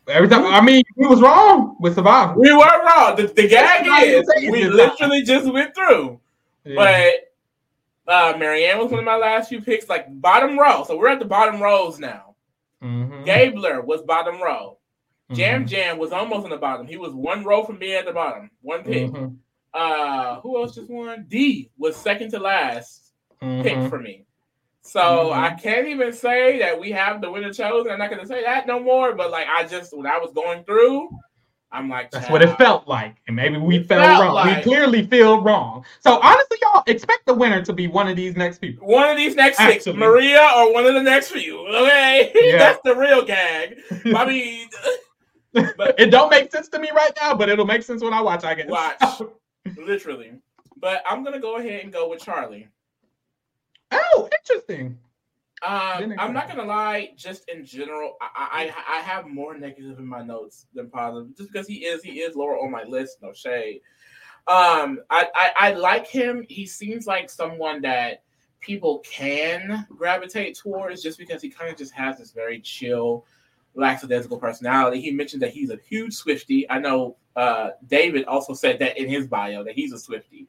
[0.09, 2.39] Every time, I mean, we was wrong with Survivor.
[2.39, 3.17] We were wrong.
[3.17, 6.19] The, the gag is we literally just went through.
[6.65, 7.11] Yeah.
[8.07, 10.85] But uh, Maryanne was one of my last few picks, like bottom row.
[10.85, 12.35] So we're at the bottom rows now.
[12.83, 13.25] Mm-hmm.
[13.25, 14.79] Gabler was bottom row.
[15.31, 15.75] Yam mm-hmm.
[15.75, 16.87] Yam was almost in the bottom.
[16.87, 18.51] He was one row from being at the bottom.
[18.63, 19.11] One pick.
[19.11, 19.35] Mm-hmm.
[19.79, 21.25] Uh, who else just won?
[21.29, 23.63] Dee was second to last mm-hmm.
[23.63, 24.25] pick for me.
[24.83, 25.41] So mm-hmm.
[25.41, 27.93] I can't even say that we have the winner chosen.
[27.93, 29.15] I'm not going to say that no more.
[29.15, 31.11] But like I just when I was going through,
[31.71, 34.35] I'm like that's what it felt like, and maybe we felt, felt wrong.
[34.35, 35.85] Like, we clearly feel wrong.
[36.01, 38.87] So honestly, y'all expect the winner to be one of these next people.
[38.87, 39.81] One of these next Actually.
[39.81, 41.67] six, Maria, or one of the next few.
[41.69, 42.57] Okay, yeah.
[42.57, 43.77] that's the real gag.
[44.17, 44.69] I mean.
[45.53, 48.23] But, it don't make sense to me right now, but it'll make sense when I
[48.23, 48.45] watch.
[48.45, 48.69] I guess.
[48.69, 49.23] Watch,
[49.77, 50.33] literally.
[50.77, 52.69] But I'm gonna go ahead and go with Charlie.
[53.91, 54.99] Oh, interesting.
[55.67, 57.11] Um, I'm not gonna lie.
[57.17, 61.53] Just in general, I, I I have more negative in my notes than positive, just
[61.53, 63.19] because he is he is lower on my list.
[63.23, 63.81] No shade.
[64.47, 66.47] Um, I, I I like him.
[66.49, 68.23] He seems like someone that
[68.61, 73.27] people can gravitate towards, just because he kind of just has this very chill,
[73.79, 75.01] lackadaisical personality.
[75.01, 76.69] He mentioned that he's a huge Swifty.
[76.69, 80.49] I know uh, David also said that in his bio that he's a Swifty.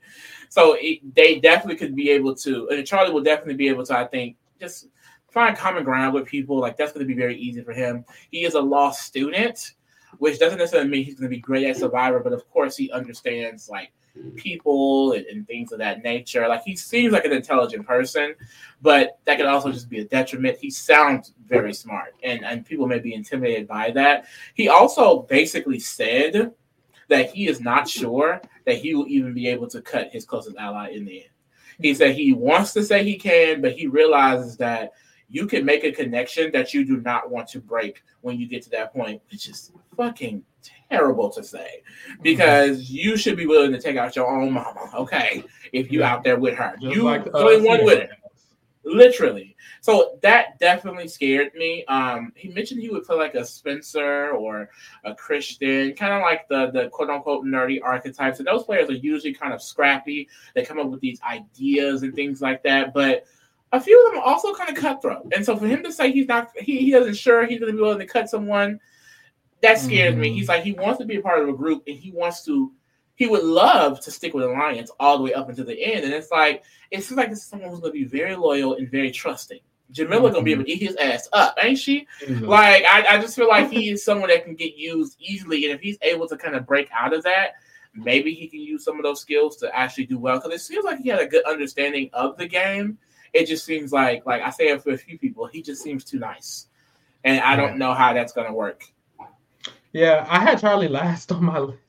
[0.49, 3.97] So it, they definitely could be able to, and Charlie will definitely be able to,
[3.97, 4.88] I think, just
[5.30, 6.60] find common ground with people.
[6.60, 8.03] Like that's going to be very easy for him.
[8.31, 9.76] He is a law student,
[10.18, 12.91] which doesn't necessarily mean he's going to be great at Survivor, but of course he
[12.91, 13.91] understands like
[14.36, 16.48] people and, and, things of that nature.
[16.48, 18.36] Like he seems like an intelligent person,
[18.81, 20.57] but that could also just be a detriment.
[20.60, 24.26] He sounds very smart, and and people may be intimidated by that.
[24.53, 26.53] He also basically said
[27.07, 30.57] that he is not sure that he will even be able to cut his closest
[30.57, 31.30] ally in the end.
[31.81, 34.91] He said he wants to say he can, but he realizes that
[35.30, 38.64] you can make a connection that you do not want to break when you get
[38.64, 40.43] to that point, which is fucking
[40.89, 41.84] terrible to say
[42.22, 42.95] because mm-hmm.
[42.95, 45.43] you should be willing to take out your own mama, okay?
[45.72, 48.10] If you out there with her, Just you like only one with it,
[48.84, 49.56] literally.
[49.81, 51.85] So that definitely scared me.
[51.85, 54.69] Um, he mentioned he would play like a Spencer or
[55.06, 58.39] a Christian, kind of like the the quote unquote nerdy archetypes.
[58.39, 60.27] And those players are usually kind of scrappy.
[60.53, 63.26] They come up with these ideas and things like that, but
[63.71, 65.31] a few of them are also kind of cutthroat.
[65.35, 67.77] And so for him to say he's not, he, he doesn't sure he's going to
[67.77, 68.79] be willing to cut someone,
[69.61, 70.21] that scares mm-hmm.
[70.21, 70.33] me.
[70.33, 72.71] He's like he wants to be a part of a group and he wants to.
[73.15, 76.13] He would love to stick with Alliance all the way up until the end, and
[76.13, 78.89] it's like it seems like this is someone who's going to be very loyal and
[78.89, 79.59] very trusting.
[79.91, 80.33] Jamila mm-hmm.
[80.35, 82.07] gonna be able to eat his ass up, ain't she?
[82.23, 82.45] Mm-hmm.
[82.45, 85.75] Like I, I just feel like he is someone that can get used easily, and
[85.75, 87.55] if he's able to kind of break out of that,
[87.93, 90.37] maybe he can use some of those skills to actually do well.
[90.37, 92.97] Because it seems like he had a good understanding of the game
[93.34, 96.03] it just seems like like I say it for a few people, he just seems
[96.03, 96.68] too nice,
[97.23, 98.84] and I don't know how that's gonna work.
[99.91, 101.80] Yeah, I had Charlie last on my list.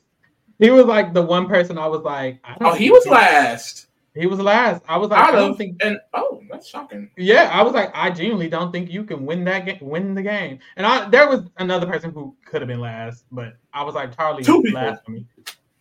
[0.59, 3.87] He was like the one person I was like, I oh, he was he, last.
[4.15, 4.83] He was last.
[4.89, 5.83] I was like, I, I don't think.
[5.83, 7.11] And oh, that's shocking.
[7.17, 10.23] Yeah, I was like, I genuinely don't think you can win that game, win the
[10.23, 10.59] game.
[10.77, 14.15] And I there was another person who could have been last, but I was like,
[14.15, 15.27] Charlie Two last for me.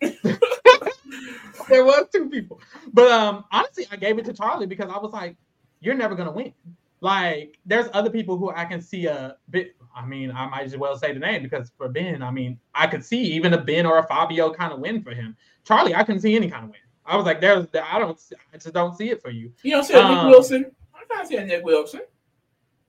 [1.68, 2.60] there was two people,
[2.92, 5.36] but um, honestly, I gave it to Charlie because I was like,
[5.80, 6.52] you're never gonna win.
[7.00, 9.74] Like there's other people who I can see a bit.
[9.94, 12.86] I mean, I might as well say the name because for Ben, I mean, I
[12.86, 15.36] could see even a Ben or a Fabio kind of win for him.
[15.64, 16.80] Charlie, I couldn't see any kind of win.
[17.06, 18.18] I was like, there's, I don't,
[18.52, 19.52] I just don't see it for you.
[19.62, 20.70] You don't see a um, Nick Wilson.
[20.94, 22.02] I can't see a Nick Wilson.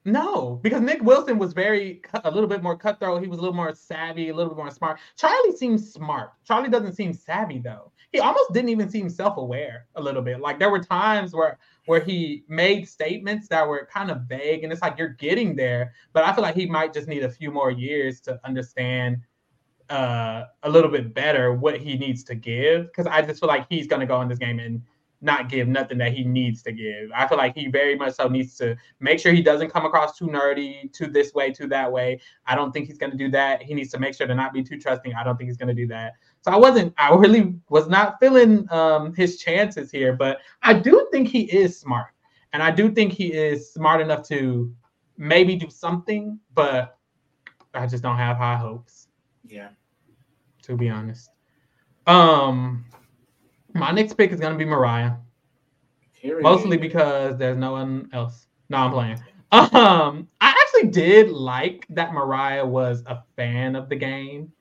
[0.03, 3.22] No, because Nick Wilson was very a little bit more cutthroat.
[3.22, 4.99] He was a little more savvy, a little bit more smart.
[5.15, 6.32] Charlie seems smart.
[6.44, 7.91] Charlie doesn't seem savvy though.
[8.11, 10.41] He almost didn't even seem self-aware a little bit.
[10.41, 14.72] Like there were times where where he made statements that were kind of vague and
[14.72, 17.52] it's like you're getting there but i feel like he might just need a few
[17.52, 19.18] more years to understand
[19.90, 23.65] uh, a little bit better what he needs to give because i just feel like
[23.69, 24.82] he's going to go in this game and
[25.22, 27.11] not give nothing that he needs to give.
[27.15, 30.18] I feel like he very much so needs to make sure he doesn't come across
[30.18, 32.19] too nerdy, too this way, too that way.
[32.48, 33.61] I don't think he's going to do that.
[33.61, 35.14] He needs to make sure to not be too trusting.
[35.14, 36.14] I don't think he's going to do that.
[36.41, 41.07] So I wasn't, I really was not feeling um, his chances here, but I do
[41.11, 42.14] think he is smart.
[42.53, 44.73] And I do think he is smart enough to
[45.18, 46.98] maybe do something, but
[47.73, 49.07] I just don't have high hopes.
[49.45, 49.69] Yeah.
[50.64, 51.30] To be honest.
[52.07, 52.85] Um,
[53.73, 55.14] my next pick is gonna be Mariah.
[56.22, 56.43] Period.
[56.43, 58.48] Mostly because there's no one else.
[58.69, 59.19] No, I'm playing.
[59.52, 64.52] Um, I actually did like that Mariah was a fan of the game.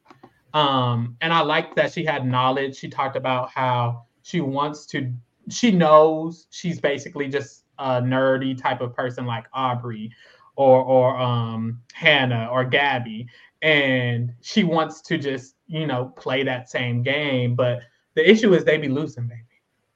[0.53, 2.77] Um, and I liked that she had knowledge.
[2.77, 5.13] She talked about how she wants to,
[5.49, 10.13] she knows she's basically just a nerdy type of person like Aubrey
[10.57, 13.29] or or um Hannah or Gabby.
[13.63, 17.55] And she wants to just, you know, play that same game.
[17.55, 17.81] But
[18.21, 19.51] the issue is they be losing, baby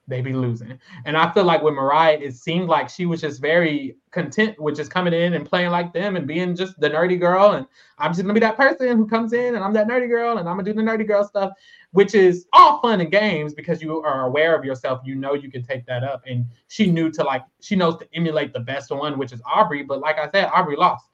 [0.07, 0.79] they be losing.
[1.05, 4.75] And I feel like with Mariah, it seemed like she was just very content with
[4.75, 7.53] just coming in and playing like them and being just the nerdy girl.
[7.53, 7.65] And
[7.97, 10.47] I'm just gonna be that person who comes in and I'm that nerdy girl and
[10.47, 11.53] I'm gonna do the nerdy girl stuff,
[11.91, 15.01] which is all fun and games because you are aware of yourself.
[15.03, 16.21] You know you can take that up.
[16.27, 19.83] And she knew to like she knows to emulate the best one, which is Aubrey.
[19.83, 21.05] But like I said, Aubrey lost.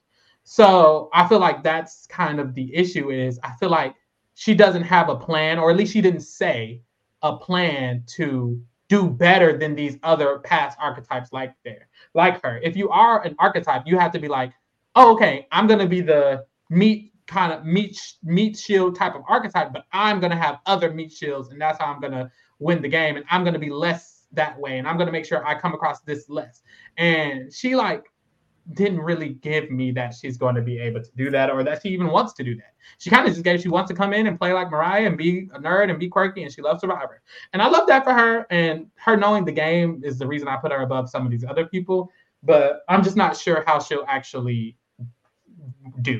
[0.44, 3.96] So I feel like that's kind of the issue is I feel like
[4.34, 6.82] she doesn't have a plan, or at least she didn't say
[7.22, 12.60] a plan to do better than these other past archetypes like there, like her.
[12.62, 14.52] If you are an archetype, you have to be like,
[14.96, 19.72] oh, okay, I'm gonna be the meat kind of meat meat shield type of archetype,
[19.72, 22.30] but I'm gonna have other meat shields, and that's how I'm gonna
[22.60, 25.46] win the game, and I'm gonna be less that way, and I'm gonna make sure
[25.46, 26.62] I come across this less.
[26.98, 28.11] And she like
[28.74, 31.82] didn't really give me that she's going to be able to do that or that
[31.82, 32.74] she even wants to do that.
[33.00, 35.18] She kind of just gave she wants to come in and play like Mariah and
[35.18, 37.22] be a nerd and be quirky and she loves Survivor.
[37.54, 38.46] And I love that for her.
[38.50, 41.44] And her knowing the game is the reason I put her above some of these
[41.44, 42.10] other people.
[42.44, 44.78] But I'm just not sure how she'll actually
[46.02, 46.20] do,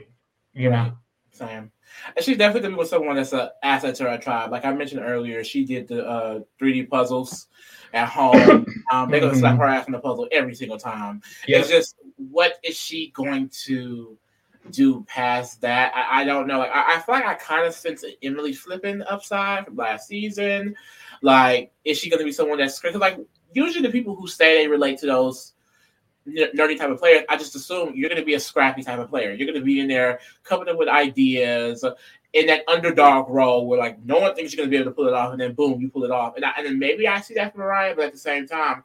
[0.54, 0.94] you know.
[1.32, 1.72] Sam.
[2.16, 4.52] And she's definitely gonna be with someone that's an asset to our tribe.
[4.52, 7.48] Like I mentioned earlier, she did the uh, 3D puzzles
[7.94, 8.66] at home.
[8.92, 9.40] Um, they're gonna mm-hmm.
[9.40, 11.22] slap her ass in the puzzle every single time.
[11.48, 11.62] Yep.
[11.62, 14.18] It's just what is she going to
[14.72, 15.94] do past that?
[15.96, 16.60] I, I don't know.
[16.60, 20.76] Like I, I, feel like I kind of sense Emily Flippen upside from last season.
[21.22, 23.18] Like, is she gonna be someone that's because like
[23.54, 25.54] usually the people who say they relate to those
[26.28, 29.10] nerdy type of player, I just assume you're going to be a scrappy type of
[29.10, 29.34] player.
[29.34, 31.84] You're going to be in there coming up with ideas
[32.34, 34.96] in that underdog role where like no one thinks you're going to be able to
[34.96, 36.36] pull it off, and then boom, you pull it off.
[36.36, 38.84] And, I, and then maybe I see that from Mariah, but at the same time,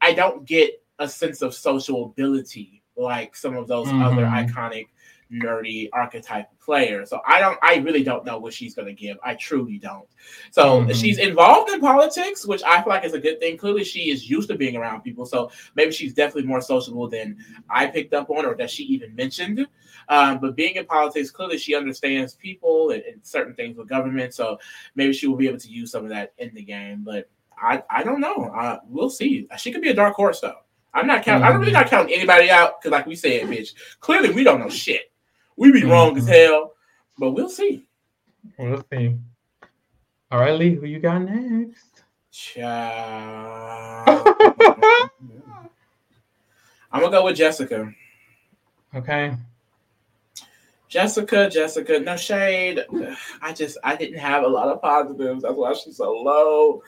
[0.00, 4.02] I don't get a sense of social ability like some of those mm-hmm.
[4.02, 4.88] other iconic
[5.32, 7.06] nerdy archetype player.
[7.06, 9.16] So I don't I really don't know what she's gonna give.
[9.24, 10.06] I truly don't.
[10.50, 10.92] So mm-hmm.
[10.92, 13.56] she's involved in politics, which I feel like is a good thing.
[13.56, 15.26] Clearly she is used to being around people.
[15.26, 17.38] So maybe she's definitely more sociable than
[17.68, 19.66] I picked up on or that she even mentioned.
[20.08, 24.34] Um, but being in politics, clearly she understands people and, and certain things with government.
[24.34, 24.58] So
[24.96, 27.02] maybe she will be able to use some of that in the game.
[27.04, 27.30] But
[27.60, 28.46] I, I don't know.
[28.46, 29.46] Uh, we'll see.
[29.58, 30.56] She could be a dark horse though.
[30.92, 31.44] I'm not counting.
[31.44, 31.54] Mm-hmm.
[31.54, 33.74] I'm really not counting anybody out because, like we said, bitch.
[34.00, 35.09] Clearly, we don't know shit.
[35.60, 35.90] We be mm-hmm.
[35.90, 36.72] wrong as hell,
[37.18, 37.84] but we'll see.
[38.58, 39.14] We'll see.
[40.30, 42.02] All right, Lee, who you got next?
[42.30, 44.04] Ciao.
[46.90, 47.92] I'm gonna go with Jessica.
[48.94, 49.36] Okay.
[50.88, 52.86] Jessica, Jessica, no shade.
[53.42, 55.42] I just I didn't have a lot of positives.
[55.42, 56.82] That's why she's so low.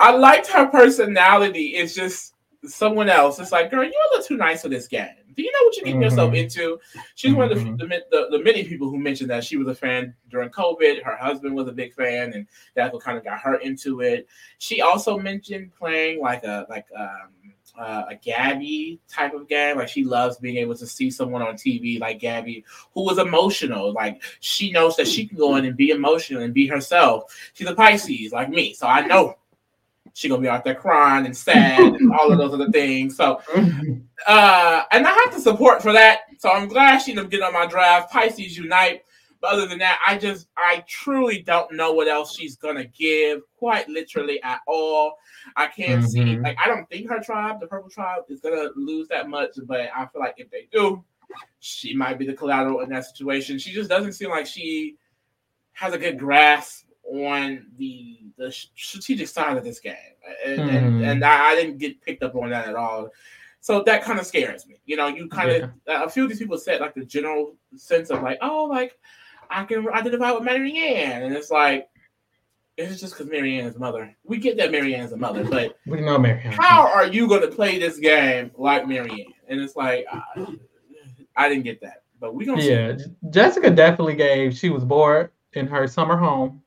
[0.00, 1.74] I liked her personality.
[1.76, 2.32] It's just
[2.64, 3.38] someone else.
[3.38, 5.08] It's like, girl, you're a little too nice for this game.
[5.34, 6.10] Do you know what you're getting mm-hmm.
[6.10, 6.78] yourself into?
[7.14, 7.38] She's mm-hmm.
[7.38, 7.76] one of the, mm-hmm.
[7.76, 11.02] the, the, the, many people who mentioned that she was a fan during COVID.
[11.02, 14.28] Her husband was a big fan, and that's what kind of got her into it.
[14.58, 19.78] She also mentioned playing like a like um, uh, a Gabby type of game.
[19.78, 22.64] Like she loves being able to see someone on TV like Gabby
[22.94, 23.92] who was emotional.
[23.92, 27.34] Like she knows that she can go in and be emotional and be herself.
[27.54, 29.36] She's a Pisces like me, so I know
[30.14, 33.16] she gonna be out there crying and sad and all of those other things.
[33.16, 33.40] So,
[34.26, 36.22] uh, and I have to support for that.
[36.38, 38.12] So I'm glad she didn't get on my draft.
[38.12, 39.02] Pisces unite.
[39.40, 43.40] But other than that, I just I truly don't know what else she's gonna give,
[43.56, 45.18] quite literally at all.
[45.56, 46.06] I can't mm-hmm.
[46.06, 49.50] see like I don't think her tribe, the purple tribe, is gonna lose that much,
[49.64, 51.04] but I feel like if they do,
[51.58, 53.58] she might be the collateral in that situation.
[53.58, 54.96] She just doesn't seem like she
[55.72, 59.94] has a good grasp on the the strategic side of this game,
[60.44, 60.68] and, mm.
[60.68, 61.04] and, hmm.
[61.04, 63.10] and I, I, didn't get picked up on that at all.
[63.60, 64.80] So that kind of scares me.
[64.86, 66.04] You know, you kind of yeah.
[66.04, 68.98] a few of these people said like the general sense of like, oh, like
[69.50, 71.88] I can identify with Maryanne, and it's like
[72.76, 74.14] it's just because Maryanne is mother.
[74.24, 76.54] We get that Maryanne is a mother, but we know Maryanne.
[76.54, 79.34] How are you going to play this game like Maryanne?
[79.48, 80.46] And it's like I,
[81.36, 82.62] I didn't get that, but we gonna.
[82.62, 82.96] Yeah.
[83.30, 84.56] Jessica definitely gave.
[84.56, 86.61] She was bored in her summer home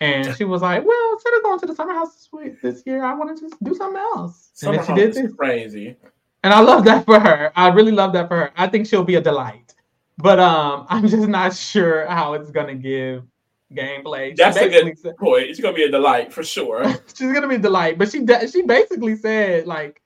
[0.00, 2.82] and she was like, "Well, instead of going to the summer house this, week, this
[2.86, 5.34] year, I want to just do something else." Summer and she did this.
[5.34, 5.96] Crazy.
[6.44, 7.52] And I love that for her.
[7.56, 8.52] I really love that for her.
[8.56, 9.74] I think she'll be a delight.
[10.18, 13.24] But um, I'm just not sure how it's gonna give
[13.72, 14.36] gameplay.
[14.36, 15.44] That's a good said, point.
[15.44, 16.84] It's gonna be a delight for sure.
[17.14, 20.00] she's gonna be a delight, but she she basically said like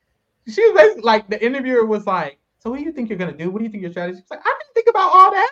[0.48, 3.36] she was basically like the interviewer was like, "So what do you think you're gonna
[3.36, 3.50] do?
[3.50, 5.50] What do you think your strategy?" She's like, "I didn't think about all that.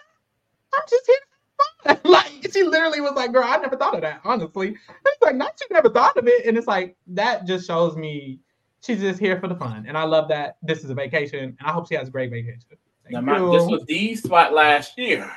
[0.74, 1.16] I'm just here."
[2.04, 4.20] like she literally was like, "Girl, I never thought of that.
[4.24, 4.76] Honestly, And
[5.06, 8.40] it's like not you never thought of it, and it's like that just shows me
[8.82, 10.56] she's just here for the fun, and I love that.
[10.62, 12.60] This is a vacation, and I hope she has a great vacation.
[13.10, 15.30] Now, my, this was the spot last year.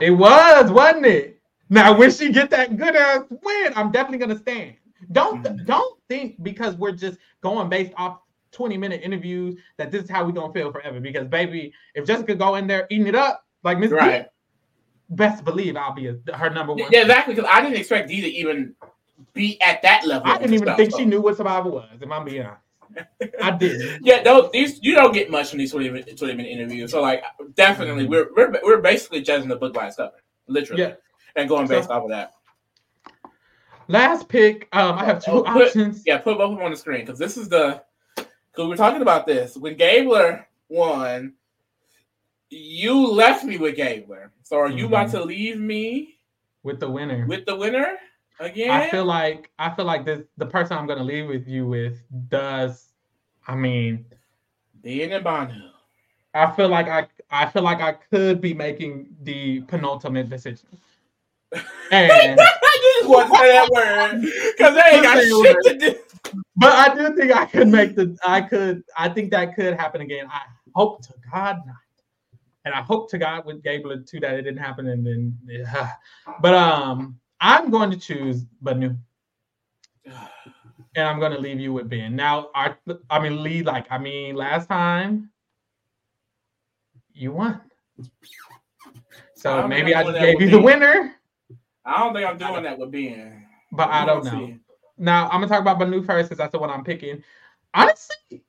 [0.00, 1.40] It was, wasn't it?
[1.70, 4.74] Now, when she get that good ass win, I'm definitely gonna stand.
[5.12, 5.64] Don't mm-hmm.
[5.64, 8.20] don't think because we're just going based off
[8.52, 11.00] 20 minute interviews that this is how we gonna feel forever.
[11.00, 14.26] Because baby, if Jessica go in there eating it up like Miss right.
[15.16, 16.90] Best believe I'll be a, her number one.
[16.90, 17.34] Yeah, exactly.
[17.34, 18.74] Because I didn't expect Dee to even
[19.32, 20.30] be at that level.
[20.30, 20.98] I didn't even stuff, think so.
[20.98, 21.88] she knew what survival was.
[22.00, 22.60] If I'm being honest.
[23.42, 24.00] I did.
[24.04, 26.90] yeah, those these you don't get much from these 20 minute, 20 minute interviews.
[26.90, 27.24] So like
[27.54, 28.10] definitely mm-hmm.
[28.10, 30.12] we're, we're we're basically judging the book by its cover.
[30.46, 30.82] Literally.
[30.82, 30.94] Yeah.
[31.36, 32.32] And going based so, off of that.
[33.88, 34.68] Last pick.
[34.72, 36.02] Um, I have two oh, put, options.
[36.06, 37.82] Yeah, put both of them on the screen because this is the
[38.16, 39.56] because we're talking about this.
[39.56, 41.34] When Gabler won,
[42.50, 44.30] you left me with Gabler.
[44.42, 44.86] So are you mm-hmm.
[44.86, 46.16] about to leave me
[46.62, 47.26] with the winner?
[47.26, 47.96] With the winner?
[48.40, 48.70] Again?
[48.70, 52.02] I feel like I feel like this the person I'm gonna leave with you with
[52.28, 52.92] does
[53.46, 54.04] I mean
[54.82, 55.70] being and Bhanu.
[56.34, 60.68] I feel like I I feel like I could be making the penultimate decision.
[61.92, 65.98] And I just want to say that word because they ain't got shit to do.
[66.56, 70.00] But I do think I could make the I could I think that could happen
[70.00, 70.26] again.
[70.28, 70.40] I
[70.74, 71.76] hope to God not.
[72.64, 75.92] And I hope to God with Gabler too that it didn't happen and then yeah.
[76.40, 78.96] but um I'm going to choose Bhanu.
[80.96, 82.16] And I'm going to leave you with Ben.
[82.16, 82.74] Now, I,
[83.10, 85.30] I mean, Lee, like, I mean, last time
[87.12, 87.60] you won.
[89.34, 91.16] So maybe I just gave you the winner.
[91.84, 93.44] I don't think I'm doing that with Ben.
[93.72, 94.30] But I don't know.
[94.30, 94.58] See.
[94.96, 97.22] Now, I'm going to talk about Bhanu first because that's the one I'm picking.
[97.74, 98.44] Honestly,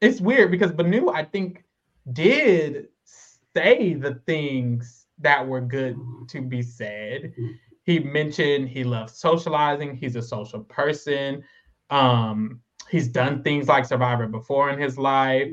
[0.00, 1.64] it's weird because Bhanu, I think,
[2.12, 2.88] did
[3.56, 5.96] say the things that were good
[6.28, 7.32] to be said
[7.86, 9.96] he mentioned he loves socializing.
[9.96, 11.44] He's a social person.
[11.88, 12.60] Um,
[12.90, 15.52] he's done things like Survivor before in his life.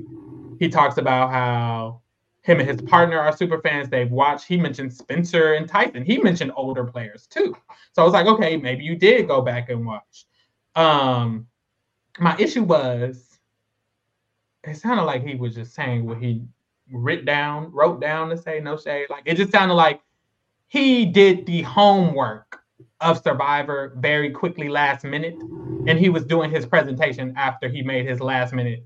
[0.59, 2.01] He talks about how
[2.41, 3.87] him and his partner are super fans.
[3.87, 4.47] They've watched.
[4.47, 6.03] He mentioned Spencer and Tyson.
[6.03, 7.55] He mentioned older players too.
[7.93, 10.25] So I was like, okay, maybe you did go back and watch.
[10.75, 11.45] Um,
[12.19, 13.37] my issue was
[14.63, 16.41] it sounded like he was just saying what he
[16.91, 19.07] writ down, wrote down to say no shade.
[19.09, 20.01] Like it just sounded like
[20.67, 22.59] he did the homework
[22.99, 25.35] of Survivor very quickly last minute,
[25.87, 28.85] and he was doing his presentation after he made his last minute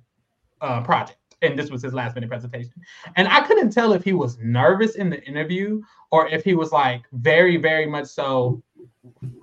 [0.62, 1.18] uh, project.
[1.42, 2.74] And this was his last minute presentation.
[3.16, 6.72] And I couldn't tell if he was nervous in the interview or if he was
[6.72, 8.64] like very, very much so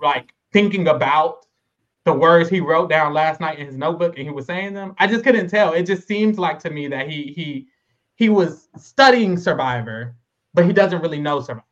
[0.01, 1.45] like thinking about
[2.03, 4.93] the words he wrote down last night in his notebook and he was saying them.
[4.99, 5.73] I just couldn't tell.
[5.73, 7.67] It just seems like to me that he he
[8.15, 10.15] he was studying Survivor,
[10.53, 11.65] but he doesn't really know Survivor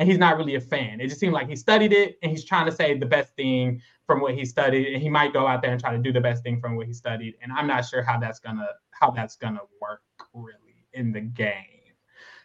[0.00, 0.98] and he's not really a fan.
[0.98, 3.82] It just seemed like he studied it and he's trying to say the best thing
[4.06, 6.20] from what he studied, and he might go out there and try to do the
[6.20, 7.34] best thing from what he studied.
[7.42, 10.00] And I'm not sure how that's gonna how that's gonna work
[10.32, 11.92] really in the game.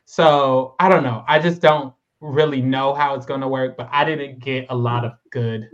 [0.03, 1.23] So I don't know.
[1.29, 5.05] I just don't really know how it's gonna work, but I didn't get a lot
[5.05, 5.69] of good.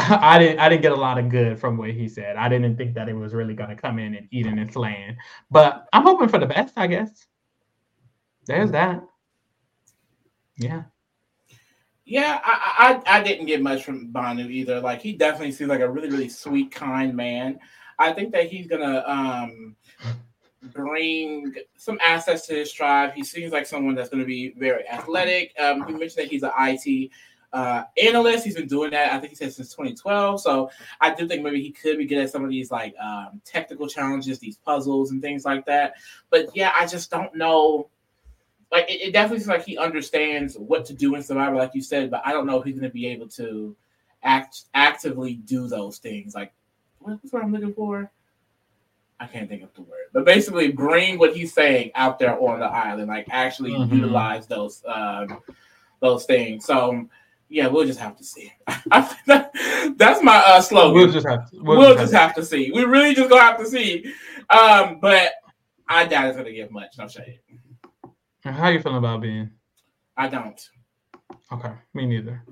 [0.00, 2.36] I didn't I didn't get a lot of good from what he said.
[2.36, 5.16] I didn't think that it was really gonna come in and eat in its land.
[5.50, 7.26] But I'm hoping for the best, I guess.
[8.46, 9.02] There's that.
[10.56, 10.84] Yeah.
[12.04, 14.80] Yeah, I, I I didn't get much from Bhanu either.
[14.80, 17.58] Like he definitely seems like a really really sweet, kind man.
[17.98, 19.76] I think that he's gonna um,
[20.72, 23.12] bring some assets to his tribe.
[23.12, 25.52] He seems like someone that's gonna be very athletic.
[25.60, 27.10] Um, he mentioned that he's an IT
[27.52, 28.44] uh, analyst.
[28.44, 29.12] He's been doing that.
[29.12, 30.40] I think he said since 2012.
[30.40, 30.70] So
[31.00, 33.88] I do think maybe he could be good at some of these like um, technical
[33.88, 35.94] challenges, these puzzles and things like that.
[36.30, 37.88] But yeah, I just don't know
[38.72, 41.82] like it, it, definitely seems like he understands what to do in Survivor, like you
[41.82, 43.76] said, but I don't know if he's going to be able to
[44.22, 46.34] act actively do those things.
[46.34, 46.52] Like
[47.00, 48.10] what's what I'm looking for?
[49.18, 52.60] I can't think of the word, but basically bring what he's saying out there on
[52.60, 53.94] the island, like actually mm-hmm.
[53.94, 55.40] utilize those um,
[56.00, 56.64] those things.
[56.64, 57.06] So
[57.50, 58.52] yeah, we'll just have to see.
[58.86, 60.94] that's my uh, slogan.
[60.94, 61.56] We'll just have to.
[61.60, 62.70] We'll, we'll just, have, have to see.
[62.72, 64.14] We really just gonna have to see.
[64.50, 65.32] Um, but
[65.88, 66.96] I doubt it's gonna give much.
[66.96, 67.40] No shade.
[68.44, 69.52] How you feeling about Ben?
[70.16, 70.68] I don't.
[71.52, 72.44] Okay, me neither.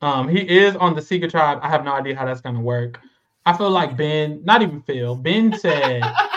[0.00, 1.58] Um, he is on the Secret Tribe.
[1.62, 2.98] I have no idea how that's gonna work.
[3.44, 5.16] I feel like Ben, not even Phil.
[5.16, 6.02] Ben said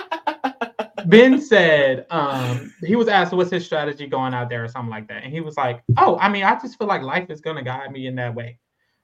[1.08, 5.08] Ben said um, he was asked what's his strategy going out there or something like
[5.08, 7.64] that, and he was like, "Oh, I mean, I just feel like life is gonna
[7.64, 8.60] guide me in that way.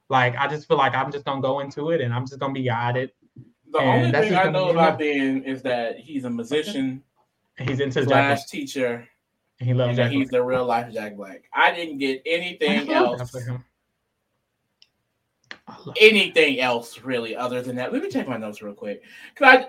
[0.10, 2.54] Like I just feel like I'm just gonna go into it and I'm just gonna
[2.54, 3.12] be guided."
[3.72, 4.98] The only thing I know about.
[5.00, 7.04] Ben is that he's a musician
[7.58, 8.48] he's into Jack slash Black.
[8.48, 9.08] teacher,
[9.60, 11.44] and He loves and Jack he's the real life Jack Black.
[11.54, 13.36] I didn't get anything else.
[16.00, 17.94] Anything else really other than that.
[17.94, 19.04] Let me check my notes real quick.
[19.36, 19.68] Cause I,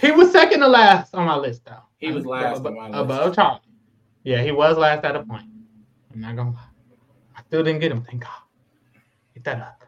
[0.00, 1.82] He was second to last on my list, though.
[1.98, 3.00] He was last above, on my list.
[3.00, 3.60] above Charlie.
[4.24, 5.44] Yeah, he was last at a point.
[6.12, 6.60] I'm not gonna lie.
[7.36, 8.02] I still didn't get him.
[8.02, 8.30] Thank God.
[9.34, 9.84] Get that up.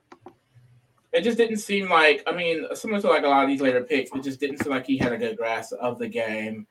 [1.13, 2.23] it just didn't seem like.
[2.27, 4.73] I mean, similar to like a lot of these later picks, it just didn't seem
[4.73, 6.67] like he had a good grasp of the game,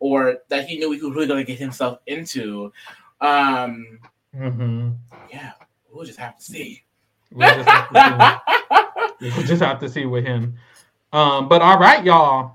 [0.00, 2.72] or that he knew he was really going to get himself into.
[3.20, 3.98] Um,
[4.36, 4.90] Mm-hmm.
[5.32, 5.52] yeah,
[5.90, 6.84] we'll just have to see.
[7.32, 8.40] We'll just have to
[9.20, 9.30] see.
[9.36, 10.56] We'll just have to see with him.
[11.12, 12.52] Um, but all right, y'all.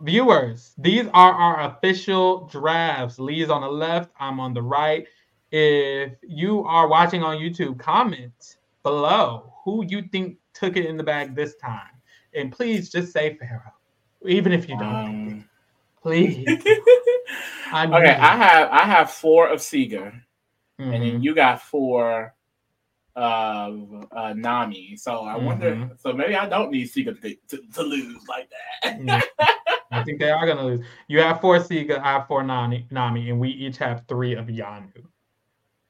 [0.00, 3.18] Viewers, these are our official drafts.
[3.18, 5.06] Lee's on the left, I'm on the right.
[5.50, 11.02] If you are watching on YouTube, comment below who you think took it in the
[11.02, 11.90] bag this time.
[12.34, 13.72] And please just say Pharaoh.
[14.24, 14.94] Even if you don't.
[14.94, 15.48] Um,
[16.00, 16.46] please.
[17.72, 18.20] I okay, it.
[18.20, 20.12] I have I have four of Siga,
[20.78, 21.00] and Mhm.
[21.00, 22.34] then you got four
[23.18, 24.96] of uh, Nami.
[24.96, 25.74] So I wonder.
[25.74, 26.00] Mhm.
[26.00, 28.48] So maybe I don't need Siga to, to, to lose like
[28.82, 29.24] that.
[29.90, 30.84] I think they are gonna lose.
[31.08, 34.46] You have four Siga, I have four Nami, Nami, and we each have three of
[34.46, 35.02] Yanu.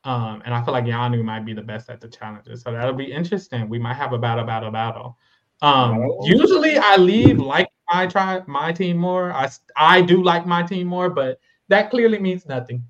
[0.05, 2.95] Um, and I feel like Yanu might be the best at the challenges, so that'll
[2.95, 3.69] be interesting.
[3.69, 5.19] We might have a battle, battle, battle.
[5.61, 6.25] Um, Oh.
[6.27, 9.33] usually I leave like my try my team more.
[9.33, 12.85] I I do like my team more, but that clearly means nothing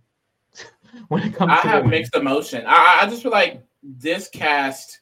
[1.09, 2.65] when it comes I to have mixed emotion.
[2.67, 5.01] I, I just feel like this cast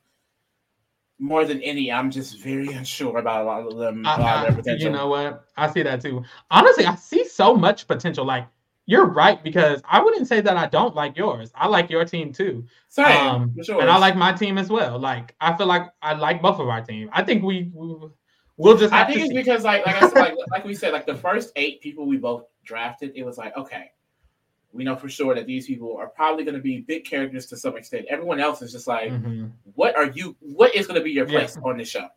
[1.18, 1.90] more than any.
[1.90, 4.00] I'm just very unsure about a lot of them.
[4.04, 4.86] A lot of their potential.
[4.90, 5.44] you know what?
[5.56, 6.22] I see that too.
[6.50, 8.24] Honestly, I see so much potential.
[8.24, 8.46] Like
[8.84, 11.50] you're right because I wouldn't say that I don't like yours.
[11.54, 12.64] I like your team too.
[12.88, 13.80] Same, Um, sure.
[13.80, 14.98] And I like my team as well.
[14.98, 17.08] Like I feel like I like both of our team.
[17.12, 18.08] I think we, we
[18.58, 19.36] we'll just I think to it's see.
[19.36, 22.16] because like like I said, like like we said, like the first eight people we
[22.18, 23.90] both drafted, it was like okay,
[24.76, 27.56] we know for sure that these people are probably going to be big characters to
[27.56, 28.06] some extent.
[28.08, 29.50] Everyone else is just like, Mhm.
[29.74, 30.36] what are you?
[30.40, 31.38] What is going to be your Yeah.
[31.40, 32.08] place on this show?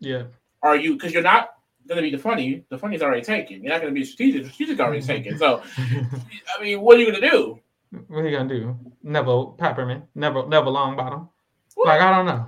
[0.00, 0.24] Yeah.
[0.62, 1.50] Are you because you're not
[1.86, 2.64] going to be the funny?
[2.70, 3.62] The funny's already taken.
[3.62, 4.44] You're not going to be strategic.
[4.44, 5.38] The strategic already taken.
[5.38, 7.60] So I mean, what are you going to do?
[8.08, 8.76] what are you gonna do?
[9.04, 10.02] Neville Pepperman.
[10.14, 11.28] Neville Neville Longbottom.
[11.76, 11.86] What?
[11.86, 12.46] Like I don't know.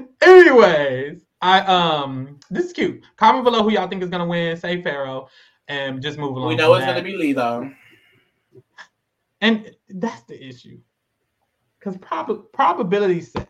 [0.22, 3.02] Anyways, I um this is cute.
[3.16, 4.56] Comment below who y'all think is gonna win.
[4.56, 5.28] Say Pharaoh,
[5.68, 6.48] and just move along.
[6.48, 7.70] We know it's going to be Lee though.
[9.40, 10.78] And that's the issue.
[11.78, 13.48] Because prob- probability set.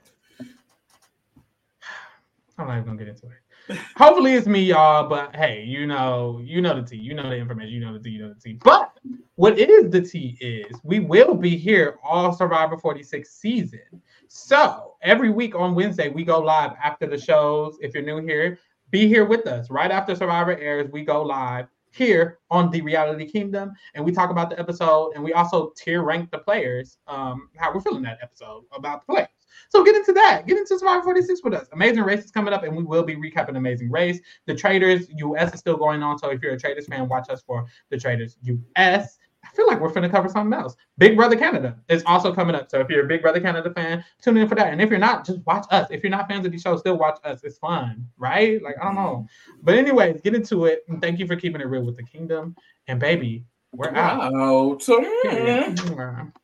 [2.59, 3.79] I'm not even gonna get into it.
[3.97, 5.09] Hopefully it's me, y'all.
[5.09, 8.01] But hey, you know, you know the T, you know the information, you know the
[8.01, 8.55] T, you know the T.
[8.65, 8.99] But
[9.37, 14.03] what is the T is we will be here all Survivor 46 season.
[14.27, 17.79] So every week on Wednesday, we go live after the shows.
[17.81, 18.59] If you're new here,
[18.91, 19.71] be here with us.
[19.71, 24.31] Right after Survivor airs, we go live here on the Reality Kingdom, and we talk
[24.31, 28.19] about the episode, and we also tier rank the players, um, how we're feeling that
[28.23, 29.29] episode about the players.
[29.71, 30.47] So get into that.
[30.47, 31.67] Get into Survivor 46 with us.
[31.73, 34.21] Amazing Race is coming up, and we will be recapping Amazing Race.
[34.47, 37.43] The Traitors US is still going on, so if you're a Traitors fan, watch us
[37.43, 39.19] for the Traitors US.
[39.59, 40.77] Feel like we're finna cover something else.
[40.99, 42.71] Big Brother Canada is also coming up.
[42.71, 44.69] So if you're a Big Brother Canada fan, tune in for that.
[44.69, 45.89] And if you're not, just watch us.
[45.91, 47.43] If you're not fans of these shows, still watch us.
[47.43, 48.63] It's fun, right?
[48.63, 49.27] Like I don't know.
[49.65, 50.85] But anyways, get into it.
[50.87, 52.55] And thank you for keeping it real with the kingdom.
[52.87, 54.33] And baby, we're out.
[54.33, 54.79] Wow.
[55.25, 55.77] Period.
[55.77, 56.29] Mm-hmm.